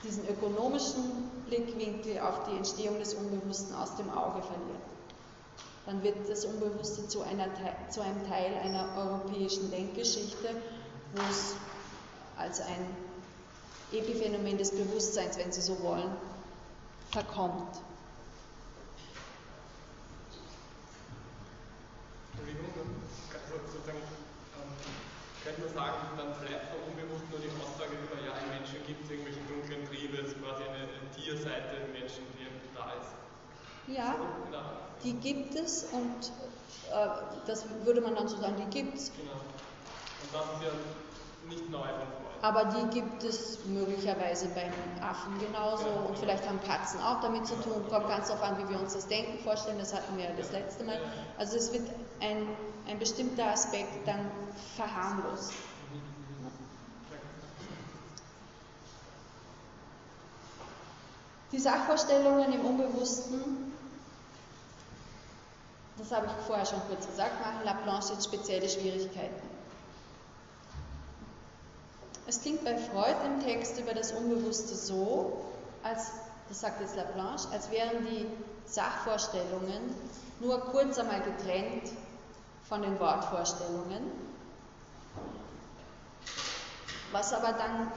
diesen 0.04 0.28
ökonomischen 0.28 1.30
Blickwinkel 1.46 2.20
auf 2.20 2.44
die 2.48 2.56
Entstehung 2.56 2.98
des 2.98 3.14
Unbewussten 3.14 3.74
aus 3.74 3.96
dem 3.96 4.10
Auge 4.10 4.42
verliert. 4.42 4.82
Dann 5.86 6.02
wird 6.02 6.28
das 6.28 6.44
Unbewusste 6.44 7.08
zu, 7.08 7.22
einer, 7.22 7.46
zu 7.88 8.02
einem 8.02 8.28
Teil 8.28 8.52
einer 8.62 8.90
europäischen 8.96 9.70
Denkgeschichte, 9.70 10.50
wo 11.14 11.22
es 11.30 11.56
als 12.36 12.60
ein 12.60 12.86
Epiphänomen 13.92 14.58
des 14.58 14.70
Bewusstseins, 14.70 15.38
wenn 15.38 15.50
Sie 15.50 15.62
so 15.62 15.80
wollen, 15.82 16.10
verkommt. 17.10 17.80
Entschuldigung, 22.32 22.68
also 23.32 23.64
sozusagen, 23.72 23.98
ähm, 23.98 24.74
könnte 25.42 25.60
man 25.62 25.74
sagen, 25.74 25.96
dann 26.18 26.34
vielleicht 26.34 26.77
im 31.46 31.92
Menschen, 31.92 32.24
die 32.38 32.46
da 32.76 32.92
ist. 33.00 33.14
Ja, 33.96 34.14
Genau. 34.46 34.62
die 35.04 35.14
gibt 35.14 35.54
es 35.54 35.84
und 35.92 36.30
äh, 36.92 37.08
das 37.46 37.64
würde 37.84 38.00
man 38.00 38.14
dann 38.14 38.28
so 38.28 38.36
sagen, 38.38 38.56
die 38.58 38.78
gibt 38.82 38.96
es. 38.96 39.12
genau. 39.16 39.32
Und 39.32 40.34
das 40.34 40.42
ist 40.42 40.62
ja 40.64 41.48
nicht 41.48 41.70
neu 41.70 41.78
von 41.78 41.88
Freud. 41.88 42.28
Aber 42.42 42.64
die 42.66 43.00
gibt 43.00 43.24
es 43.24 43.64
möglicherweise 43.64 44.48
beim 44.48 44.72
Affen 45.02 45.38
genauso 45.40 45.86
und 46.06 46.16
vielleicht 46.18 46.46
haben 46.46 46.60
Katzen 46.62 47.00
auch 47.00 47.20
damit 47.20 47.46
zu 47.46 47.54
tun. 47.62 47.84
Kommt 47.88 48.08
ganz 48.08 48.28
darauf 48.28 48.42
an, 48.44 48.58
wie 48.58 48.68
wir 48.68 48.78
uns 48.80 48.92
das 48.94 49.08
Denken 49.08 49.38
vorstellen. 49.42 49.78
Das 49.78 49.92
hatten 49.94 50.16
wir 50.16 50.24
ja 50.26 50.30
das 50.36 50.52
letzte 50.52 50.84
Mal. 50.84 51.00
Also 51.36 51.56
es 51.56 51.72
wird 51.72 51.88
ein, 52.20 52.46
ein 52.88 52.98
bestimmter 52.98 53.46
Aspekt 53.46 54.06
dann 54.06 54.30
verharmlost. 54.76 55.52
Die 61.52 61.58
Sachvorstellungen 61.58 62.52
im 62.52 62.64
Unbewussten, 62.64 63.72
das 65.96 66.12
habe 66.12 66.26
ich 66.26 66.46
vorher 66.46 66.66
schon 66.66 66.80
kurz 66.88 67.06
gesagt, 67.06 67.40
machen 67.40 67.64
Laplanche 67.64 68.12
jetzt 68.12 68.26
spezielle 68.26 68.68
Schwierigkeiten. 68.68 69.48
Es 72.26 72.42
klingt 72.42 72.62
bei 72.62 72.76
Freud 72.76 73.16
im 73.24 73.42
Text 73.42 73.80
über 73.80 73.94
das 73.94 74.12
Unbewusste 74.12 74.74
so, 74.74 75.44
als, 75.82 76.10
das 76.50 76.60
sagt 76.60 76.82
jetzt 76.82 76.94
Laplanche, 76.94 77.48
als 77.50 77.70
wären 77.70 78.06
die 78.06 78.26
Sachvorstellungen 78.66 79.94
nur 80.40 80.60
kurz 80.60 80.98
einmal 80.98 81.22
getrennt 81.22 81.90
von 82.68 82.82
den 82.82 83.00
Wortvorstellungen, 83.00 84.12
was 87.10 87.32
aber 87.32 87.52
dann 87.52 87.90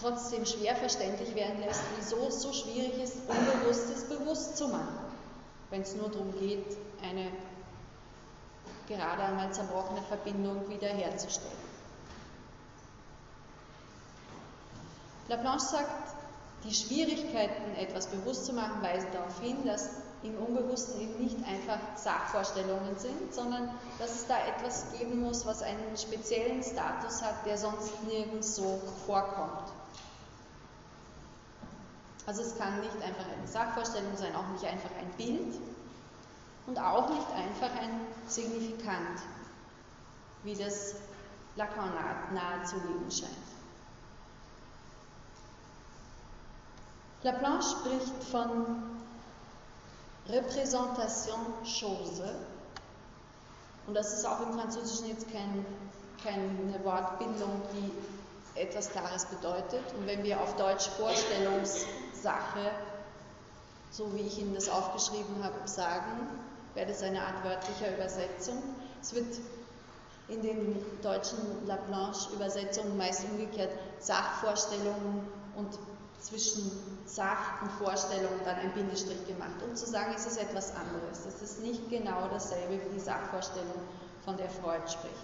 trotzdem 0.00 0.46
schwer 0.46 0.74
verständlich 0.76 1.34
werden 1.34 1.60
lässt, 1.60 1.82
wieso 1.96 2.28
es 2.28 2.42
so 2.42 2.52
schwierig 2.52 3.02
ist, 3.02 3.16
Unbewusstes 3.28 4.04
bewusst 4.04 4.56
zu 4.56 4.68
machen, 4.68 4.98
wenn 5.70 5.82
es 5.82 5.94
nur 5.94 6.08
darum 6.08 6.32
geht, 6.38 6.76
eine 7.02 7.30
gerade 8.88 9.22
einmal 9.22 9.52
zerbrochene 9.52 10.02
Verbindung 10.02 10.68
wiederherzustellen. 10.68 11.70
Laplanche 15.28 15.64
sagt, 15.64 16.14
die 16.64 16.74
Schwierigkeiten, 16.74 17.76
etwas 17.76 18.08
bewusst 18.08 18.46
zu 18.46 18.52
machen, 18.52 18.82
weisen 18.82 19.06
darauf 19.12 19.40
hin, 19.40 19.64
dass 19.64 19.90
im 20.22 20.36
Unbewussten 20.36 21.00
eben 21.00 21.22
nicht 21.22 21.36
einfach 21.46 21.78
Sachvorstellungen 21.96 22.98
sind, 22.98 23.32
sondern 23.32 23.70
dass 23.98 24.10
es 24.16 24.26
da 24.26 24.34
etwas 24.46 24.86
geben 24.98 25.20
muss, 25.20 25.46
was 25.46 25.62
einen 25.62 25.96
speziellen 25.96 26.62
Status 26.62 27.22
hat, 27.22 27.46
der 27.46 27.56
sonst 27.56 28.02
nirgends 28.02 28.56
so 28.56 28.80
vorkommt. 29.06 29.72
Also 32.30 32.42
es 32.42 32.56
kann 32.56 32.78
nicht 32.78 32.94
einfach 33.02 33.24
eine 33.26 33.44
Sachvorstellung 33.44 34.16
sein, 34.16 34.32
auch 34.36 34.46
nicht 34.52 34.64
einfach 34.64 34.90
ein 35.00 35.10
Bild 35.16 35.60
und 36.68 36.78
auch 36.78 37.10
nicht 37.10 37.26
einfach 37.32 37.76
ein 37.82 38.06
Signifikant, 38.28 39.18
wie 40.44 40.54
das 40.54 40.94
Lacan 41.56 41.90
nahe 42.32 42.64
zu 42.64 42.76
liegen 42.76 43.10
scheint. 43.10 43.32
Laplanche 47.24 47.68
spricht 47.68 48.22
von 48.30 48.80
Repräsentation 50.28 51.40
Chose. 51.64 52.32
Und 53.88 53.94
das 53.94 54.12
ist 54.12 54.24
auch 54.24 54.40
im 54.42 54.52
Französischen 54.52 55.08
jetzt 55.08 55.26
kein, 55.32 55.66
keine 56.22 56.84
Wortbildung, 56.84 57.60
die 57.74 57.90
etwas 58.54 58.90
Klares 58.90 59.24
bedeutet. 59.26 59.82
Und 59.98 60.06
wenn 60.06 60.22
wir 60.22 60.40
auf 60.40 60.54
Deutsch 60.54 60.88
Vorstellungssache, 62.20 62.70
so 63.90 64.14
wie 64.14 64.20
ich 64.20 64.38
Ihnen 64.38 64.54
das 64.54 64.68
aufgeschrieben 64.68 65.42
habe, 65.42 65.66
sagen, 65.66 66.28
wäre 66.74 66.86
das 66.86 67.02
eine 67.02 67.20
Art 67.20 67.44
wörtlicher 67.44 67.94
Übersetzung. 67.94 68.62
Es 69.00 69.14
wird 69.14 69.38
in 70.28 70.42
den 70.42 70.76
deutschen 71.02 71.38
Laplanche-Übersetzungen 71.66 72.96
meist 72.96 73.24
umgekehrt 73.24 73.72
Sachvorstellungen 73.98 75.26
und 75.56 75.78
zwischen 76.20 76.70
Sach 77.06 77.62
und 77.62 77.72
Vorstellung 77.84 78.30
dann 78.44 78.56
ein 78.56 78.72
Bindestrich 78.72 79.26
gemacht, 79.26 79.56
um 79.66 79.74
zu 79.74 79.86
sagen, 79.86 80.12
es 80.14 80.26
ist 80.26 80.38
etwas 80.38 80.72
anderes. 80.76 81.26
Es 81.26 81.42
ist 81.42 81.60
nicht 81.62 81.88
genau 81.90 82.28
dasselbe 82.28 82.74
wie 82.74 82.94
die 82.94 83.00
Sachvorstellung, 83.00 83.80
von 84.24 84.36
der 84.36 84.50
Freud 84.50 84.82
spricht. 84.86 85.14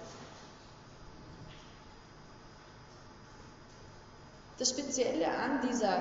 Das 4.58 4.70
Spezielle 4.70 5.28
an 5.28 5.60
dieser 5.68 6.00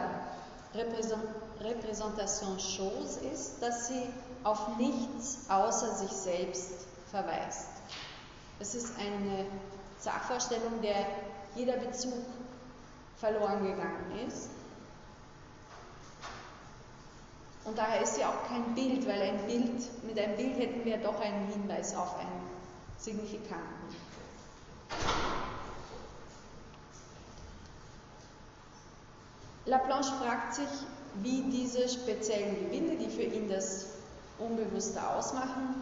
Repräsentation 0.76 2.58
Chose 2.58 3.20
ist, 3.34 3.62
dass 3.62 3.88
sie 3.88 4.04
auf 4.44 4.78
nichts 4.78 5.40
außer 5.50 5.96
sich 5.96 6.12
selbst 6.12 6.86
verweist. 7.10 7.70
Es 8.60 8.76
ist 8.76 8.94
eine 9.00 9.46
Sachvorstellung, 10.00 10.82
der 10.82 11.06
jeder 11.56 11.78
Bezug 11.78 12.26
verloren 13.18 13.64
gegangen 13.64 14.28
ist 14.28 14.50
Und 17.66 17.80
daher 17.80 18.02
ist 18.02 18.16
sie 18.16 18.24
auch 18.24 18.48
kein 18.48 18.76
Bild, 18.76 19.08
weil 19.08 19.22
ein 19.24 19.46
Bild, 19.48 20.04
mit 20.04 20.20
einem 20.20 20.38
Bild 20.38 20.58
hätten 20.60 20.86
wir 20.86 20.98
doch 20.98 21.20
einen 21.20 21.48
Hinweis 21.48 21.96
auf 21.96 22.18
einen 22.20 22.48
Signifikanten. 22.98 23.66
Laplanche 29.66 30.14
fragt 30.14 30.56
sich, 30.56 30.68
wie 31.22 31.44
diese 31.44 31.88
speziellen 31.88 32.56
Gebilde, 32.56 32.98
die 32.98 33.10
für 33.10 33.24
ihn 33.24 33.50
das 33.50 33.88
Unbewusste 34.38 35.02
ausmachen, 35.08 35.82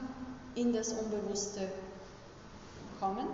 in 0.56 0.74
das 0.74 0.94
Unbewusste 0.94 1.68
kommen. 3.00 3.28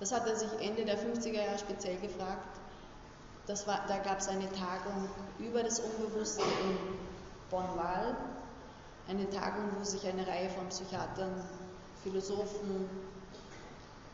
Das 0.00 0.12
hat 0.12 0.26
er 0.26 0.36
sich 0.36 0.50
Ende 0.60 0.84
der 0.84 0.98
50er 0.98 1.32
Jahre 1.32 1.58
speziell 1.58 1.96
gefragt 1.96 2.60
war, 3.66 3.84
da 3.88 3.98
gab 3.98 4.20
es 4.20 4.28
eine 4.28 4.50
Tagung 4.52 5.08
über 5.38 5.62
das 5.62 5.80
Unbewusste 5.80 6.42
in 6.42 6.78
Bonn-Wahl, 7.50 8.16
eine 9.08 9.28
Tagung, 9.28 9.64
wo 9.78 9.84
sich 9.84 10.06
eine 10.06 10.26
Reihe 10.26 10.48
von 10.48 10.66
Psychiatern, 10.68 11.44
Philosophen, 12.02 12.88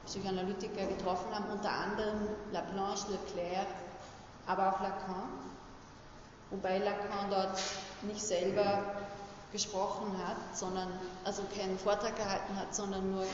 Psychoanalytiker 0.07 0.86
getroffen 0.86 1.34
haben, 1.34 1.46
unter 1.53 1.70
anderem 1.70 2.28
Laplanche, 2.53 3.07
Leclerc, 3.11 3.68
aber 4.46 4.68
auch 4.74 4.80
Lacan, 4.80 5.28
wobei 6.51 6.78
Lacan 6.78 7.30
dort 7.30 7.61
nicht 8.03 8.22
selber 8.22 8.82
gesprochen 9.53 10.16
hat, 10.26 10.57
sondern 10.57 10.88
also 11.24 11.42
keinen 11.57 11.78
Vortrag 11.78 12.16
gehalten 12.16 12.57
hat, 12.57 12.74
sondern 12.74 13.11
nur 13.11 13.24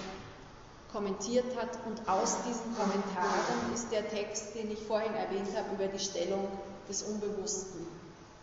kommentiert 0.92 1.56
hat 1.56 1.70
und 1.86 2.08
aus 2.08 2.38
diesen 2.42 2.74
Kommentaren 2.76 3.74
ist 3.74 3.90
der 3.92 4.08
Text, 4.08 4.54
den 4.54 4.70
ich 4.70 4.82
vorhin 4.86 5.14
erwähnt 5.14 5.48
habe, 5.56 5.74
über 5.74 5.86
die 5.88 5.98
Stellung 5.98 6.48
des 6.88 7.02
Unbewussten 7.02 7.86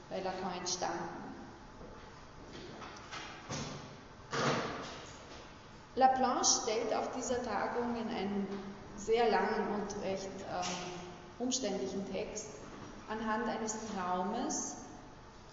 bei 0.09 0.21
Lacan 0.21 0.53
entstanden. 0.59 1.22
Laplanche 5.95 6.61
stellt 6.63 6.93
auf 6.95 7.11
dieser 7.11 7.43
Tagung 7.43 7.95
in 7.95 8.07
einem 8.09 8.47
sehr 8.95 9.29
langen 9.29 9.67
und 9.75 10.03
recht 10.03 10.29
ähm, 10.49 10.65
umständlichen 11.39 12.11
Text 12.11 12.47
anhand 13.09 13.47
eines 13.47 13.75
Traumes 13.93 14.77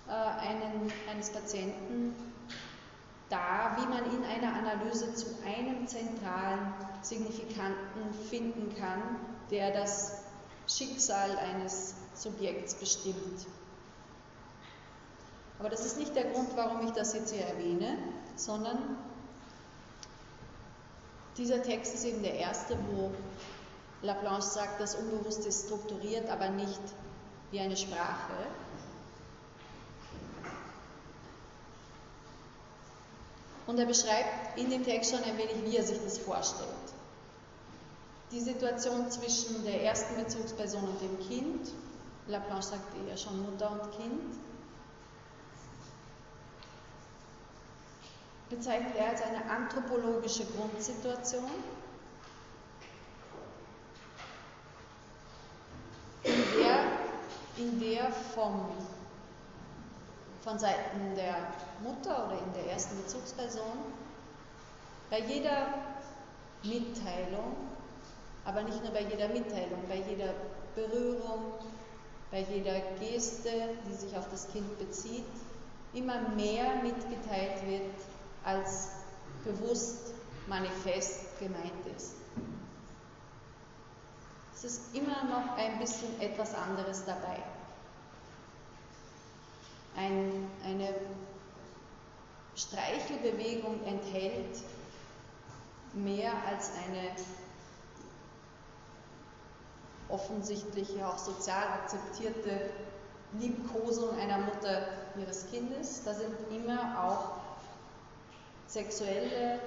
äh, 0.09 0.13
einen, 0.13 0.93
eines 1.11 1.31
Patienten 1.31 2.15
dar, 3.29 3.77
wie 3.79 3.87
man 3.87 4.05
in 4.13 4.25
einer 4.25 4.55
Analyse 4.55 5.15
zu 5.15 5.27
einem 5.45 5.87
zentralen 5.87 6.75
Signifikanten 7.03 8.13
finden 8.29 8.75
kann, 8.77 9.03
der 9.51 9.73
das 9.73 10.23
Schicksal 10.67 11.37
eines 11.39 11.95
Subjekts 12.15 12.75
bestimmt. 12.75 13.47
Aber 15.59 15.69
das 15.69 15.85
ist 15.85 15.99
nicht 15.99 16.17
der 16.17 16.25
Grund, 16.31 16.49
warum 16.57 16.87
ich 16.87 16.93
das 16.93 17.13
jetzt 17.15 17.35
hier 17.35 17.45
erwähne, 17.45 17.99
sondern 18.37 18.97
dieser 21.37 21.63
Text 21.63 21.95
ist 21.95 22.05
eben 22.05 22.23
der 22.23 22.35
erste, 22.35 22.77
wo 22.91 23.11
Laplanche 24.03 24.49
sagt, 24.49 24.81
das 24.81 24.95
Unbewusste 24.95 25.49
ist 25.49 25.67
strukturiert, 25.67 26.29
aber 26.29 26.49
nicht 26.51 26.81
wie 27.51 27.61
eine 27.61 27.77
Sprache, 27.77 28.47
Und 33.71 33.79
er 33.79 33.87
beschreibt 33.87 34.59
in 34.59 34.69
dem 34.69 34.85
Text 34.85 35.13
schon 35.13 35.23
ein 35.23 35.39
wenig, 35.39 35.55
wie 35.65 35.77
er 35.77 35.85
sich 35.85 36.01
das 36.03 36.19
vorstellt. 36.19 36.69
Die 38.33 38.41
Situation 38.41 39.09
zwischen 39.13 39.65
der 39.65 39.85
ersten 39.85 40.17
Bezugsperson 40.17 40.83
und 40.83 41.01
dem 41.01 41.17
Kind, 41.21 41.71
Laplanche 42.27 42.67
sagt 42.67 42.97
eher 43.09 43.17
schon 43.17 43.41
Mutter 43.43 43.71
und 43.71 43.93
Kind, 43.93 44.35
bezeichnet 48.51 48.97
er 48.97 49.11
als 49.11 49.23
eine 49.23 49.49
anthropologische 49.49 50.45
Grundsituation, 50.45 51.51
in 56.25 56.45
der, 56.59 56.81
in 57.57 57.81
der 57.81 58.13
vom, 58.13 58.71
von 60.43 60.59
Seiten 60.59 61.15
der 61.15 61.37
Mutter 61.83 62.27
oder 62.27 62.39
in 62.39 62.53
der 62.53 62.73
ersten 62.73 62.97
Bezugsperson 63.03 63.79
bei 65.09 65.21
jeder 65.21 65.75
Mitteilung, 66.63 67.57
aber 68.45 68.63
nicht 68.63 68.83
nur 68.83 68.93
bei 68.93 69.03
jeder 69.03 69.29
Mitteilung, 69.29 69.83
bei 69.89 70.03
jeder 70.09 70.35
Berührung, 70.75 71.55
bei 72.31 72.43
jeder 72.43 72.81
Geste, 73.01 73.51
die 73.89 73.95
sich 73.95 74.17
auf 74.17 74.29
das 74.31 74.49
Kind 74.53 74.79
bezieht, 74.79 75.25
immer 75.95 76.21
mehr 76.37 76.77
mitgeteilt 76.83 77.67
wird, 77.67 78.10
als 78.45 78.89
bewusst 79.45 80.13
manifest 80.47 81.39
gemeint 81.39 81.87
ist. 81.97 82.15
Es 84.55 84.65
ist 84.65 84.95
immer 84.95 85.25
noch 85.25 85.57
ein 85.57 85.79
bisschen 85.79 86.21
etwas 86.21 86.55
anderes 86.55 87.05
dabei. 87.05 87.43
Ein, 89.97 90.51
eine 90.65 90.95
Streichelbewegung 92.55 93.83
enthält 93.85 94.59
mehr 95.95 96.33
als 96.47 96.73
eine 96.73 97.17
offensichtlich 100.09 101.03
auch 101.03 101.19
sozial 101.19 101.63
akzeptierte 101.83 102.71
Liebkosung 103.39 104.19
einer 104.19 104.39
Mutter 104.39 104.89
ihres 105.19 105.49
Kindes. 105.51 106.03
Da 106.05 106.15
sind 106.15 106.35
immer 106.51 107.03
auch 107.03 107.40
sexuelle 108.71 109.59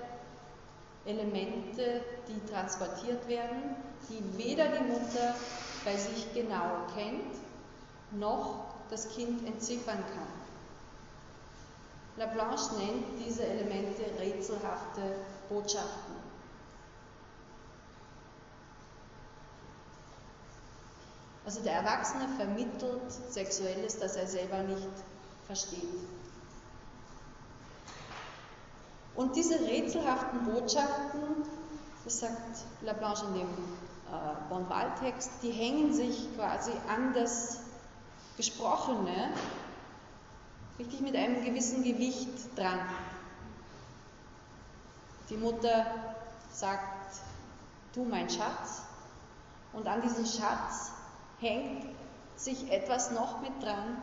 Elemente, 1.05 2.01
die 2.27 2.51
transportiert 2.51 3.27
werden, 3.27 3.75
die 4.09 4.37
weder 4.37 4.67
die 4.67 4.83
Mutter 4.85 5.35
bei 5.83 5.95
sich 5.95 6.33
genau 6.33 6.87
kennt, 6.95 7.35
noch 8.11 8.65
das 8.89 9.09
Kind 9.09 9.45
entziffern 9.45 9.97
kann. 10.15 10.27
Lablanche 12.15 12.75
nennt 12.75 13.05
diese 13.25 13.43
Elemente 13.45 14.03
rätselhafte 14.19 15.01
Botschaften. 15.49 16.13
Also 21.45 21.61
der 21.61 21.73
Erwachsene 21.73 22.29
vermittelt 22.37 23.11
Sexuelles, 23.29 23.99
das 23.99 24.15
er 24.15 24.27
selber 24.27 24.63
nicht 24.63 24.87
versteht. 25.45 25.89
Und 29.15 29.35
diese 29.35 29.59
rätselhaften 29.59 30.43
Botschaften, 30.45 31.21
das 32.03 32.19
sagt 32.19 32.65
Lablanche 32.81 33.25
in 33.27 33.33
dem 33.33 33.47
äh, 33.47 34.49
Bonval-Text, 34.49 35.31
die 35.43 35.51
hängen 35.51 35.93
sich 35.93 36.35
quasi 36.35 36.71
an 36.87 37.13
das 37.13 37.59
Gesprochene, 38.37 39.29
richtig 40.79 41.01
mit 41.01 41.15
einem 41.15 41.45
gewissen 41.45 41.83
Gewicht 41.83 42.57
dran. 42.57 42.79
Die 45.29 45.37
Mutter 45.37 45.85
sagt, 46.51 47.17
du 47.93 48.03
mein 48.03 48.29
Schatz, 48.29 48.81
und 49.73 49.87
an 49.87 50.01
diesen 50.01 50.25
Schatz 50.25 50.91
hängt 51.39 51.85
sich 52.35 52.71
etwas 52.71 53.11
noch 53.11 53.41
mit 53.41 53.51
dran, 53.61 54.01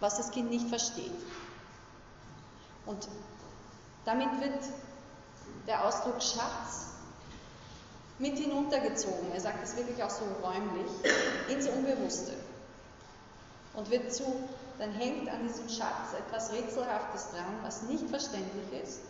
was 0.00 0.16
das 0.16 0.30
Kind 0.30 0.50
nicht 0.50 0.68
versteht. 0.68 1.12
Und 2.86 3.08
damit 4.04 4.40
wird 4.40 4.64
der 5.66 5.84
Ausdruck 5.84 6.20
Schatz 6.22 6.88
mit 8.18 8.38
hinuntergezogen. 8.38 9.32
Er 9.32 9.40
sagt 9.40 9.62
es 9.62 9.76
wirklich 9.76 10.02
auch 10.02 10.10
so 10.10 10.24
räumlich 10.42 10.90
ins 11.48 11.68
Unbewusste. 11.68 12.34
Und 13.74 13.90
wird 13.90 14.12
zu, 14.12 14.24
dann 14.78 14.92
hängt 14.92 15.28
an 15.30 15.46
diesem 15.46 15.68
Schatz 15.68 16.12
etwas 16.18 16.52
Rätselhaftes 16.52 17.30
dran, 17.30 17.58
was 17.62 17.82
nicht 17.82 18.08
verständlich 18.08 18.82
ist 18.82 19.00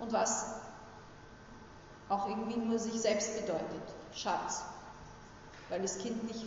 und 0.00 0.12
was 0.12 0.46
auch 2.08 2.28
irgendwie 2.28 2.58
nur 2.58 2.78
sich 2.78 3.00
selbst 3.00 3.40
bedeutet. 3.40 3.82
Schatz. 4.14 4.62
Weil 5.68 5.80
das 5.80 5.98
Kind 5.98 6.24
nicht 6.24 6.44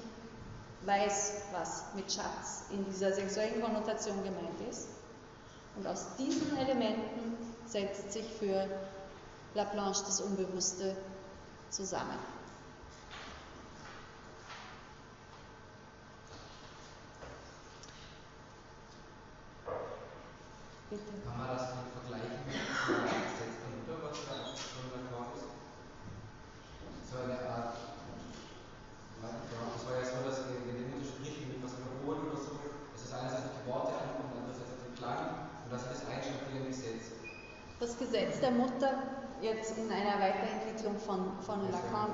weiß, 0.85 1.33
was 1.51 1.85
mit 1.95 2.11
Schatz 2.11 2.63
in 2.69 2.85
dieser 2.85 3.13
sexuellen 3.13 3.61
Konnotation 3.61 4.23
gemeint 4.23 4.61
ist. 4.69 4.87
Und 5.78 5.88
aus 5.88 6.15
diesen 6.17 6.57
Elementen 6.57 7.38
setzt 7.65 8.11
sich 8.13 8.26
für 8.39 8.67
Laplanche 9.53 10.03
das 10.05 10.21
Unbewusste 10.21 10.95
zusammen. 11.69 12.17
Bitte. 20.89 21.03
Kann 21.28 21.38
man 21.38 21.47
das 21.49 21.73
vergleichen 21.91 22.39
mit 22.45 22.55
dem 22.55 23.03
Gesetz 23.03 23.55
der 23.59 23.71
Mutter, 23.76 23.99
was 24.05 24.15
da 24.30 24.36
schon 24.55 24.88
Lacan 24.95 25.34
ist? 25.36 25.49
So 27.11 27.19
eine 27.19 27.36
Art, 27.51 27.76
das 29.19 29.82
war 29.84 29.99
ja 29.99 30.05
so, 30.05 30.23
dass 30.30 30.47
wenn 30.47 30.78
die 30.78 30.88
Mutter 30.88 31.03
spricht 31.03 31.47
mit 31.47 31.57
etwas 31.57 31.76
wiederholt 31.76 32.32
oder 32.32 32.39
so, 32.39 32.59
dass 32.93 33.01
es 33.03 33.11
einerseits 33.11 33.49
auf 33.49 33.55
die 33.59 33.67
Worte 33.67 33.91
ankommt, 33.97 34.39
andererseits 34.39 34.71
auf 34.71 34.84
den 34.88 34.95
Klang 34.95 35.51
und 35.65 35.73
das 35.73 35.84
ist 35.89 36.05
Eigenschaft 36.05 36.45
wie 36.53 36.59
ein 36.61 36.69
Gesetz. 36.69 37.17
Das 37.80 37.97
Gesetz 37.97 38.39
der 38.39 38.51
Mutter, 38.51 39.03
jetzt 39.66 39.78
in 39.78 39.91
einer 39.91 40.20
Weiterentwicklung 40.20 40.97
von, 40.99 41.32
von 41.41 41.59
Lacan, 41.72 42.11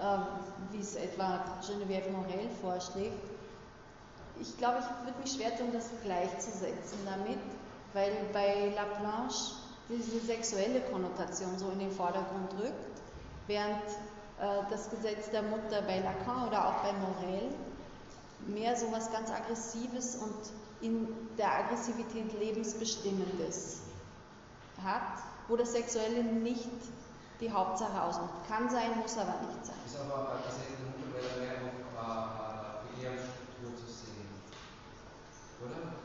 äh, 0.00 0.72
wie 0.72 0.80
es 0.80 0.96
etwa 0.96 1.44
Geneviève 1.62 2.10
Morel 2.10 2.48
vorschlägt, 2.60 3.30
ich 4.40 4.56
glaube, 4.56 4.78
ich 4.78 5.06
würde 5.06 5.20
mich 5.20 5.32
schwer 5.32 5.54
tun, 5.56 5.68
das 5.72 5.90
gleichzusetzen 6.02 6.98
damit, 7.04 7.38
weil 7.92 8.12
bei 8.32 8.72
Laplanche 8.74 9.56
diese 9.88 10.24
sexuelle 10.24 10.80
Konnotation 10.80 11.58
so 11.58 11.70
in 11.70 11.80
den 11.80 11.90
Vordergrund 11.90 12.54
rückt, 12.54 13.02
während 13.46 13.84
äh, 14.40 14.62
das 14.70 14.88
Gesetz 14.90 15.30
der 15.30 15.42
Mutter 15.42 15.82
bei 15.82 15.98
Lacan 15.98 16.48
oder 16.48 16.68
auch 16.68 16.82
bei 16.82 16.92
Morel 16.92 17.50
mehr 18.46 18.74
so 18.76 18.90
was 18.92 19.12
ganz 19.12 19.30
Aggressives 19.30 20.16
und 20.16 20.34
in 20.80 21.08
der 21.36 21.52
Aggressivität 21.58 22.32
Lebensbestimmendes 22.40 23.80
hat, 24.82 25.29
wo 25.50 25.56
das 25.56 25.72
Sexuelle 25.72 26.22
nicht 26.22 26.70
die 27.40 27.50
Hauptsache 27.50 28.00
ausmacht. 28.00 28.46
Kann 28.48 28.70
sein, 28.70 28.94
muss 29.02 29.18
aber 29.18 29.34
nicht 29.42 29.66
sein. 29.66 29.74
Ist 29.84 29.98
aber 29.98 30.38
Gesetz 30.46 30.78
Mutter 30.78 31.26
mehr 31.42 31.58
auf 31.66 31.74
äh, 31.98 32.94
Begehrensstruktur 32.94 33.74
zu 33.74 33.90
sehen, 33.90 34.30
oder? 35.58 35.98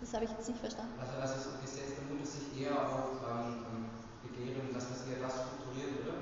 Das 0.00 0.12
habe 0.12 0.24
ich 0.24 0.30
jetzt 0.30 0.48
nicht 0.48 0.60
verstanden. 0.60 0.92
Also, 1.00 1.16
dass 1.18 1.32
das 1.32 1.60
Gesetz 1.64 1.96
der 1.96 2.04
Mutter 2.12 2.26
sich 2.28 2.60
eher 2.60 2.76
auf 2.76 3.24
ähm, 3.24 3.88
Begehren, 4.22 4.68
dass 4.74 4.84
das 4.88 5.08
eher 5.08 5.24
das 5.24 5.32
strukturiert, 5.32 6.04
oder? 6.04 6.16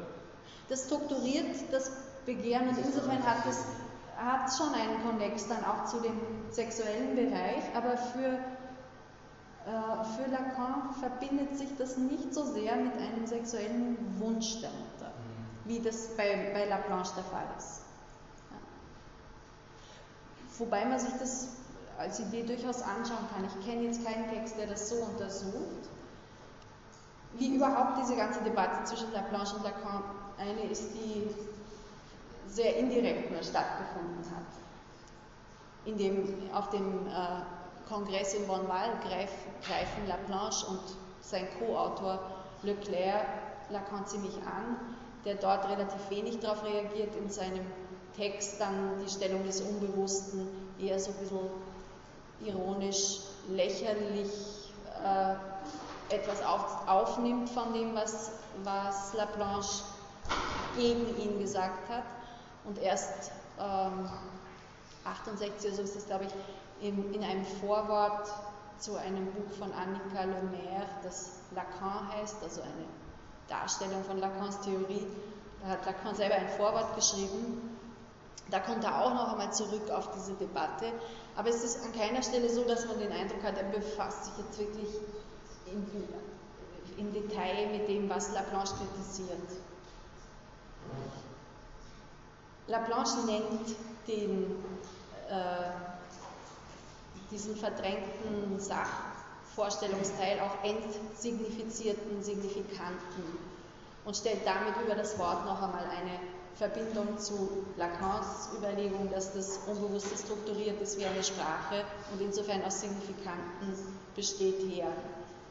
Das 0.69 0.87
strukturiert 0.87 1.57
das 1.73 1.91
Begehren 2.25 2.69
und 2.69 2.79
insofern 2.79 3.27
hat 3.27 3.45
es 3.51 3.59
hat 4.17 4.49
schon 4.57 4.73
einen 4.73 5.03
Konnex 5.03 5.49
dann 5.49 5.65
auch 5.65 5.85
zu 5.85 6.01
dem 6.01 6.17
sexuellen 6.51 7.17
Bereich, 7.17 7.65
aber 7.75 7.97
für, 7.97 8.39
für 9.65 10.31
Lacan 10.31 10.93
verbindet 11.01 11.57
sich 11.57 11.71
das 11.79 11.97
nicht 11.97 12.35
so 12.35 12.45
sehr 12.45 12.77
mit 12.77 12.93
einem 12.99 13.27
sexuellen 13.27 13.97
Wunsch 14.21 14.61
der 14.61 14.71
Mutter, 14.71 15.11
mhm. 15.11 15.71
wie 15.71 15.81
das 15.81 16.09
bei, 16.17 16.51
bei 16.53 16.67
Laplanche 16.67 17.15
der 17.17 17.25
Fall 17.25 17.47
ist. 17.57 17.81
Ja. 18.51 18.59
Wobei 20.59 20.85
man 20.85 20.99
sich 20.99 21.15
das 21.19 21.49
als 21.99 22.21
Idee 22.21 22.43
durchaus 22.43 22.83
anschauen 22.83 23.27
kann. 23.33 23.45
Ich 23.45 23.67
kenne 23.67 23.85
jetzt 23.85 24.05
keinen 24.05 24.29
Text, 24.29 24.59
der 24.59 24.67
das 24.67 24.91
so 24.91 24.97
untersucht. 24.97 25.89
Wie 27.35 27.57
überhaupt 27.57 27.99
diese 27.99 28.17
ganze 28.17 28.41
Debatte 28.43 28.85
zwischen 28.85 29.13
Laplanche 29.13 29.57
und 29.57 29.65
Lacan 29.65 30.03
eine 30.39 30.65
ist, 30.71 30.93
die 30.95 31.29
sehr 32.49 32.77
indirekt 32.77 33.31
nur 33.31 33.43
stattgefunden 33.43 34.25
hat. 34.31 34.47
In 35.87 35.97
dem, 35.99 36.51
auf 36.53 36.71
dem 36.71 37.07
äh, 37.07 37.43
Kongress 37.89 38.35
in 38.35 38.47
Bonval 38.47 38.99
greifen 39.03 40.07
Laplanche 40.07 40.67
und 40.67 40.81
sein 41.21 41.47
Co-Autor 41.59 42.19
Leclerc 42.63 43.27
Lacan 43.71 44.07
ziemlich 44.07 44.37
an, 44.39 44.77
der 45.25 45.37
dort 45.37 45.69
relativ 45.69 46.11
wenig 46.11 46.39
darauf 46.41 46.65
reagiert, 46.65 47.15
in 47.17 47.31
seinem 47.31 47.65
Text 48.17 48.61
dann 48.61 49.03
die 49.05 49.11
Stellung 49.11 49.45
des 49.45 49.61
Unbewussten 49.61 50.49
eher 50.79 50.99
so 50.99 51.11
ein 51.11 51.17
bisschen 51.19 51.51
ironisch, 52.45 53.21
lächerlich 53.49 54.31
äh, 55.03 55.35
etwas 56.15 56.43
auf, 56.45 56.87
aufnimmt 56.87 57.49
von 57.51 57.73
dem, 57.73 57.95
was, 57.95 58.33
was 58.63 59.15
Laplanche 59.15 59.83
gegen 60.77 61.17
ihn 61.19 61.39
gesagt 61.39 61.89
hat. 61.89 62.05
Und 62.65 62.79
erst 62.79 63.33
ähm, 63.59 64.09
68 65.05 65.67
oder 65.67 65.77
so 65.77 65.83
ist 65.83 65.97
das, 65.97 66.07
glaube 66.07 66.25
ich, 66.25 66.31
in, 66.85 67.15
in 67.15 67.25
einem 67.25 67.45
Vorwort 67.45 68.29
zu 68.79 68.97
einem 68.97 69.33
Buch 69.33 69.51
von 69.59 69.73
Annika 69.73 70.25
Lemaire, 70.25 70.87
das 71.03 71.33
Lacan 71.55 72.13
heißt, 72.13 72.43
also 72.43 72.61
eine 72.61 72.85
Darstellung 73.49 74.05
von 74.05 74.19
Lacans 74.19 74.61
Theorie. 74.61 75.07
Da 75.63 75.69
hat 75.71 75.87
Lacan 75.87 76.15
selber 76.15 76.35
ein 76.35 76.49
Vorwort 76.49 76.95
geschrieben. 76.95 77.79
Da 78.51 78.61
kommt 78.61 78.85
er 78.85 79.03
auch 79.03 79.15
noch 79.15 79.33
einmal 79.33 79.53
zurück 79.55 79.91
auf 79.91 80.11
diese 80.15 80.35
Debatte. 80.35 80.93
Aber 81.35 81.49
es 81.49 81.65
ist 81.65 81.83
an 81.83 81.93
keiner 81.93 82.23
Stelle 82.23 82.51
so, 82.51 82.65
dass 82.65 82.87
man 82.87 82.99
den 82.99 83.13
Eindruck 83.13 83.43
hat, 83.43 83.57
er 83.57 83.65
befasst 83.65 84.27
sich 84.27 84.45
jetzt 84.45 84.59
wirklich 84.59 84.89
in 86.99 87.13
Detail 87.15 87.71
mit 87.73 87.89
dem, 87.89 88.11
was 88.11 88.35
Laplanche 88.35 88.75
kritisiert. 88.75 89.39
Laplanche 92.67 93.25
nennt 93.25 93.75
den, 94.07 94.63
äh, 95.31 95.94
diesen 97.35 97.57
verdrängten 97.57 98.61
Sachvorstellungsteil 98.61 100.39
auch 100.39 100.65
entsignifizierten 100.65 102.23
Signifikanten 102.23 103.25
und 104.05 104.17
stellt 104.17 104.47
damit 104.47 104.75
über 104.85 104.95
das 104.95 105.19
Wort 105.19 105.45
noch 105.45 105.61
einmal 105.61 105.85
eine 105.85 106.21
Verbindung 106.55 107.19
zu 107.19 107.67
Lacans 107.77 108.51
Überlegung, 108.57 109.11
dass 109.11 109.35
das 109.35 109.59
Unbewusste 109.67 110.17
strukturiert 110.17 110.81
ist 110.81 110.97
wie 111.01 111.05
eine 111.05 111.25
Sprache 111.25 111.85
und 112.13 112.21
insofern 112.21 112.63
aus 112.63 112.81
Signifikanten 112.81 113.75
besteht 114.15 114.61
her. 114.73 114.93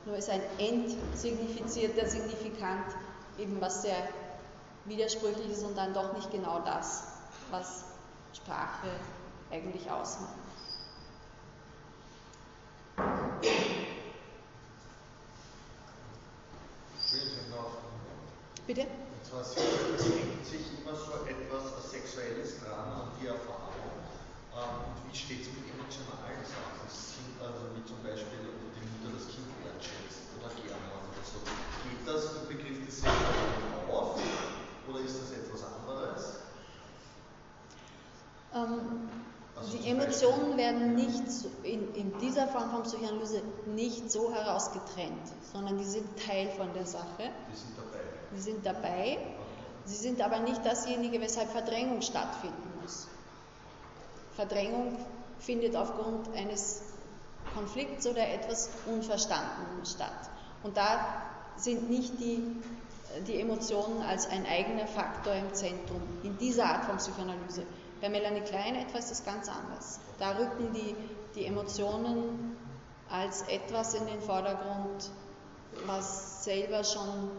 Nur 0.06 0.16
ist 0.16 0.30
ein 0.30 0.42
entsignifizierter 0.60 2.06
Signifikant 2.06 2.86
eben 3.38 3.60
was 3.60 3.82
sehr 3.82 4.08
widersprüchlich 4.86 5.52
ist 5.52 5.64
und 5.64 5.78
dann 5.78 5.94
doch 5.94 6.14
nicht 6.14 6.32
genau 6.32 6.60
das, 6.60 7.04
was 7.52 7.84
Sprache 8.34 8.88
eigentlich 9.52 9.92
ausmacht. 9.92 10.43
Bitte? 18.66 18.88
Zwar 19.28 19.42
es 19.42 19.54
hängt 19.60 20.46
sich 20.46 20.80
immer 20.80 20.96
so 20.96 21.28
etwas 21.28 21.92
Sexuelles 21.92 22.64
dran 22.64 22.96
an 22.96 23.12
die 23.20 23.28
Erfahrung. 23.28 23.92
Ähm, 24.56 24.88
und 24.88 25.12
wie 25.12 25.18
steht 25.18 25.42
es 25.44 25.52
mit 25.52 25.68
emotionalen 25.68 26.42
Sachen? 26.48 26.88
Also 27.44 27.76
wie 27.76 27.84
zum 27.84 28.00
Beispiel, 28.00 28.40
ob 28.48 28.72
die 28.72 28.88
Mutter 28.88 29.20
das 29.20 29.28
Kind 29.28 29.52
wertschätzt 29.68 30.32
oder 30.40 30.48
gerne 30.56 30.96
oder 30.96 31.22
so. 31.28 31.44
Geht 31.44 32.08
das 32.08 32.40
im 32.40 32.48
Begriff 32.48 32.88
des 32.88 33.04
Sexuellen 33.04 33.68
auf 33.92 34.16
oder 34.88 35.00
ist 35.04 35.20
das 35.20 35.36
etwas 35.36 35.68
anderes? 35.68 36.48
Ähm, 38.56 39.12
die 39.72 39.90
Emotionen 39.90 40.58
werden 40.58 40.96
nicht 40.96 41.24
in, 41.64 41.94
in, 41.94 42.18
dieser 42.20 42.48
Form 42.48 42.72
von 42.72 42.84
Psychoanalyse 42.84 43.42
nicht 43.68 44.12
so 44.12 44.34
herausgetrennt, 44.34 45.28
sondern 45.52 45.78
die 45.78 45.86
sind 45.86 46.08
Teil 46.26 46.50
von 46.58 46.74
der 46.74 46.86
Sache. 46.86 47.30
Die 47.52 47.56
sind 47.56 47.78
dabei. 47.78 48.00
Die 48.36 48.40
sind 48.40 48.66
dabei. 48.66 49.18
Sie 49.86 49.96
sind 49.96 50.22
aber 50.22 50.40
nicht 50.40 50.66
dasjenige, 50.66 51.20
weshalb 51.20 51.50
Verdrängung 51.50 52.02
stattfinden 52.02 52.74
muss. 52.82 53.08
Verdrängung 54.36 54.98
findet 55.40 55.76
aufgrund 55.76 56.34
eines 56.36 56.82
Konflikts 57.54 58.08
oder 58.08 58.28
etwas 58.28 58.70
Unverstandenen 58.86 59.86
statt. 59.86 60.30
Und 60.64 60.78
da 60.78 61.22
sind 61.58 61.90
nicht 61.90 62.20
die, 62.20 62.42
die 63.28 63.40
Emotionen 63.40 64.02
als 64.02 64.28
ein 64.28 64.46
eigener 64.46 64.88
Faktor 64.88 65.34
im 65.34 65.54
Zentrum 65.54 66.02
in 66.24 66.38
dieser 66.38 66.66
Art 66.66 66.86
von 66.86 66.98
Psychoanalyse. 66.98 67.64
Bei 68.04 68.10
Melanie 68.10 68.42
Klein 68.42 68.76
etwas 68.76 69.12
ist 69.12 69.26
ganz 69.26 69.48
anders. 69.48 70.02
Da 70.20 70.32
rücken 70.32 70.74
die, 70.74 70.94
die 71.36 71.46
Emotionen 71.46 72.58
als 73.10 73.44
etwas 73.44 73.94
in 73.94 74.06
den 74.06 74.20
Vordergrund, 74.20 75.10
was 75.86 76.44
selber 76.44 76.84
schon 76.84 77.32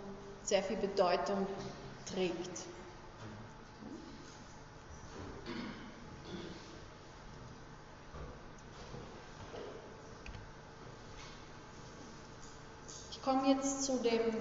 sehr 0.43 0.63
viel 0.63 0.79
Bedeutung 0.79 1.47
trägt. 2.07 2.61
Ich 13.11 13.23
komme 13.23 13.49
jetzt 13.49 13.83
zu 13.83 13.99
dem 13.99 14.35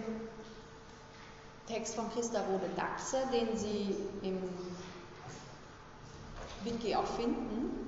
Text 1.67 1.95
von 1.95 2.09
Christa 2.11 2.39
Rode 2.43 2.69
Daxer, 2.77 3.25
den 3.25 3.57
Sie 3.57 3.93
im 4.21 4.41
Wiki 6.63 6.95
auch 6.95 7.05
finden. 7.05 7.87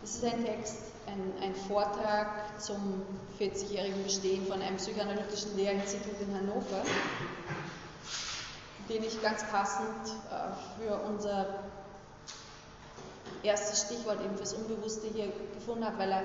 Das 0.00 0.16
ist 0.16 0.24
ein 0.24 0.44
Text, 0.44 0.78
ein, 1.06 1.32
ein 1.42 1.54
Vortrag 1.54 2.60
zum 2.60 3.02
40-jährigen 3.38 4.02
Bestehen 4.02 4.46
von 4.46 4.60
einem 4.60 4.76
psychoanalytischen 4.76 5.56
Lehrinstitut 5.56 6.20
in 6.20 6.34
Hannover, 6.34 6.82
den 8.88 9.04
ich 9.04 9.22
ganz 9.22 9.44
passend 9.44 10.08
äh, 10.30 10.80
für 10.80 10.96
unser 11.04 11.60
erstes 13.42 13.82
Stichwort 13.82 14.20
eben 14.24 14.36
fürs 14.36 14.54
Unbewusste 14.54 15.08
hier 15.08 15.32
gefunden 15.54 15.84
habe, 15.84 15.98
weil 15.98 16.12
er 16.12 16.22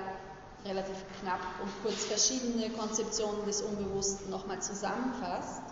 relativ 0.64 0.96
knapp 1.20 1.40
und 1.62 1.70
kurz 1.82 2.04
verschiedene 2.04 2.70
Konzeptionen 2.70 3.44
des 3.46 3.62
Unbewussten 3.62 4.30
nochmal 4.30 4.60
zusammenfasst. 4.60 5.62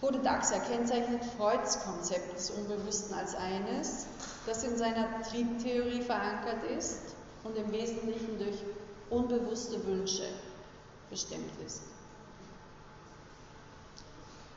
Bode 0.00 0.18
Daxer 0.20 0.60
kennzeichnet 0.60 1.24
Freuds 1.36 1.82
Konzept 1.82 2.36
des 2.36 2.50
Unbewussten 2.50 3.14
als 3.14 3.34
eines, 3.34 4.06
das 4.44 4.62
in 4.62 4.76
seiner 4.76 5.22
Triebtheorie 5.22 6.02
verankert 6.02 6.62
ist 6.76 7.14
und 7.44 7.56
im 7.56 7.72
Wesentlichen 7.72 8.38
durch 8.38 8.62
unbewusste 9.08 9.84
Wünsche 9.86 10.28
bestimmt 11.08 11.50
ist. 11.64 11.82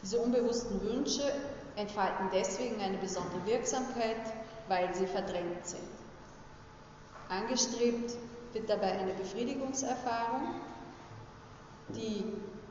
Diese 0.01 0.19
unbewussten 0.19 0.81
Wünsche 0.81 1.33
entfalten 1.75 2.29
deswegen 2.33 2.81
eine 2.81 2.97
besondere 2.97 3.45
Wirksamkeit, 3.45 4.33
weil 4.67 4.93
sie 4.93 5.07
verdrängt 5.07 5.65
sind. 5.65 5.87
Angestrebt 7.29 8.13
wird 8.53 8.69
dabei 8.69 8.91
eine 8.99 9.13
Befriedigungserfahrung, 9.13 10.55
die 11.89 12.25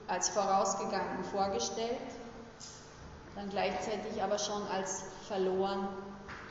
als 0.07 0.31
vorausgegangen 0.31 1.25
vorgestellt 1.25 2.18
dann 3.39 3.51
gleichzeitig 3.51 4.21
aber 4.21 4.37
schon 4.37 4.67
als 4.67 5.05
verloren 5.29 5.89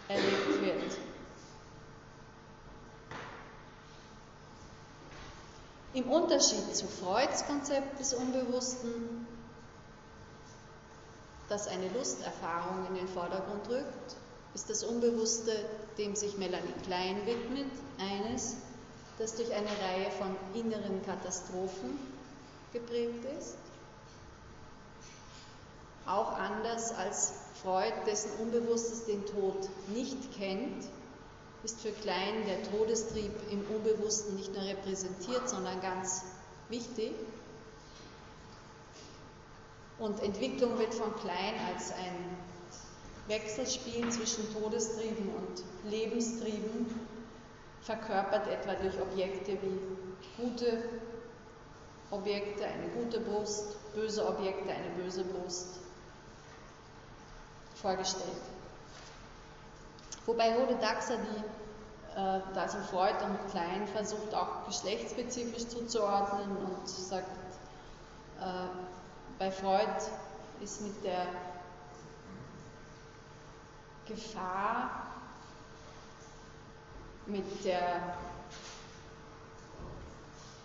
erlebt 0.08 0.62
wird. 0.62 0.98
Im 5.94 6.10
Unterschied 6.10 6.74
zu 6.74 6.88
Freuds 6.88 7.46
Konzept 7.46 8.00
des 8.00 8.14
Unbewussten, 8.14 9.28
das 11.50 11.68
eine 11.68 11.90
Lusterfahrung 11.90 12.88
in 12.88 12.96
den 12.96 13.08
Vordergrund 13.10 13.68
rückt, 13.68 14.16
ist 14.54 14.70
das 14.70 14.84
Unbewusste, 14.86 15.52
dem 15.98 16.16
sich 16.16 16.38
Melanie 16.38 16.74
Klein 16.86 17.18
widmet, 17.26 17.72
eines, 18.00 18.56
das 19.20 19.36
durch 19.36 19.52
eine 19.52 19.68
Reihe 19.68 20.12
von 20.12 20.36
inneren 20.54 21.06
Katastrophen 21.06 22.00
geprägt 22.72 23.26
ist 23.38 23.58
auch 26.08 26.34
anders 26.38 26.94
als 26.96 27.34
Freud, 27.62 27.94
dessen 28.06 28.32
Unbewusstes 28.40 29.06
den 29.06 29.26
Tod 29.26 29.70
nicht 29.90 30.18
kennt, 30.38 30.86
ist 31.64 31.82
für 31.82 31.92
Klein 31.92 32.46
der 32.46 32.64
Todestrieb 32.72 33.32
im 33.52 33.62
Unbewussten 33.76 34.36
nicht 34.36 34.54
nur 34.54 34.64
repräsentiert, 34.64 35.50
sondern 35.50 35.82
ganz 35.82 36.24
wichtig. 36.70 37.14
Und 40.00 40.22
Entwicklung 40.22 40.78
wird 40.78 40.94
von 40.94 41.14
Klein 41.16 41.56
als 41.74 41.92
ein 41.92 42.38
Wechselspiel 43.28 44.10
zwischen 44.10 44.54
Todestrieben 44.54 45.30
und 45.30 45.92
Lebenstrieben 45.92 46.86
verkörpert, 47.82 48.48
etwa 48.48 48.76
durch 48.76 49.02
Objekte 49.02 49.58
wie 49.62 50.42
gute 50.42 50.84
Objekte, 52.12 52.66
eine 52.66 52.88
gute 52.90 53.20
Brust, 53.20 53.76
böse 53.94 54.26
Objekte, 54.26 54.70
eine 54.72 54.90
böse 55.02 55.24
Brust, 55.26 55.80
vorgestellt. 57.82 58.42
Wobei 60.26 60.56
Rode 60.56 60.76
Daxer 60.76 61.18
die, 61.18 62.20
äh, 62.20 62.60
also 62.60 62.78
Freud 62.92 63.16
und 63.24 63.50
Klein 63.50 63.88
versucht 63.88 64.34
auch 64.34 64.66
geschlechtsspezifisch 64.66 65.68
zuzuordnen 65.68 66.58
und 66.58 66.88
sagt, 66.90 67.28
äh, 68.42 68.68
bei 69.40 69.52
Freud 69.52 69.88
ist 70.62 70.82
mit 70.82 71.04
der 71.04 71.28
Gefahr, 74.06 75.08
mit 77.26 77.66
der 77.66 78.02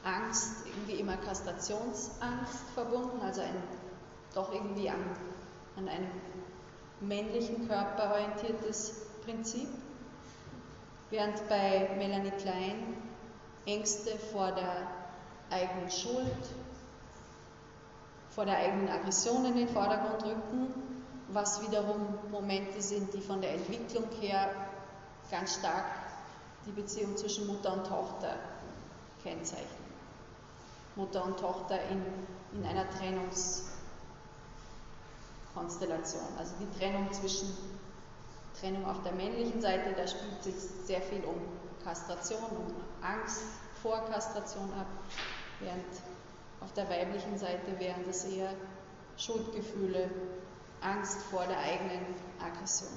Angst 0.04 0.66
irgendwie 0.66 0.94
immer 0.94 1.16
Kastrationsangst 1.16 2.70
verbunden, 2.74 3.20
also 3.20 3.42
ein, 3.42 3.62
doch 4.34 4.52
irgendwie 4.52 4.90
an, 4.90 5.04
an 5.76 5.88
einem 5.88 6.10
männlichen 7.03 7.68
Körper 7.68 8.12
orientiertes 8.12 9.07
Prinzip, 9.24 9.68
während 11.11 11.48
bei 11.48 11.90
Melanie 11.98 12.32
Klein 12.32 12.96
Ängste 13.66 14.18
vor 14.32 14.53
der 14.53 14.88
eigenen 15.50 15.90
Schuld, 15.90 16.26
vor 18.30 18.44
der 18.44 18.57
eigenen 18.57 18.88
Aggression 18.88 19.44
in 19.44 19.57
den 19.57 19.68
Vordergrund 19.68 20.24
rücken, 20.24 20.72
was 21.28 21.62
wiederum 21.62 22.14
Momente 22.30 22.80
sind, 22.80 23.12
die 23.14 23.20
von 23.20 23.40
der 23.40 23.55
Entwicklung 23.55 24.05
her 24.20 24.50
ganz 25.30 25.59
stark 25.59 25.84
die 26.66 26.72
Beziehung 26.72 27.16
zwischen 27.16 27.46
Mutter 27.46 27.72
und 27.72 27.86
Tochter 27.86 28.36
kennzeichnen. 29.22 29.82
Mutter 30.96 31.24
und 31.24 31.38
Tochter 31.38 31.78
in, 31.90 32.03
in 32.59 32.66
einer 32.66 32.88
Trennungskonstellation. 35.53 36.22
Also 36.38 36.55
die 36.61 36.78
Trennung 36.78 37.12
zwischen 37.12 37.53
Trennung 38.61 38.84
auf 38.86 39.03
der 39.03 39.12
männlichen 39.12 39.61
Seite, 39.61 39.92
da 39.96 40.07
spielt 40.07 40.42
sich 40.42 40.55
sehr 40.84 41.00
viel 41.00 41.24
um 41.24 41.36
Kastration, 41.84 42.42
um 42.50 42.74
Angst 43.03 43.42
vor 43.82 44.05
Kastration 44.11 44.72
ab, 44.74 44.86
während 45.61 45.84
auf 46.61 46.72
der 46.74 46.88
weiblichen 46.88 47.38
Seite 47.38 47.78
wären 47.78 48.05
das 48.07 48.24
eher 48.24 48.53
Schuldgefühle, 49.16 50.11
Angst 50.80 51.18
vor 51.30 51.44
der 51.46 51.59
eigenen 51.59 52.14
Aggression. 52.40 52.90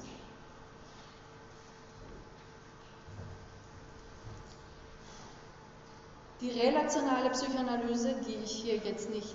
Die 6.40 6.50
relationale 6.50 7.30
Psychoanalyse, 7.30 8.14
die 8.26 8.34
ich 8.34 8.50
hier 8.50 8.76
jetzt 8.76 9.08
nicht 9.10 9.34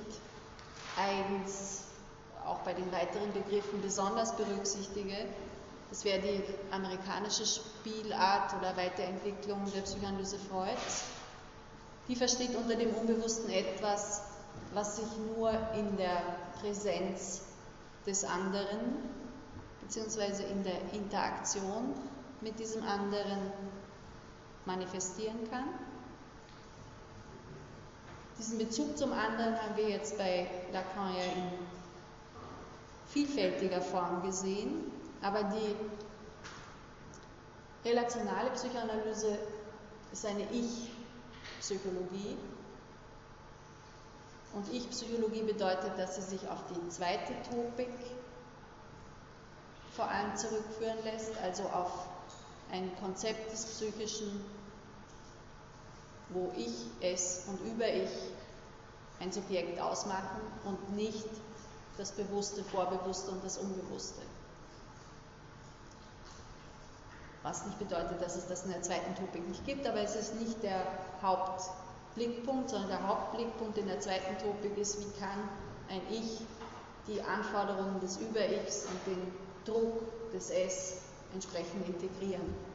eigens 0.96 1.91
auch 2.46 2.60
bei 2.60 2.74
den 2.74 2.92
weiteren 2.92 3.32
Begriffen 3.34 3.82
besonders 3.82 4.36
berücksichtige, 4.36 5.16
das 5.90 6.06
wäre 6.06 6.22
die 6.22 6.42
amerikanische 6.72 7.46
Spielart 7.46 8.54
oder 8.58 8.78
Weiterentwicklung 8.78 9.70
der 9.76 9.82
Psychoanalyse 9.82 10.38
Freuds. 10.40 11.04
Die 12.08 12.16
versteht 12.16 12.56
unter 12.56 12.76
dem 12.76 12.94
Unbewussten 12.96 13.50
etwas, 13.50 14.22
was 14.74 14.96
sich 14.96 15.08
nur 15.36 15.52
in 15.76 15.98
der 15.98 16.22
Präsenz 16.62 17.42
des 18.08 18.24
anderen 18.24 18.80
bzw. 19.82 20.44
in 20.50 20.64
der 20.64 20.94
Interaktion 20.94 21.94
mit 22.40 22.58
diesem 22.58 22.84
anderen 22.84 23.52
manifestieren 24.66 25.50
kann. 25.50 25.66
Diesen 28.38 28.58
Bezug 28.58 28.98
zum 28.98 29.12
anderen 29.12 29.62
haben 29.62 29.76
wir 29.76 29.90
jetzt 29.90 30.18
bei 30.18 30.50
Lacan 30.72 31.14
ja 31.16 31.24
in 31.24 31.71
vielfältiger 33.12 33.82
Form 33.82 34.22
gesehen, 34.24 34.92
aber 35.22 35.44
die 35.44 35.76
relationale 37.88 38.52
Psychoanalyse 38.52 39.38
ist 40.12 40.26
eine 40.26 40.44
Ich-Psychologie. 40.52 42.38
Und 44.54 44.72
Ich-Psychologie 44.74 45.44
bedeutet, 45.44 45.98
dass 45.98 46.16
sie 46.16 46.22
sich 46.22 46.50
auf 46.50 46.60
die 46.70 46.90
zweite 46.90 47.34
Topik 47.50 47.90
vor 49.96 50.08
allem 50.10 50.36
zurückführen 50.36 51.04
lässt, 51.04 51.38
also 51.38 51.64
auf 51.64 52.08
ein 52.72 52.92
Konzept 53.02 53.52
des 53.52 53.66
Psychischen, 53.66 54.44
wo 56.30 56.52
ich, 56.56 56.74
es 57.02 57.46
und 57.48 57.60
über 57.72 57.88
ich 57.88 58.10
ein 59.20 59.32
Subjekt 59.32 59.80
ausmachen 59.80 60.42
und 60.66 60.96
nicht 60.96 61.28
das 61.98 62.12
Bewusste, 62.12 62.64
Vorbewusste 62.64 63.32
und 63.32 63.44
das 63.44 63.58
Unbewusste. 63.58 64.22
Was 67.44 67.66
nicht 67.66 67.80
bedeutet, 67.80 68.22
dass 68.22 68.36
es 68.36 68.48
das 68.48 68.66
in 68.66 68.72
der 68.72 68.82
zweiten 68.82 69.16
Topik 69.16 69.48
nicht 69.48 69.66
gibt, 69.66 69.88
aber 69.88 70.00
es 70.02 70.16
ist 70.16 70.36
nicht 70.36 70.62
der 70.62 70.86
Hauptblickpunkt, 71.24 72.70
sondern 72.70 72.90
der 72.90 73.08
Hauptblickpunkt 73.08 73.78
in 73.78 73.88
der 73.88 74.00
zweiten 74.00 74.38
Topik 74.38 74.78
ist, 74.78 75.00
wie 75.00 75.20
kann 75.20 75.50
ein 75.90 76.02
Ich 76.12 76.42
die 77.08 77.22
Anforderungen 77.24 78.00
des 78.00 78.18
Über-Ichs 78.18 78.86
und 78.86 79.08
den 79.08 79.34
Druck 79.66 80.32
des 80.32 80.52
Es 80.52 80.98
entsprechend 81.34 81.88
integrieren. 81.88 82.71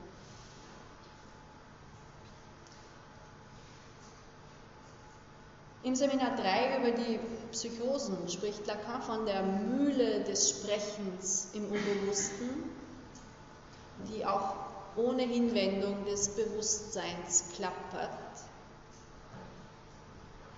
Im 5.87 5.95
Seminar 5.95 6.35
3 6.35 6.79
über 6.79 6.91
die 6.91 7.21
Psychosen 7.53 8.29
spricht 8.29 8.67
Lacan 8.67 9.03
von 9.03 9.25
der 9.25 9.45
Mühle 9.45 10.25
des 10.25 10.51
Sprechens 10.51 11.51
im 11.53 11.67
Unbewussten, 11.67 12.65
die 14.09 14.27
auch 14.27 14.57
ohne 14.97 15.23
Hinwendung 15.23 16.05
des 16.05 16.31
Bewusstseins 16.31 17.45
klappert. 17.55 18.11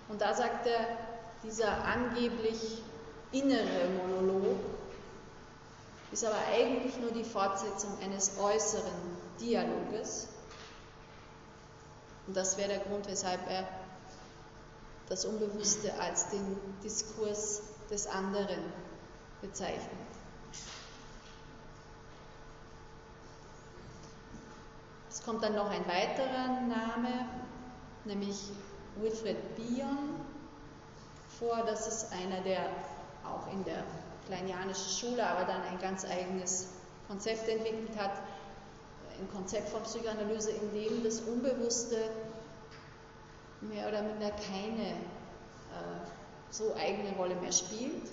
Und 0.09 0.22
da 0.22 0.33
sagt 0.33 0.66
er, 0.66 0.97
dieser 1.45 1.85
angeblich 1.85 2.83
innere 3.31 3.91
Monolog 3.99 4.57
ist 6.11 6.24
aber 6.24 6.39
eigentlich 6.51 6.97
nur 7.01 7.11
die 7.11 7.24
Fortsetzung 7.24 7.91
eines 8.03 8.39
äußeren 8.39 9.18
Dialoges. 9.39 10.29
Und 12.26 12.35
das 12.35 12.57
wäre 12.57 12.68
der 12.70 12.79
Grund, 12.79 13.07
weshalb 13.11 13.41
er 13.51 13.68
das 15.09 15.24
Unbewusste 15.24 15.92
als 16.00 16.28
den 16.30 16.56
Diskurs 16.82 17.62
des 17.90 18.06
anderen 18.06 18.62
bezeichnet. 19.40 19.88
Es 25.09 25.22
kommt 25.24 25.42
dann 25.42 25.54
noch 25.54 25.70
ein 25.70 25.86
weiterer 25.86 26.61
Name, 26.68 27.26
nämlich 28.04 28.50
Wilfred 28.96 29.56
Bion 29.56 30.20
vor. 31.38 31.64
Das 31.66 31.88
ist 31.88 32.12
einer, 32.12 32.40
der 32.42 32.61
auch 33.24 33.50
in 33.53 33.64
der 33.64 33.84
kleinianischen 34.26 34.91
Schule, 34.91 35.26
aber 35.26 35.45
dann 35.45 35.62
ein 35.62 35.78
ganz 35.78 36.04
eigenes 36.04 36.68
Konzept 37.08 37.49
entwickelt 37.49 37.99
hat. 37.99 38.12
Ein 39.18 39.28
Konzept 39.33 39.70
von 39.70 39.83
Psychoanalyse, 39.83 40.50
in 40.50 40.72
dem 40.72 41.03
das 41.03 41.20
Unbewusste 41.20 41.96
mehr 43.61 43.89
oder 43.89 44.03
minder 44.03 44.30
keine 44.30 44.89
äh, 44.89 46.09
so 46.51 46.75
eigene 46.76 47.14
Rolle 47.17 47.35
mehr 47.37 47.53
spielt. 47.53 48.09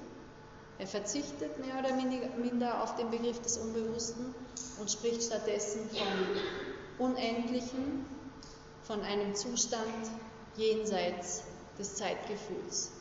Er 0.77 0.87
verzichtet 0.87 1.57
mehr 1.65 1.79
oder 1.79 1.95
minder 2.37 2.83
auf 2.83 2.95
den 2.95 3.09
Begriff 3.09 3.41
des 3.41 3.57
Unbewussten 3.57 4.35
und 4.79 4.91
spricht 4.91 5.23
stattdessen 5.23 5.89
vom 5.89 7.07
Unendlichen, 7.07 8.05
von 8.83 9.01
einem 9.01 9.33
Zustand 9.35 10.11
jenseits 10.57 11.43
des 11.79 11.95
Zeitgefühls. 11.95 12.91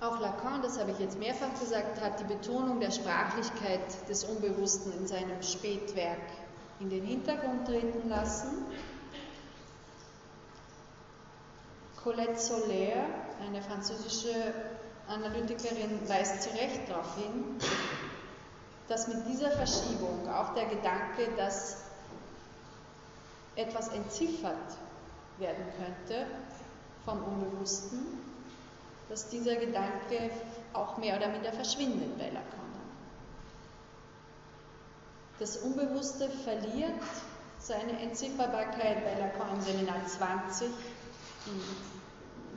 Auch 0.00 0.18
Lacan, 0.18 0.62
das 0.62 0.78
habe 0.78 0.92
ich 0.92 0.98
jetzt 0.98 1.18
mehrfach 1.18 1.58
gesagt, 1.60 2.00
hat 2.00 2.20
die 2.20 2.24
Betonung 2.24 2.80
der 2.80 2.90
Sprachlichkeit 2.90 4.08
des 4.08 4.24
Unbewussten 4.24 4.94
in 4.96 5.06
seinem 5.06 5.42
Spätwerk 5.42 6.18
in 6.80 6.88
den 6.88 7.04
Hintergrund 7.04 7.66
treten 7.66 8.08
lassen. 8.08 8.64
Colette 12.02 12.38
Soler, 12.38 13.04
eine 13.46 13.60
französische 13.60 14.54
Analytikerin, 15.06 16.00
weist 16.08 16.42
zu 16.42 16.50
Recht 16.50 16.88
darauf 16.88 17.14
hin, 17.16 17.56
dass 18.88 19.06
mit 19.08 19.26
dieser 19.28 19.50
Verschiebung 19.50 20.26
auch 20.28 20.54
der 20.54 20.64
Gedanke, 20.66 21.28
dass 21.36 21.82
etwas 23.56 23.88
entziffert 23.88 24.56
werden 25.38 25.64
könnte 25.76 26.26
vom 27.04 27.22
Unbewussten, 27.22 27.98
dass 29.10 29.28
dieser 29.28 29.56
Gedanke 29.56 30.30
auch 30.72 30.96
mehr 30.96 31.16
oder 31.16 31.28
minder 31.28 31.52
verschwindet 31.52 32.16
bei 32.16 32.26
Lacan. 32.30 32.59
Das 35.40 35.56
Unbewusste 35.56 36.28
verliert 36.28 37.00
seine 37.58 37.98
Entzifferbarkeit 37.98 39.02
bei 39.02 39.18
Lacan 39.18 39.54
im 39.54 39.60
Seminar 39.62 40.06
20, 40.06 40.68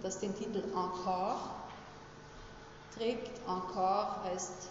das 0.01 0.19
den 0.19 0.35
Titel 0.35 0.61
Encore 0.76 1.38
trägt. 2.93 3.39
Encore 3.47 4.22
heißt 4.26 4.68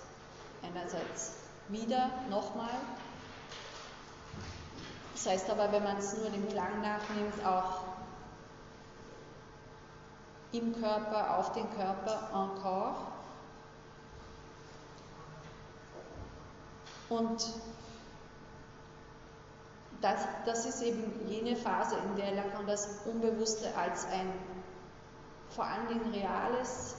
einerseits 0.63 1.37
wieder, 1.69 2.11
nochmal. 2.29 2.69
Das 5.15 5.27
heißt 5.27 5.49
aber, 5.49 5.73
wenn 5.73 5.83
man 5.83 5.97
es 5.97 6.15
nur 6.19 6.29
dem 6.29 6.47
Klang 6.51 6.83
nachnimmt, 6.83 7.47
auch 7.47 7.85
im 10.53 10.79
Körper, 10.79 11.39
auf 11.39 11.53
den 11.53 11.71
Körper, 11.75 12.29
encore. 12.35 12.95
Und 17.09 17.43
das, 20.03 20.27
das 20.45 20.67
ist 20.67 20.83
eben 20.83 21.29
jene 21.29 21.57
Phase, 21.57 21.97
in 21.97 22.17
der 22.17 22.33
Lacan 22.33 22.67
das 22.67 22.89
Unbewusste 23.07 23.75
als 23.77 24.05
ein 24.07 24.33
vor 25.51 25.65
allen 25.65 25.87
Dingen 25.89 26.13
reales 26.13 26.97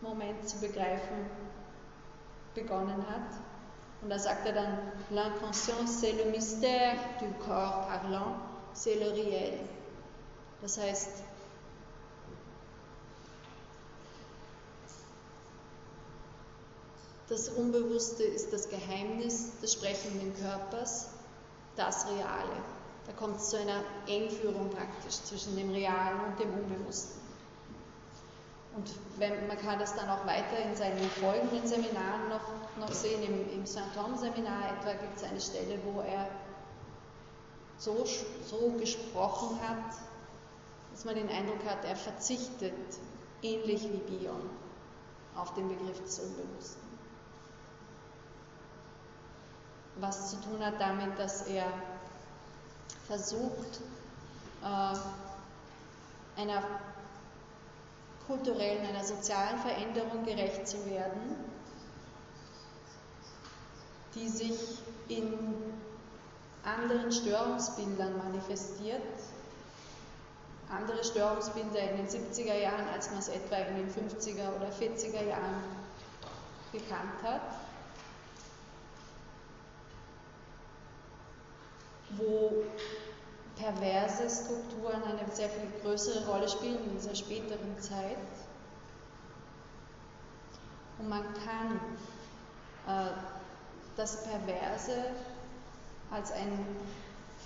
Moment 0.00 0.48
zu 0.48 0.58
begreifen 0.60 1.26
begonnen 2.54 3.04
hat. 3.08 3.34
Und 4.02 4.08
da 4.08 4.18
sagt 4.18 4.46
er 4.46 4.52
dann, 4.52 4.78
l'inconscient 5.10 5.86
c'est 5.86 6.12
le 6.12 6.30
mystère 6.30 6.96
du 7.18 7.26
corps 7.44 7.86
parlant, 7.86 8.36
c'est 8.72 8.94
le 8.94 9.10
réel. 9.12 9.58
Das 10.62 10.78
heißt, 10.78 11.22
das 17.28 17.48
Unbewusste 17.50 18.22
ist 18.22 18.52
das 18.52 18.68
Geheimnis 18.68 19.58
des 19.60 19.74
sprechenden 19.74 20.34
Körpers, 20.36 21.10
das 21.80 22.06
Reale. 22.06 22.56
Da 23.06 23.12
kommt 23.12 23.36
es 23.36 23.48
zu 23.48 23.58
einer 23.58 23.82
Engführung 24.06 24.70
praktisch 24.70 25.22
zwischen 25.24 25.56
dem 25.56 25.70
Realen 25.70 26.20
und 26.26 26.38
dem 26.38 26.52
Unbewussten. 26.52 27.20
Und 28.76 28.88
wenn, 29.16 29.48
man 29.48 29.58
kann 29.58 29.78
das 29.78 29.96
dann 29.96 30.08
auch 30.08 30.24
weiter 30.26 30.58
in 30.64 30.76
seinen 30.76 31.10
folgenden 31.20 31.66
Seminaren 31.66 32.28
noch, 32.28 32.78
noch 32.78 32.92
sehen. 32.92 33.22
Im, 33.22 33.52
im 33.52 33.66
Saint-Tom-Seminar 33.66 34.78
etwa 34.78 34.92
gibt 34.92 35.16
es 35.16 35.24
eine 35.24 35.40
Stelle, 35.40 35.78
wo 35.84 36.00
er 36.00 36.28
so, 37.78 38.04
so 38.46 38.70
gesprochen 38.78 39.58
hat, 39.66 39.96
dass 40.92 41.04
man 41.04 41.14
den 41.14 41.28
Eindruck 41.28 41.64
hat, 41.64 41.84
er 41.84 41.96
verzichtet, 41.96 42.74
ähnlich 43.42 43.82
wie 43.84 44.16
Bion, 44.16 44.50
auf 45.34 45.54
den 45.54 45.68
Begriff 45.68 46.00
des 46.02 46.20
Unbewussten. 46.20 46.89
Was 50.00 50.30
zu 50.30 50.40
tun 50.40 50.64
hat 50.64 50.80
damit, 50.80 51.18
dass 51.18 51.42
er 51.42 51.66
versucht, 53.06 53.80
äh, 54.62 56.40
einer 56.40 56.62
kulturellen, 58.26 58.86
einer 58.86 59.04
sozialen 59.04 59.58
Veränderung 59.58 60.24
gerecht 60.24 60.66
zu 60.66 60.86
werden, 60.86 61.36
die 64.14 64.28
sich 64.28 64.78
in 65.08 65.34
anderen 66.64 67.10
Störungsbildern 67.12 68.16
manifestiert. 68.16 69.02
Andere 70.70 71.02
Störungsbilder 71.02 71.80
in 71.90 71.96
den 71.96 72.08
70er 72.08 72.54
Jahren, 72.54 72.88
als 72.94 73.10
man 73.10 73.18
es 73.18 73.28
etwa 73.28 73.56
in 73.56 73.76
den 73.76 73.88
50er 73.88 74.54
oder 74.56 74.68
40er 74.70 75.26
Jahren 75.26 75.64
gekannt 76.72 77.22
hat. 77.24 77.69
Wo 82.16 82.64
perverse 83.56 84.28
Strukturen 84.28 85.02
eine 85.02 85.30
sehr 85.30 85.48
viel 85.50 85.70
größere 85.82 86.26
Rolle 86.26 86.48
spielen 86.48 86.78
in 86.84 86.96
dieser 86.96 87.14
späteren 87.14 87.78
Zeit. 87.78 88.16
Und 90.98 91.08
man 91.08 91.22
kann 91.34 91.80
äh, 92.86 93.10
das 93.96 94.24
Perverse 94.24 95.04
als 96.10 96.32
ein 96.32 96.66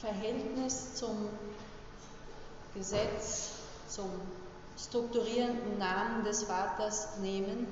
Verhältnis 0.00 0.94
zum 0.94 1.28
Gesetz, 2.74 3.50
zum 3.88 4.10
strukturierenden 4.76 5.78
Namen 5.78 6.24
des 6.24 6.44
Vaters 6.44 7.18
nehmen, 7.18 7.66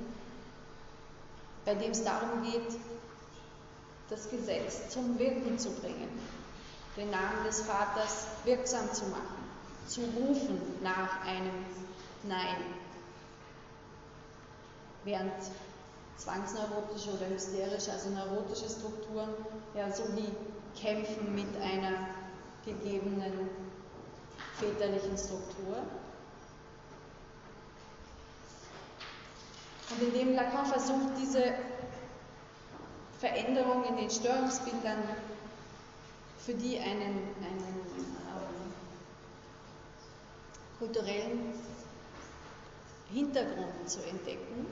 bei 1.65 1.75
dem 1.75 1.91
es 1.91 2.03
darum 2.03 2.43
geht, 2.43 2.77
das 4.09 4.29
Gesetz 4.29 4.89
zum 4.89 5.17
Wirken 5.17 5.57
zu 5.57 5.71
bringen 5.71 6.42
den 6.95 7.09
Namen 7.09 7.43
des 7.45 7.61
Vaters 7.61 8.27
wirksam 8.43 8.91
zu 8.93 9.05
machen, 9.05 9.49
zu 9.87 10.01
rufen 10.01 10.61
nach 10.81 11.25
einem 11.25 11.65
Nein. 12.23 12.63
Während 15.03 15.33
zwangsneurotische 16.17 17.11
oder 17.13 17.27
hysterische, 17.27 17.91
also 17.91 18.09
neurotische 18.09 18.69
Strukturen, 18.69 19.29
ja 19.75 19.91
so 19.91 20.03
wie 20.15 20.31
kämpfen 20.79 21.35
mit 21.35 21.53
einer 21.61 22.07
gegebenen 22.65 23.49
väterlichen 24.57 25.17
Struktur. 25.17 25.77
Und 29.89 30.01
indem 30.01 30.35
Lacan 30.35 30.65
versucht, 30.65 31.17
diese 31.19 31.53
Veränderung 33.19 33.83
in 33.85 33.97
den 33.97 34.09
Störungsbildern 34.09 35.03
für 36.45 36.53
die 36.53 36.77
einen, 36.77 37.01
einen 37.01 37.81
ähm, 38.27 38.73
kulturellen 40.77 41.53
Hintergrund 43.11 43.89
zu 43.89 44.03
entdecken, 44.05 44.65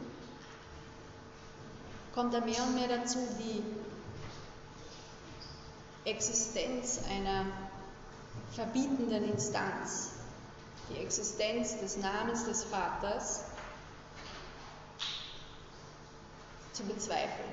kommt 2.14 2.34
er 2.34 2.42
mehr 2.42 2.62
und 2.64 2.76
mehr 2.76 2.90
dazu, 2.90 3.20
die 3.40 3.64
Existenz 6.04 7.00
einer 7.10 7.46
verbietenden 8.54 9.32
Instanz, 9.32 10.12
die 10.90 10.98
Existenz 10.98 11.80
des 11.80 11.98
Namens 11.98 12.46
des 12.46 12.66
Vaters 12.66 13.46
zu 16.74 16.84
bezweifeln. 16.84 17.50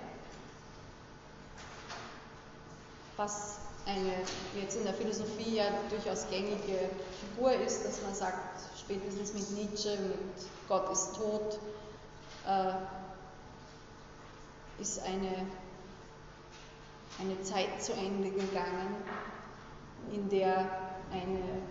Was 3.17 3.59
eine 3.89 4.13
jetzt 4.55 4.77
in 4.77 4.85
der 4.85 4.95
Philosophie 4.95 5.57
ja 5.57 5.65
durchaus 5.89 6.29
gängige 6.29 6.91
Figur 7.21 7.53
ist, 7.53 7.85
dass 7.85 8.03
man 8.03 8.15
sagt, 8.15 8.61
spätestens 8.79 9.33
mit 9.33 9.51
Nietzsche, 9.51 9.97
mit 9.97 10.19
Gott 10.69 10.93
ist 10.93 11.17
tot, 11.17 11.59
äh, 12.47 12.75
ist 14.81 15.03
eine, 15.03 15.47
eine 17.19 17.43
Zeit 17.43 17.83
zu 17.83 17.95
Ende 17.95 18.31
gegangen, 18.31 18.95
in 20.13 20.29
der 20.29 20.71
eine 21.11 21.63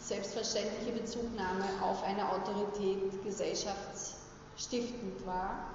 selbstverständliche 0.00 0.92
Bezugnahme 0.92 1.64
auf 1.82 2.02
eine 2.02 2.32
Autorität 2.32 3.22
gesellschaftsstiftend 3.22 5.26
war 5.26 5.66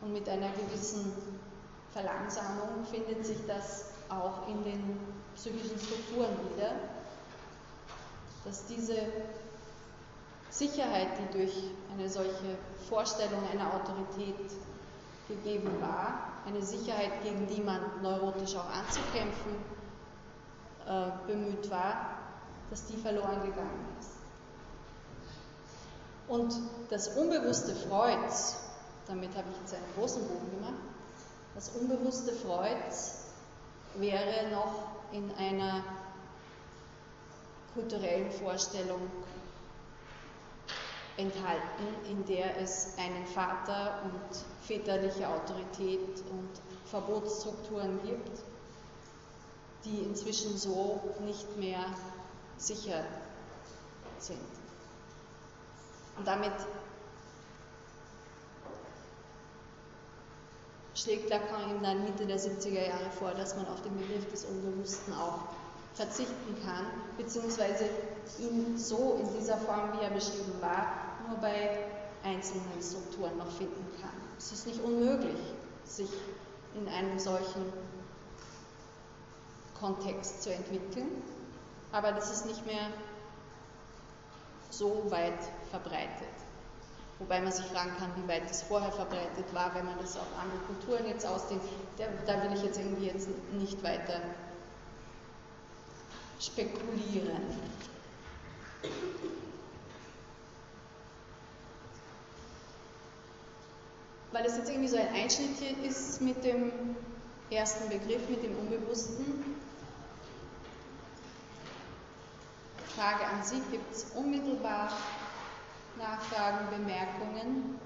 und 0.00 0.14
mit 0.14 0.26
einer 0.28 0.50
gewissen 0.50 1.12
Verlangsamung 1.92 2.84
findet 2.90 3.26
sich 3.26 3.38
das 3.46 3.93
auch 4.22 4.48
in 4.48 4.62
den 4.64 5.00
psychischen 5.34 5.78
Strukturen 5.78 6.30
wieder, 6.50 6.72
dass 8.44 8.66
diese 8.66 8.96
Sicherheit, 10.50 11.08
die 11.18 11.38
durch 11.38 11.54
eine 11.92 12.08
solche 12.08 12.56
Vorstellung 12.88 13.40
einer 13.50 13.74
Autorität 13.74 14.36
gegeben 15.28 15.70
war, 15.80 16.32
eine 16.46 16.62
Sicherheit, 16.62 17.22
gegen 17.22 17.46
die 17.46 17.60
man 17.60 17.80
neurotisch 18.02 18.54
auch 18.56 18.68
anzukämpfen 18.68 19.56
äh, 20.86 21.10
bemüht 21.26 21.70
war, 21.70 22.18
dass 22.70 22.86
die 22.86 22.96
verloren 22.96 23.42
gegangen 23.42 23.96
ist. 23.98 24.10
Und 26.28 26.54
das 26.90 27.08
Unbewusste 27.16 27.74
Freuds, 27.74 28.56
damit 29.06 29.30
habe 29.36 29.46
ich 29.50 29.60
jetzt 29.60 29.74
einen 29.74 29.94
großen 29.96 30.22
Bogen 30.22 30.50
gemacht, 30.56 30.80
das 31.54 31.70
Unbewusste 31.70 32.32
Freuds 32.32 33.23
wäre 33.96 34.48
noch 34.50 34.84
in 35.12 35.30
einer 35.36 35.82
kulturellen 37.74 38.30
Vorstellung 38.30 39.00
enthalten, 41.16 41.86
in 42.08 42.24
der 42.26 42.60
es 42.60 42.96
einen 42.98 43.26
Vater 43.26 44.02
und 44.04 44.66
väterliche 44.66 45.28
Autorität 45.28 46.22
und 46.30 46.50
Verbotsstrukturen 46.86 48.00
gibt, 48.04 48.42
die 49.84 49.98
inzwischen 50.00 50.56
so 50.56 51.00
nicht 51.24 51.56
mehr 51.56 51.84
sicher 52.56 53.04
sind. 54.18 54.38
Und 56.16 56.26
damit 56.26 56.52
schlägt 60.94 61.30
Lacan 61.30 61.76
in 61.76 61.82
der 61.82 61.94
Mitte 61.94 62.26
der 62.26 62.38
70er 62.38 62.88
Jahre 62.88 63.10
vor, 63.18 63.32
dass 63.32 63.56
man 63.56 63.66
auf 63.68 63.82
den 63.82 63.96
Begriff 63.98 64.30
des 64.30 64.44
Unbewussten 64.44 65.12
auch 65.14 65.40
verzichten 65.94 66.56
kann, 66.64 66.86
beziehungsweise 67.16 67.88
ihn 68.38 68.76
so 68.78 69.20
in 69.20 69.38
dieser 69.38 69.56
Form, 69.58 69.92
wie 69.92 70.04
er 70.04 70.10
beschrieben 70.10 70.54
war, 70.60 70.86
nur 71.28 71.38
bei 71.38 71.86
einzelnen 72.24 72.82
Strukturen 72.82 73.36
noch 73.38 73.50
finden 73.50 73.86
kann. 74.00 74.10
Es 74.38 74.52
ist 74.52 74.66
nicht 74.66 74.82
unmöglich, 74.82 75.38
sich 75.84 76.10
in 76.74 76.88
einem 76.88 77.18
solchen 77.18 77.72
Kontext 79.78 80.42
zu 80.42 80.52
entwickeln, 80.52 81.22
aber 81.92 82.12
das 82.12 82.32
ist 82.32 82.46
nicht 82.46 82.66
mehr 82.66 82.88
so 84.70 85.04
weit 85.10 85.38
verbreitet. 85.70 86.43
Wobei 87.24 87.40
man 87.40 87.52
sich 87.52 87.64
fragen 87.64 87.90
kann, 87.98 88.10
wie 88.16 88.28
weit 88.28 88.50
das 88.50 88.64
vorher 88.64 88.92
verbreitet 88.92 89.46
war, 89.54 89.74
wenn 89.74 89.86
man 89.86 89.98
das 89.98 90.14
auf 90.14 90.26
andere 90.38 90.58
Kulturen 90.66 91.08
jetzt 91.08 91.26
ausdehnt. 91.26 91.62
Da, 91.96 92.04
da 92.26 92.42
will 92.42 92.54
ich 92.54 92.62
jetzt 92.62 92.78
irgendwie 92.78 93.06
jetzt 93.06 93.28
nicht 93.52 93.82
weiter 93.82 94.20
spekulieren. 96.38 97.40
weil 104.32 104.46
es 104.46 104.56
jetzt 104.56 104.68
irgendwie 104.68 104.88
so 104.88 104.96
ein 104.96 105.14
Einschnitt 105.14 105.56
hier 105.60 105.88
ist 105.88 106.20
mit 106.20 106.42
dem 106.44 106.72
ersten 107.50 107.88
Begriff, 107.88 108.28
mit 108.28 108.42
dem 108.42 108.58
Unbewussten. 108.58 109.44
Frage 112.96 113.24
an 113.24 113.44
Sie, 113.44 113.62
gibt 113.70 113.94
es 113.94 114.06
unmittelbar 114.16 114.90
Nachfragen, 115.96 116.68
Bemerkungen? 116.70 117.78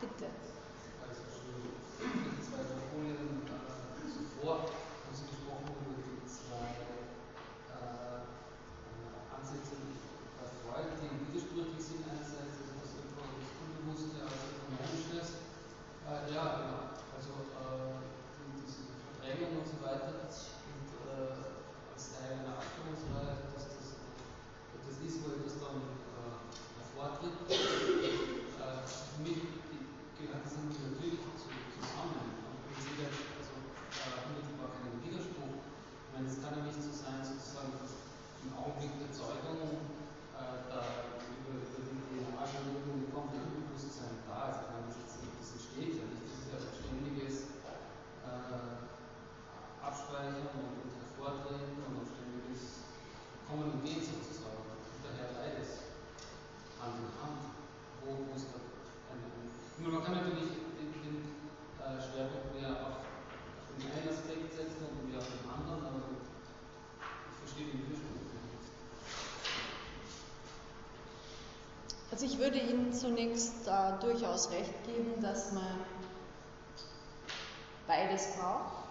Bitte. 0.00 0.28
Also 1.00 1.22
zwei 2.44 2.62
Folien 2.92 3.40
äh, 3.48 4.04
zuvor 4.04 4.68
haben 4.68 5.14
Sie 5.16 5.24
gesprochen 5.24 5.72
über 5.80 5.96
die 5.96 6.20
zwei 6.28 6.76
äh, 7.72 8.20
Ansätze 9.32 9.76
bei 10.36 10.44
Freud, 10.60 10.92
die 11.00 11.08
widersprüchlich 11.32 11.80
sind. 11.80 12.04
Einerseits 12.04 12.60
also 12.68 13.00
das 13.00 13.48
Unbewusste 13.64 14.20
als 14.20 14.52
ökonomisches. 14.52 15.40
Äh, 16.04 16.28
ja, 16.36 16.44
genau. 16.60 17.00
Also 17.16 17.32
äh, 17.56 17.96
diese 18.60 18.92
Verdrängung 19.16 19.64
und 19.64 19.68
so 19.68 19.80
weiter 19.80 20.20
und 20.20 20.88
äh, 21.00 21.96
als 21.96 22.04
Teil 22.12 22.44
einer 22.44 22.60
Abstimmungsreihe, 22.60 23.40
dass 23.56 23.72
das 23.72 23.96
das 24.86 24.96
ist, 25.02 25.18
wo 25.24 25.32
etwas 25.34 25.58
dann 25.58 25.80
äh, 25.82 26.38
hervortritt. 26.78 27.34
Äh, 27.50 28.86
für 28.86 29.20
mich 29.26 29.40
gehört 30.14 30.46
das 30.46 30.54
irgendwie 30.56 30.78
natürlich 30.86 31.20
zu, 31.34 31.50
zusammen. 31.50 32.38
Und 32.46 32.62
ich 32.70 32.78
sehe 32.86 32.96
da 33.02 33.10
also, 33.10 33.54
äh, 33.58 34.30
unmittelbar 34.30 34.70
keinen 34.78 35.02
Widerspruch. 35.02 35.58
Ich 35.58 36.10
meine, 36.14 36.30
es 36.30 36.38
kann 36.38 36.54
ja 36.54 36.62
nicht 36.70 36.78
so 36.80 36.92
sein, 36.94 37.18
sozusagen, 37.26 37.74
dass 37.82 37.98
im 38.96 39.04
Augenblick 39.04 39.04
der 39.04 39.12
Zeugung 39.12 39.92
äh, 40.36 40.72
da 40.72 40.80
über, 41.28 41.60
über 41.60 41.84
die 41.84 42.00
DNA 42.16 42.44
schon 42.48 42.64
irgendeine 42.72 43.12
Form 43.12 43.28
von 43.28 43.44
Unbewusstsein 43.44 44.24
da 44.24 44.48
ist. 44.48 44.64
Ich 44.64 44.70
meine, 44.72 44.88
das, 44.88 44.96
ist, 44.96 45.20
das 45.20 45.48
entsteht 45.60 45.92
ja 46.00 46.04
nicht. 46.08 46.24
Das 46.24 46.40
ist 46.40 46.48
ja 46.48 46.56
ein 46.56 46.72
ständiges 46.72 47.36
äh, 48.24 48.80
Abspeichern 49.84 50.48
und, 50.48 50.80
und 50.80 50.92
Hervortreten 50.96 51.76
und 51.76 51.94
ein 52.00 52.08
ständiges 52.08 52.88
Kommen 53.44 53.68
und 53.76 53.84
Gehen 53.84 54.00
sozusagen. 54.00 54.64
Und 54.64 55.00
daher 55.04 55.28
beides 55.36 55.92
Hand 56.80 56.96
in 56.96 57.12
Hand. 57.20 57.52
Wo, 58.00 58.16
wo 58.16 58.32
ist 58.32 58.48
da 58.54 58.62
ein, 59.12 59.20
ein 59.20 59.50
nur 59.82 59.92
man 59.92 60.04
kann 60.04 60.24
natürlich 60.24 60.56
den, 60.78 60.88
den 60.94 61.16
äh, 61.84 62.00
Schwerpunkt 62.00 62.54
mehr 62.56 62.72
auf, 62.80 63.04
auf 63.04 63.76
den 63.76 63.92
einen 63.92 64.08
Aspekt 64.08 64.54
setzen 64.56 64.88
und 64.88 65.04
mehr 65.10 65.20
auf 65.20 65.28
den 65.28 65.44
anderen, 65.44 65.84
aber 65.84 66.16
ich 66.16 67.36
verstehe 67.44 67.66
den 67.66 67.84
Widerspruch 67.84 68.14
nicht. 68.14 68.36
Also 72.10 72.24
ich 72.24 72.34
würde 72.46 72.58
Ihnen 72.60 72.92
zunächst 72.92 73.66
äh, 73.66 73.98
durchaus 74.00 74.52
recht 74.52 74.84
geben, 74.84 75.20
dass 75.20 75.50
man 75.50 75.80
beides 77.88 78.36
braucht. 78.36 78.84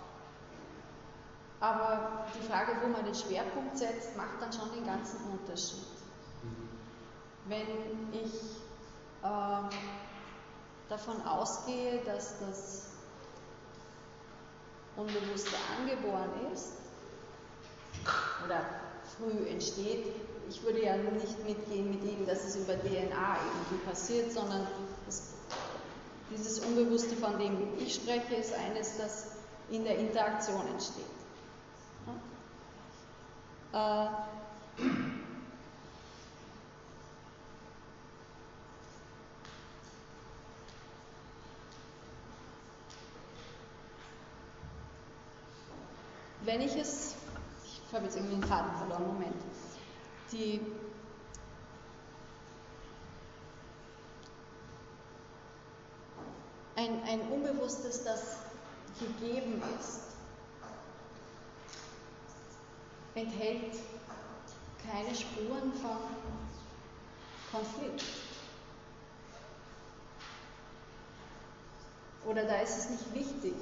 Aber 1.62 2.26
die 2.36 2.46
Frage, 2.46 2.74
wo 2.84 2.90
man 2.90 3.06
den 3.06 3.16
Schwerpunkt 3.16 3.78
setzt, 3.78 4.18
macht 4.18 4.42
dann 4.42 4.52
schon 4.52 4.74
den 4.74 4.86
ganzen 4.86 5.20
Unterschied. 5.32 5.88
Wenn 7.46 7.62
ich 8.12 8.34
äh, 9.24 9.76
davon 10.90 11.26
ausgehe, 11.26 12.02
dass 12.04 12.38
das 12.40 12.88
Unbewusste 14.98 15.56
angeboren 15.80 16.52
ist 16.52 16.74
oder 18.44 18.66
früh 19.16 19.48
entsteht, 19.48 20.14
ich 20.50 20.64
würde 20.64 20.84
ja 20.84 20.96
nicht 20.98 21.46
mitgehen 21.46 21.90
mit 21.90 22.04
Ihnen, 22.04 22.26
dass 22.26 22.46
es 22.46 22.56
über 22.56 22.74
DNA 22.74 23.38
irgendwie 23.38 23.86
passiert, 23.88 24.32
sondern 24.32 24.68
das, 25.06 25.34
dieses 26.32 26.60
Unbewusste, 26.60 27.16
von 27.16 27.38
dem 27.40 27.58
ich 27.80 27.96
spreche, 27.96 28.36
ist 28.36 28.54
eines, 28.54 28.98
das 28.98 29.28
in 29.70 29.84
der 29.84 29.98
Interaktion 29.98 30.62
entsteht. 30.68 31.06
Äh, 33.74 34.08
wenn 46.44 46.62
ich 46.62 46.76
es, 46.76 47.16
ich 47.66 47.94
habe 47.94 48.06
jetzt 48.06 48.16
irgendwie 48.16 48.36
den 48.36 48.44
Faden 48.44 48.72
verloren, 48.78 49.08
Moment, 49.08 49.34
die 50.36 50.60
ein, 56.76 57.02
ein 57.04 57.22
Unbewusstes, 57.30 58.04
das 58.04 58.38
gegeben 59.00 59.62
ist, 59.80 60.02
enthält 63.16 63.80
keine 64.86 65.16
Spuren 65.16 65.72
von 65.74 65.98
Konflikt. 67.52 68.04
Oder 72.26 72.44
da 72.44 72.56
ist 72.60 72.78
es 72.78 72.90
nicht 72.90 73.14
wichtig, 73.14 73.54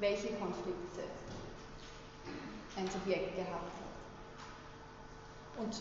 welche 0.00 0.28
Konflikte 0.34 1.04
ein 2.76 2.88
Subjekt 2.90 3.36
gehabt 3.36 3.72
hat. 3.72 3.88
Und 5.58 5.74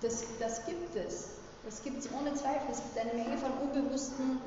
das, 0.00 0.24
das 0.38 0.66
gibt 0.66 0.94
es. 0.96 1.30
Das 1.64 1.82
gibt 1.82 1.98
es 1.98 2.12
ohne 2.12 2.34
Zweifel. 2.34 2.70
Es 2.70 2.82
gibt 2.82 2.98
eine 2.98 3.14
Menge 3.14 3.36
von 3.38 3.52
unbewussten 3.52 4.40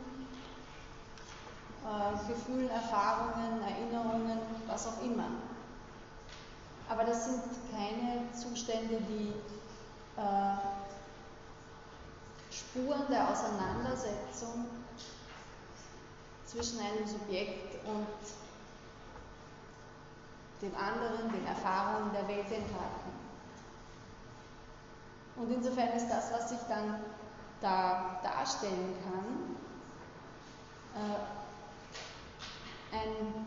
äh, 1.86 2.32
Gefühlen, 2.32 2.70
Erfahrungen, 2.70 3.62
Erinnerungen, 3.62 4.40
was 4.68 4.88
auch 4.88 5.02
immer. 5.04 5.28
Aber 6.88 7.04
das 7.04 7.26
sind 7.26 7.42
keine 7.72 8.32
Zustände, 8.34 9.02
die 9.02 9.34
äh, 10.18 10.56
Spuren 12.52 13.04
der 13.10 13.30
Auseinandersetzung 13.30 14.66
zwischen 16.46 16.80
einem 16.80 17.06
Subjekt 17.06 17.86
und 17.86 18.08
dem 20.62 20.76
anderen, 20.76 21.32
den 21.32 21.46
Erfahrungen 21.46 22.12
der 22.12 22.28
Welt 22.28 22.46
enthalten. 22.52 23.19
Und 25.40 25.50
insofern 25.52 25.90
ist 25.96 26.10
das, 26.10 26.34
was 26.34 26.50
sich 26.50 26.60
dann 26.68 27.00
da 27.62 28.20
darstellen 28.22 28.94
kann, 29.06 29.56
äh, 30.96 31.16
ein, 32.96 33.46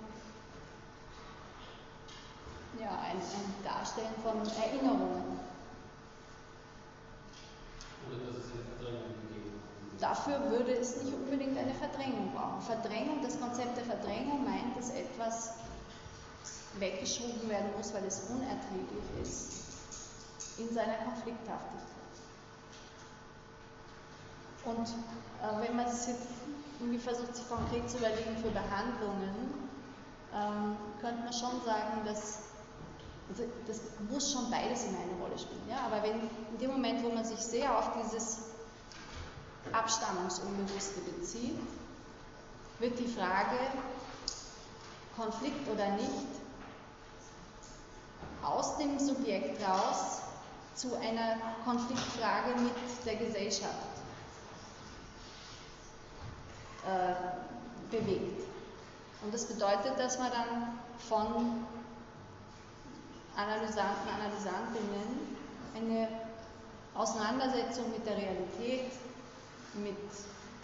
ja, 2.80 2.88
ein, 2.88 3.18
ein 3.18 3.54
Darstellen 3.62 4.14
von 4.22 4.38
Erinnerungen. 4.62 5.38
Oder 8.08 8.18
dass 8.26 8.36
es 8.36 8.52
eine 8.52 8.64
Verdrängung 8.64 9.12
gegeben 9.28 9.60
hat. 9.60 10.02
Dafür 10.02 10.50
würde 10.50 10.72
es 10.72 10.96
nicht 11.02 11.12
unbedingt 11.12 11.58
eine 11.58 11.74
Verdrängung 11.74 12.32
brauchen. 12.32 12.62
Verdrängung, 12.62 13.22
das 13.22 13.38
Konzept 13.38 13.76
der 13.76 13.84
Verdrängung 13.84 14.44
meint, 14.44 14.78
dass 14.78 14.90
etwas 14.90 15.56
weggeschoben 16.78 17.50
werden 17.50 17.70
muss, 17.76 17.92
weil 17.92 18.04
es 18.06 18.30
unerträglich 18.30 19.04
ist 19.20 19.71
in 20.62 20.74
seiner 20.74 20.96
Konflikthaftigkeit. 21.04 21.88
Und 24.64 24.88
äh, 24.88 25.66
wenn 25.66 25.76
man 25.76 25.86
es 25.86 26.06
jetzt 26.06 26.26
irgendwie 26.78 26.98
versucht, 26.98 27.34
sich 27.34 27.48
konkret 27.48 27.88
zu 27.90 27.98
überlegen 27.98 28.36
für 28.36 28.50
Behandlungen, 28.50 29.68
ähm, 30.34 30.76
könnte 31.00 31.22
man 31.22 31.32
schon 31.32 31.62
sagen, 31.64 32.04
dass 32.04 32.38
also 33.28 33.44
das 33.66 33.80
muss 34.10 34.32
schon 34.32 34.50
beides 34.50 34.84
immer 34.84 34.98
eine 34.98 35.22
Rolle 35.22 35.38
spielen. 35.38 35.62
Ja? 35.68 35.86
Aber 35.86 36.02
wenn 36.02 36.20
in 36.20 36.58
dem 36.60 36.70
Moment, 36.72 37.02
wo 37.02 37.08
man 37.08 37.24
sich 37.24 37.38
sehr 37.38 37.76
auf 37.76 37.90
dieses 38.02 38.38
Abstammungsunbewusste 39.72 41.00
bezieht, 41.00 41.58
wird 42.78 42.98
die 42.98 43.06
Frage, 43.06 43.56
Konflikt 45.16 45.68
oder 45.68 45.90
nicht, 45.92 46.26
aus 48.42 48.76
dem 48.76 48.98
Subjekt 48.98 49.62
raus 49.66 50.21
zu 50.74 50.96
einer 50.96 51.36
Konfliktfrage 51.64 52.58
mit 52.60 52.72
der 53.04 53.16
Gesellschaft 53.16 53.92
äh, 56.86 57.14
bewegt. 57.90 58.42
Und 59.22 59.32
das 59.32 59.44
bedeutet, 59.46 59.98
dass 59.98 60.18
man 60.18 60.30
dann 60.30 60.78
von 60.98 61.64
Analysanten, 63.36 64.08
Analysantinnen 64.08 65.36
eine 65.74 66.08
Auseinandersetzung 66.94 67.90
mit 67.90 68.04
der 68.04 68.16
Realität, 68.16 68.92
mit 69.74 69.96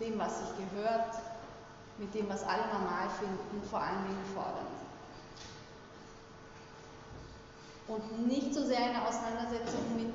dem, 0.01 0.19
was 0.19 0.39
sich 0.39 0.49
gehört, 0.57 1.15
mit 1.99 2.15
dem, 2.15 2.29
was 2.29 2.43
alle 2.45 2.67
normal 2.73 3.09
finden, 3.19 3.69
vor 3.69 3.81
allen 3.81 4.05
Dingen 4.05 4.25
fordert. 4.35 4.78
Und 7.89 8.27
nicht 8.27 8.53
so 8.53 8.65
sehr 8.65 8.85
eine 8.85 9.07
Auseinandersetzung 9.07 9.97
mit 9.97 10.15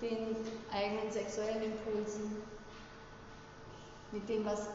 den 0.00 0.36
eigenen 0.72 1.10
sexuellen 1.12 1.62
Impulsen, 1.62 2.42
mit 4.12 4.28
dem, 4.28 4.44
was 4.44 4.68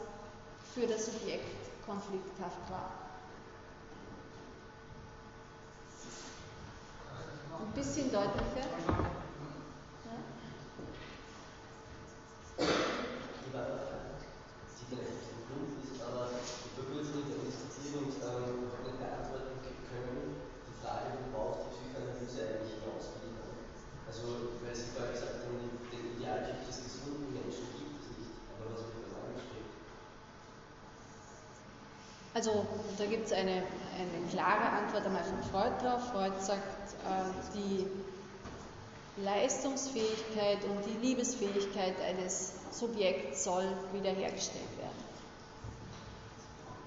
für 0.74 0.86
das 0.86 1.06
Subjekt 1.06 1.84
konflikthaft 1.84 2.70
war. 2.70 2.92
Ein 7.58 7.72
bisschen 7.72 8.12
deutlicher. 8.12 8.68
Ja? 10.04 10.16
Die 14.78 14.94
die 14.94 14.96
Grund 15.48 15.82
ist, 15.82 16.02
aber 16.02 16.28
vor 16.28 16.84
kurzem 16.92 17.24
diagnostiziert 17.26 17.96
und 17.96 18.12
ähm, 18.12 18.70
habe 18.70 18.84
nicht 18.84 18.98
beantworten 19.00 19.56
können, 19.88 20.36
die 20.68 20.76
Frage, 20.84 21.16
wo 21.16 21.32
braucht 21.32 21.58
die 21.64 21.88
Psychoanalyse 21.88 22.40
eigentlich 22.44 22.76
hinausliefern? 22.76 23.26
Vorher 24.96 25.12
gesagt 25.12 25.44
haben, 25.44 25.60
den 25.92 26.16
Idealtyp 26.16 26.64
des 26.66 26.82
gesunden 26.82 27.28
Menschen 27.34 27.68
gibt 27.76 28.00
es 28.00 28.08
nicht, 28.16 28.32
aber 28.56 28.72
was 28.72 28.80
wird 28.80 29.04
das 29.04 29.12
angestrebt? 29.20 29.76
Also 32.32 32.64
da 32.96 33.04
gibt 33.04 33.26
es 33.26 33.32
eine, 33.32 33.60
eine 33.60 34.26
klare 34.32 34.70
Antwort 34.70 35.04
einmal 35.04 35.24
von 35.24 35.42
Freud 35.50 35.76
drauf. 35.82 36.00
Freud 36.12 36.40
sagt, 36.40 36.94
äh, 37.04 37.28
die 37.54 37.86
Leistungsfähigkeit 39.22 40.64
und 40.64 40.82
die 40.86 40.96
Liebesfähigkeit 41.06 42.00
eines 42.00 42.54
Subjekts 42.70 43.44
soll 43.44 43.66
wiederhergestellt 43.92 44.78
werden. 44.78 45.04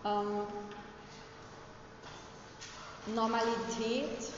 Ähm, 0.06 0.48
Normalität 3.16 4.32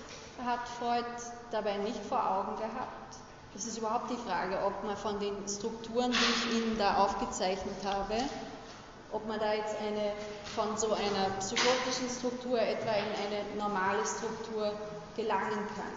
hat 0.46 0.68
Freud 0.80 1.06
dabei 1.52 1.78
nicht 1.78 2.04
vor 2.06 2.26
Augen 2.26 2.56
gehabt. 2.56 3.18
Es 3.54 3.66
ist 3.66 3.78
überhaupt 3.78 4.10
die 4.10 4.18
Frage, 4.28 4.60
ob 4.66 4.84
man 4.84 4.96
von 4.96 5.20
den 5.20 5.36
Strukturen, 5.48 6.12
die 6.12 6.18
ich 6.18 6.58
Ihnen 6.58 6.78
da 6.78 7.04
aufgezeichnet 7.04 7.76
habe, 7.84 8.16
ob 9.12 9.28
man 9.28 9.40
da 9.40 9.54
jetzt 9.54 9.76
eine 9.82 10.14
von 10.56 10.78
so 10.78 10.94
einer 10.94 11.30
psychotischen 11.40 12.10
Struktur 12.10 12.60
etwa 12.62 12.92
in 12.92 13.12
eine 13.26 13.58
normale 13.58 14.06
Struktur 14.06 14.72
gelangen 15.16 15.68
kann. 15.76 15.92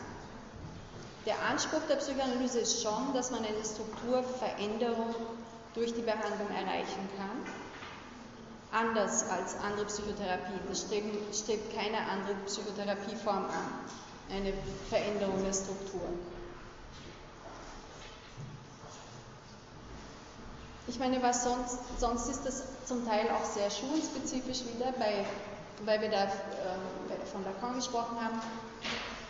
Der 1.27 1.37
Anspruch 1.49 1.81
der 1.89 1.97
Psychoanalyse 1.97 2.59
ist 2.61 2.83
schon, 2.83 3.15
dass 3.15 3.31
man 3.31 3.45
eine 3.45 3.65
Strukturveränderung 3.65 5.15
durch 5.75 5.95
die 5.95 6.03
Behandlung 6.03 6.49
erreichen 6.51 7.09
kann. 7.17 7.45
Anders 8.73 9.31
als 9.31 9.57
andere 9.61 9.87
Psychotherapien. 9.87 10.61
Das 10.69 10.83
strebt, 10.83 11.75
keine 11.75 11.99
andere 12.11 12.35
Psychotherapieform 12.47 13.45
an. 13.45 13.69
Eine 14.31 14.53
Veränderung 14.91 15.43
der 15.45 15.53
Struktur. 15.53 16.03
Ich 20.87 20.99
meine, 20.99 21.23
was 21.23 21.45
sonst, 21.45 21.79
sonst 21.99 22.29
ist 22.29 22.45
das 22.45 22.63
zum 22.85 23.07
Teil 23.07 23.27
auch 23.31 23.45
sehr 23.45 23.71
schulenspezifisch 23.71 24.63
wieder, 24.75 24.93
bei, 24.93 25.25
weil 25.85 26.01
wir 26.03 26.11
da 26.11 26.25
äh, 26.25 27.27
von 27.33 27.43
Lacan 27.45 27.77
gesprochen 27.77 28.23
haben. 28.23 28.41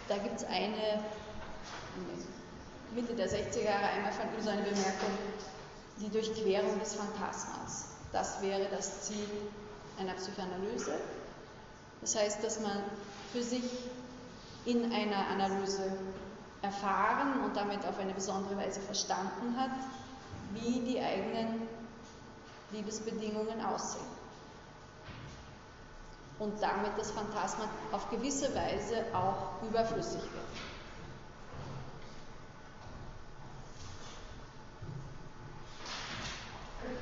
Da 0.09 0.19
gibt 0.19 0.37
es 0.37 0.45
eine, 0.45 1.05
Mitte 2.95 3.15
der 3.15 3.29
60er 3.29 3.65
Jahre 3.65 3.87
einmal 3.87 4.13
von 4.13 4.27
so 4.41 4.51
eine 4.51 4.63
Bemerkung, 4.63 5.11
die 5.99 6.09
Durchquerung 6.11 6.79
des 6.81 6.95
Phantasmas. 6.95 7.87
Das 8.13 8.43
wäre 8.43 8.67
das 8.71 9.03
Ziel 9.03 9.29
einer 9.99 10.15
Psychoanalyse. 10.15 10.95
Das 12.01 12.17
heißt, 12.17 12.45
dass 12.45 12.61
man 12.61 12.83
für 13.33 13.43
sich 13.43 13.65
in 14.65 14.93
einer 14.93 15.29
Analyse 15.29 15.97
erfahren 16.63 17.45
und 17.45 17.57
damit 17.57 17.85
auf 17.87 17.99
eine 17.99 18.15
besondere 18.15 18.57
Weise 18.57 18.81
verstanden 18.81 19.57
hat, 19.59 19.71
wie 20.55 20.81
die 20.81 21.01
eigenen 21.01 21.69
Liebesbedingungen 22.73 23.65
aussehen. 23.65 24.15
Und 26.39 26.61
damit 26.61 26.99
das 26.99 27.13
Phantasma 27.13 27.69
auf 27.93 28.11
gewisse 28.11 28.55
Weise 28.55 29.05
auch 29.15 29.63
überflüssig 29.69 30.21
wird. 30.21 30.45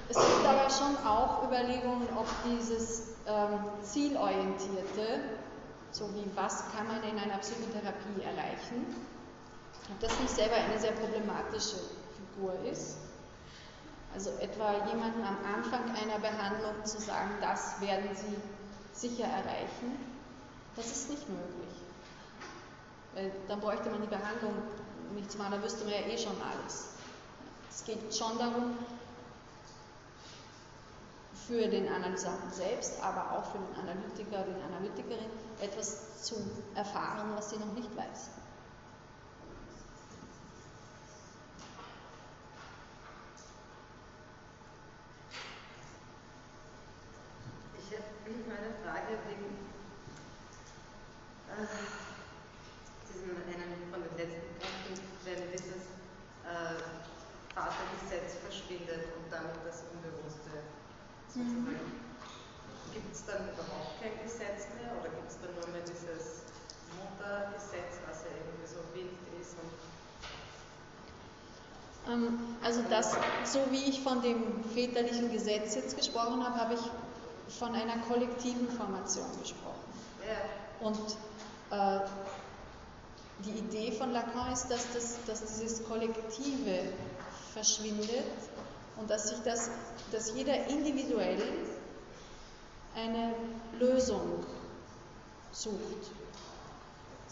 Es 0.09 0.17
gibt 0.17 0.47
aber 0.47 0.69
schon 0.69 1.07
auch 1.07 1.45
Überlegungen, 1.45 2.07
ob 2.15 2.27
dieses 2.45 3.13
ähm, 3.27 3.61
zielorientierte, 3.83 5.21
so 5.91 6.05
wie 6.15 6.31
was 6.35 6.65
kann 6.77 6.87
man 6.87 7.03
in 7.03 7.19
einer 7.19 7.39
Psychotherapie 7.39 8.21
erreichen, 8.23 8.95
ob 9.91 10.01
das 10.01 10.19
nicht 10.21 10.35
selber 10.35 10.57
eine 10.57 10.79
sehr 10.79 10.93
problematische 10.93 11.77
Figur 12.35 12.53
ist. 12.71 12.99
Also 14.15 14.31
etwa 14.41 14.73
jemandem 14.87 15.25
am 15.25 15.39
Anfang 15.55 15.85
einer 15.97 16.19
Behandlung 16.19 16.85
zu 16.85 17.01
sagen, 17.01 17.31
das 17.41 17.81
werden 17.81 18.11
Sie 18.15 18.37
sicher 18.93 19.25
erreichen, 19.25 19.99
das 20.77 20.87
ist 20.87 21.11
nicht 21.11 21.29
möglich. 21.29 21.75
Weil 23.15 23.33
dann 23.49 23.61
bräuchte 23.61 23.91
man 23.91 24.03
die 24.03 24.09
Behandlung 24.09 24.55
nichts 25.15 25.37
machen, 25.37 25.53
da 25.53 25.63
wüsste 25.63 25.85
man 25.85 25.95
ja 25.95 26.01
eh 26.01 26.19
schon 26.19 26.37
alles. 26.43 26.89
Es 27.71 27.85
geht 27.85 28.15
schon 28.15 28.39
darum, 28.39 28.77
für 31.47 31.69
den 31.69 31.89
Analysanten 31.89 32.51
selbst, 32.51 33.03
aber 33.03 33.33
auch 33.33 33.45
für 33.51 33.59
den 33.59 33.75
Analytiker, 33.81 34.45
die 34.45 34.63
Analytikerin, 34.63 35.31
etwas 35.61 36.23
zu 36.23 36.37
erfahren, 36.75 37.33
was 37.35 37.51
sie 37.51 37.59
noch 37.59 37.73
nicht 37.73 37.95
weiß. 37.97 38.31
Ich 47.79 47.99
habe 47.99 48.05
eine 48.27 48.75
Frage 48.85 49.19
wegen 49.29 49.59
äh, 51.51 51.67
diesem 53.09 53.37
einen 53.37 53.91
von 53.91 54.01
den 54.01 54.17
letzten 54.17 54.55
Punkten, 54.59 55.05
wenn 55.25 55.51
dieses 55.51 55.85
äh, 56.47 56.81
Vatergesetz 57.55 58.39
verschwindet 58.43 59.05
und 59.19 59.31
damit 59.31 59.57
das 59.67 59.83
Unbewusste 59.93 60.63
sozusagen. 61.33 61.65
Mhm. 61.65 61.77
Gibt 62.93 63.15
es 63.15 63.25
dann 63.25 63.49
überhaupt 63.49 64.01
kein 64.03 64.13
Gesetz 64.23 64.69
mehr 64.77 64.93
oder 65.01 65.09
gibt 65.09 65.31
es 65.31 65.41
dann 65.41 65.55
nur 65.57 65.69
mehr 65.73 65.81
dieses 65.81 66.45
Muttergesetz, 67.01 68.05
was 68.07 68.25
ja 68.29 68.37
irgendwie 68.37 68.69
so 68.69 68.85
wild 68.93 69.17
ist 69.41 69.57
und 69.57 69.73
ähm, 72.02 72.02
also 72.63 72.83
das, 72.89 73.17
so 73.45 73.61
wie 73.71 73.85
ich 73.91 74.01
von 74.01 74.23
dem 74.23 74.65
väterlichen 74.75 75.33
Gesetz 75.33 75.75
jetzt 75.75 75.97
gesprochen 75.97 76.45
habe, 76.45 76.59
habe 76.59 76.75
ich 76.75 77.59
von 77.59 77.75
einer 77.75 77.99
kollektiven 78.09 78.69
Formation 78.71 79.27
gesprochen. 79.41 79.83
Und 80.81 80.99
äh, 81.71 82.01
die 83.45 83.59
Idee 83.59 83.93
von 83.93 84.13
Lacan 84.13 84.53
ist, 84.53 84.69
dass, 84.69 84.93
das, 84.93 85.17
dass 85.27 85.41
dieses 85.41 85.85
Kollektive 85.85 86.81
verschwindet 87.53 88.25
und 88.97 89.11
dass 89.11 89.29
sich 89.29 89.39
das, 89.45 89.71
dass 90.11 90.35
jeder 90.35 90.67
individuell 90.69 91.39
eine 92.95 93.35
Lösung 93.79 94.45
sucht, 95.51 96.11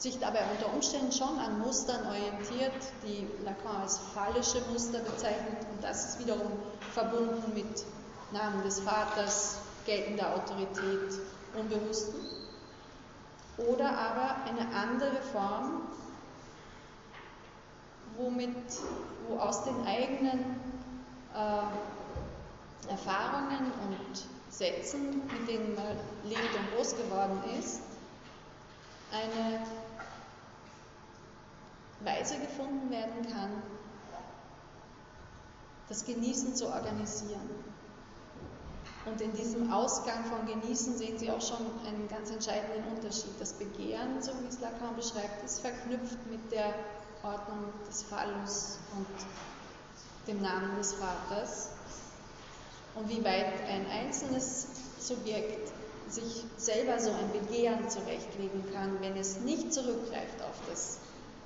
sich 0.01 0.19
dabei 0.19 0.41
unter 0.51 0.73
Umständen 0.73 1.13
schon 1.13 1.39
an 1.39 1.59
Mustern 1.59 2.07
orientiert, 2.07 2.73
die 3.05 3.27
Lacan 3.45 3.83
als 3.83 3.99
fallische 4.15 4.63
Muster 4.73 5.01
bezeichnet 5.01 5.59
und 5.71 5.85
das 5.85 6.11
ist 6.11 6.19
wiederum 6.19 6.53
verbunden 6.95 7.53
mit 7.53 7.85
Namen 8.33 8.63
des 8.63 8.81
Vaters, 8.81 9.59
geltender 9.85 10.35
Autorität 10.35 11.21
Unbewussten. 11.55 12.21
Oder 13.59 13.91
aber 13.91 14.37
eine 14.45 14.75
andere 14.75 15.21
Form, 15.33 15.83
womit, 18.17 18.57
wo 19.29 19.37
aus 19.37 19.65
den 19.65 19.85
eigenen 19.87 20.61
äh, 21.35 22.91
Erfahrungen 22.91 23.73
und 23.89 24.27
Sätzen, 24.49 25.23
mit 25.39 25.49
denen 25.49 25.75
man 25.75 25.97
lebt 26.25 26.55
und 26.55 26.77
groß 26.77 26.97
geworden 26.97 27.43
ist, 27.59 27.83
eine 29.13 29.61
Weise 32.01 32.39
gefunden 32.39 32.91
werden 32.91 33.27
kann, 33.31 33.63
das 35.89 36.05
Genießen 36.05 36.55
zu 36.55 36.67
organisieren. 36.69 37.51
Und 39.07 39.21
in 39.21 39.33
diesem 39.33 39.73
Ausgang 39.73 40.25
von 40.25 40.47
Genießen 40.47 40.97
sehen 40.97 41.19
Sie 41.19 41.31
auch 41.31 41.41
schon 41.41 41.67
einen 41.87 42.07
ganz 42.09 42.31
entscheidenden 42.31 42.85
Unterschied. 42.95 43.33
Das 43.41 43.55
Begehren, 43.55 44.23
so 44.23 44.33
wie 44.41 44.47
es 44.47 44.61
Lacan 44.61 44.95
beschreibt, 44.95 45.43
ist 45.45 45.61
verknüpft 45.61 46.19
mit 46.31 46.53
der 46.53 46.75
Ordnung 47.23 47.73
des 47.89 48.03
Phallus 48.03 48.79
und 48.97 49.07
dem 50.29 50.43
Namen 50.43 50.77
des 50.77 50.95
Vaters. 50.95 51.71
Und 52.95 53.09
wie 53.09 53.25
weit 53.25 53.53
ein 53.69 53.87
einzelnes 53.91 54.67
Subjekt 54.99 55.73
sich 56.09 56.45
selber 56.57 56.99
so 56.99 57.11
ein 57.11 57.33
Begehren 57.33 57.89
zurechtlegen 57.89 58.65
kann, 58.73 59.01
wenn 59.01 59.17
es 59.17 59.41
nicht 59.41 59.73
zurückgreift 59.73 60.43
auf 60.43 60.61
das 60.69 60.99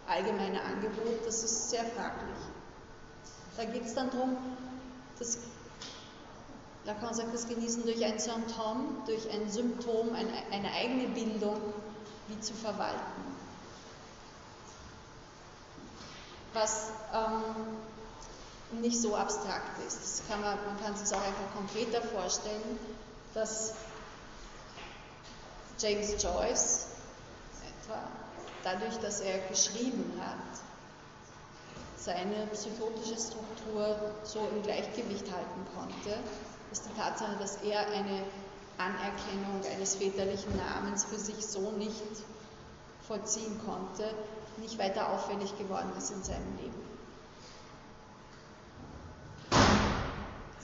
allgemeine 0.08 0.62
Angebot, 0.62 1.26
das 1.26 1.42
ist 1.42 1.70
sehr 1.70 1.84
fraglich. 1.84 2.36
Da 3.56 3.64
geht 3.64 3.84
es 3.84 3.94
dann 3.94 4.10
darum, 4.10 4.36
das 5.18 5.38
Lacan 6.84 7.14
sagt, 7.14 7.32
das 7.32 7.48
Genießen 7.48 7.84
durch 7.84 8.04
ein 8.04 8.18
Symptom, 8.18 9.02
durch 9.06 9.30
ein 9.30 9.50
Symptom, 9.50 10.14
eine, 10.14 10.32
eine 10.50 10.70
eigene 10.72 11.08
Bildung, 11.08 11.58
wie 12.28 12.38
zu 12.40 12.52
verwalten. 12.52 12.98
Was 16.52 16.90
ähm, 17.12 18.80
nicht 18.80 19.00
so 19.00 19.16
abstrakt 19.16 19.78
ist. 19.86 20.28
Kann 20.28 20.40
man, 20.40 20.58
man 20.64 20.80
kann 20.82 20.96
sich 20.96 21.16
auch 21.16 21.22
einfach 21.22 21.54
konkreter 21.56 22.02
vorstellen, 22.02 22.78
dass 23.32 23.74
James 25.78 26.22
Joyce 26.22 26.86
etwa 27.82 28.02
dadurch, 28.64 28.96
dass 28.98 29.20
er 29.20 29.38
geschrieben 29.48 30.18
hat, 30.20 30.60
seine 31.96 32.46
psychotische 32.52 33.16
Struktur 33.16 33.96
so 34.24 34.48
im 34.54 34.62
Gleichgewicht 34.62 35.30
halten 35.32 35.66
konnte, 35.76 36.18
ist 36.72 36.84
die 36.86 36.98
Tatsache, 36.98 37.36
dass 37.38 37.56
er 37.62 37.86
eine 37.86 38.24
Anerkennung 38.78 39.60
eines 39.72 39.94
väterlichen 39.94 40.56
Namens 40.56 41.04
für 41.04 41.18
sich 41.18 41.46
so 41.46 41.70
nicht 41.72 42.02
vollziehen 43.06 43.60
konnte, 43.64 44.10
nicht 44.58 44.78
weiter 44.78 45.10
auffällig 45.10 45.56
geworden 45.58 45.92
ist 45.96 46.10
in 46.10 46.22
seinem 46.22 46.56
Leben. 46.56 46.84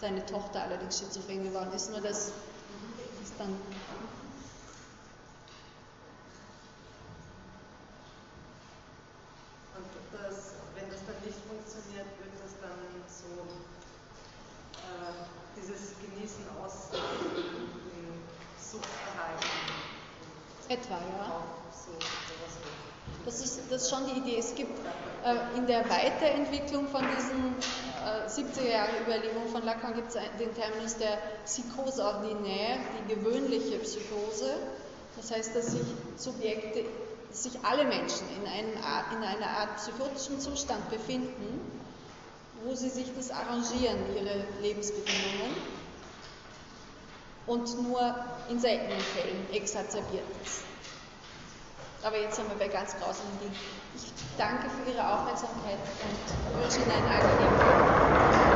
Seine 0.01 0.25
Tochter 0.25 0.63
allerdings 0.63 0.99
schizophren 0.99 1.45
geworden 1.45 1.73
ist, 1.75 1.91
nur 1.91 2.01
das 2.01 2.33
ist 3.23 3.35
dann 3.39 3.55
Und 9.81 9.87
das, 10.13 10.53
wenn 10.75 10.91
das 10.91 11.01
dann 11.07 11.17
nicht 11.25 11.39
funktioniert, 11.49 12.05
wird 12.21 12.35
das 12.37 12.53
dann 12.61 12.81
so 13.09 13.33
äh, 14.77 15.25
dieses 15.57 15.97
Genießen 16.01 16.45
aus 16.61 16.93
im 16.93 18.21
Suchtverhalten. 18.61 19.49
Etwa, 20.71 20.95
ja. 20.95 21.45
Das 23.25 23.45
ist, 23.45 23.61
das 23.71 23.83
ist 23.83 23.91
schon 23.91 24.07
die 24.07 24.19
Idee. 24.21 24.39
Es 24.39 24.55
gibt 24.55 24.79
äh, 25.25 25.59
in 25.59 25.67
der 25.67 25.89
Weiterentwicklung 25.91 26.89
von 26.89 27.05
diesen 27.17 27.55
äh, 28.01 28.27
70er 28.27 28.67
Jahre 28.67 28.91
Überlegungen 29.05 29.49
von 29.49 29.63
Lacan 29.63 29.95
gibt 29.95 30.09
es 30.09 30.15
den 30.15 30.55
Terminus 30.55 30.97
der 30.97 31.19
Psychose 31.45 32.03
ordinaire, 32.03 32.79
die 32.97 33.15
gewöhnliche 33.15 33.79
Psychose. 33.81 34.57
Das 35.17 35.31
heißt, 35.31 35.55
dass 35.55 35.73
sich 35.73 35.87
Subjekte, 36.17 36.85
dass 37.29 37.43
sich 37.43 37.59
alle 37.63 37.85
Menschen 37.85 38.27
in, 38.41 38.51
einem 38.51 38.83
Art, 38.83 39.13
in 39.13 39.23
einer 39.23 39.51
Art 39.59 39.77
psychotischen 39.77 40.41
Zustand 40.41 40.89
befinden, 40.89 41.61
wo 42.65 42.75
sie 42.75 42.89
sich 42.89 43.13
das 43.15 43.31
arrangieren, 43.31 43.99
ihre 44.15 44.45
Lebensbedingungen, 44.63 45.57
und 47.51 47.83
nur 47.83 48.15
in 48.49 48.61
seltenen 48.61 49.01
Fällen 49.01 49.53
exazerbiert 49.53 50.25
ist. 50.45 50.63
Aber 52.05 52.17
jetzt 52.17 52.37
sind 52.37 52.49
wir 52.49 52.57
bei 52.57 52.69
ganz 52.69 52.95
grausamen 52.97 53.39
Dingen. 53.41 53.59
Ich 53.97 54.13
danke 54.39 54.71
für 54.71 54.89
Ihre 54.89 55.03
Aufmerksamkeit 55.03 55.79
und 56.07 56.63
wünsche 56.63 56.81
Ihnen 56.81 56.93
einen 56.93 57.09
angenehmen 57.09 57.59
Tag. 57.59 58.50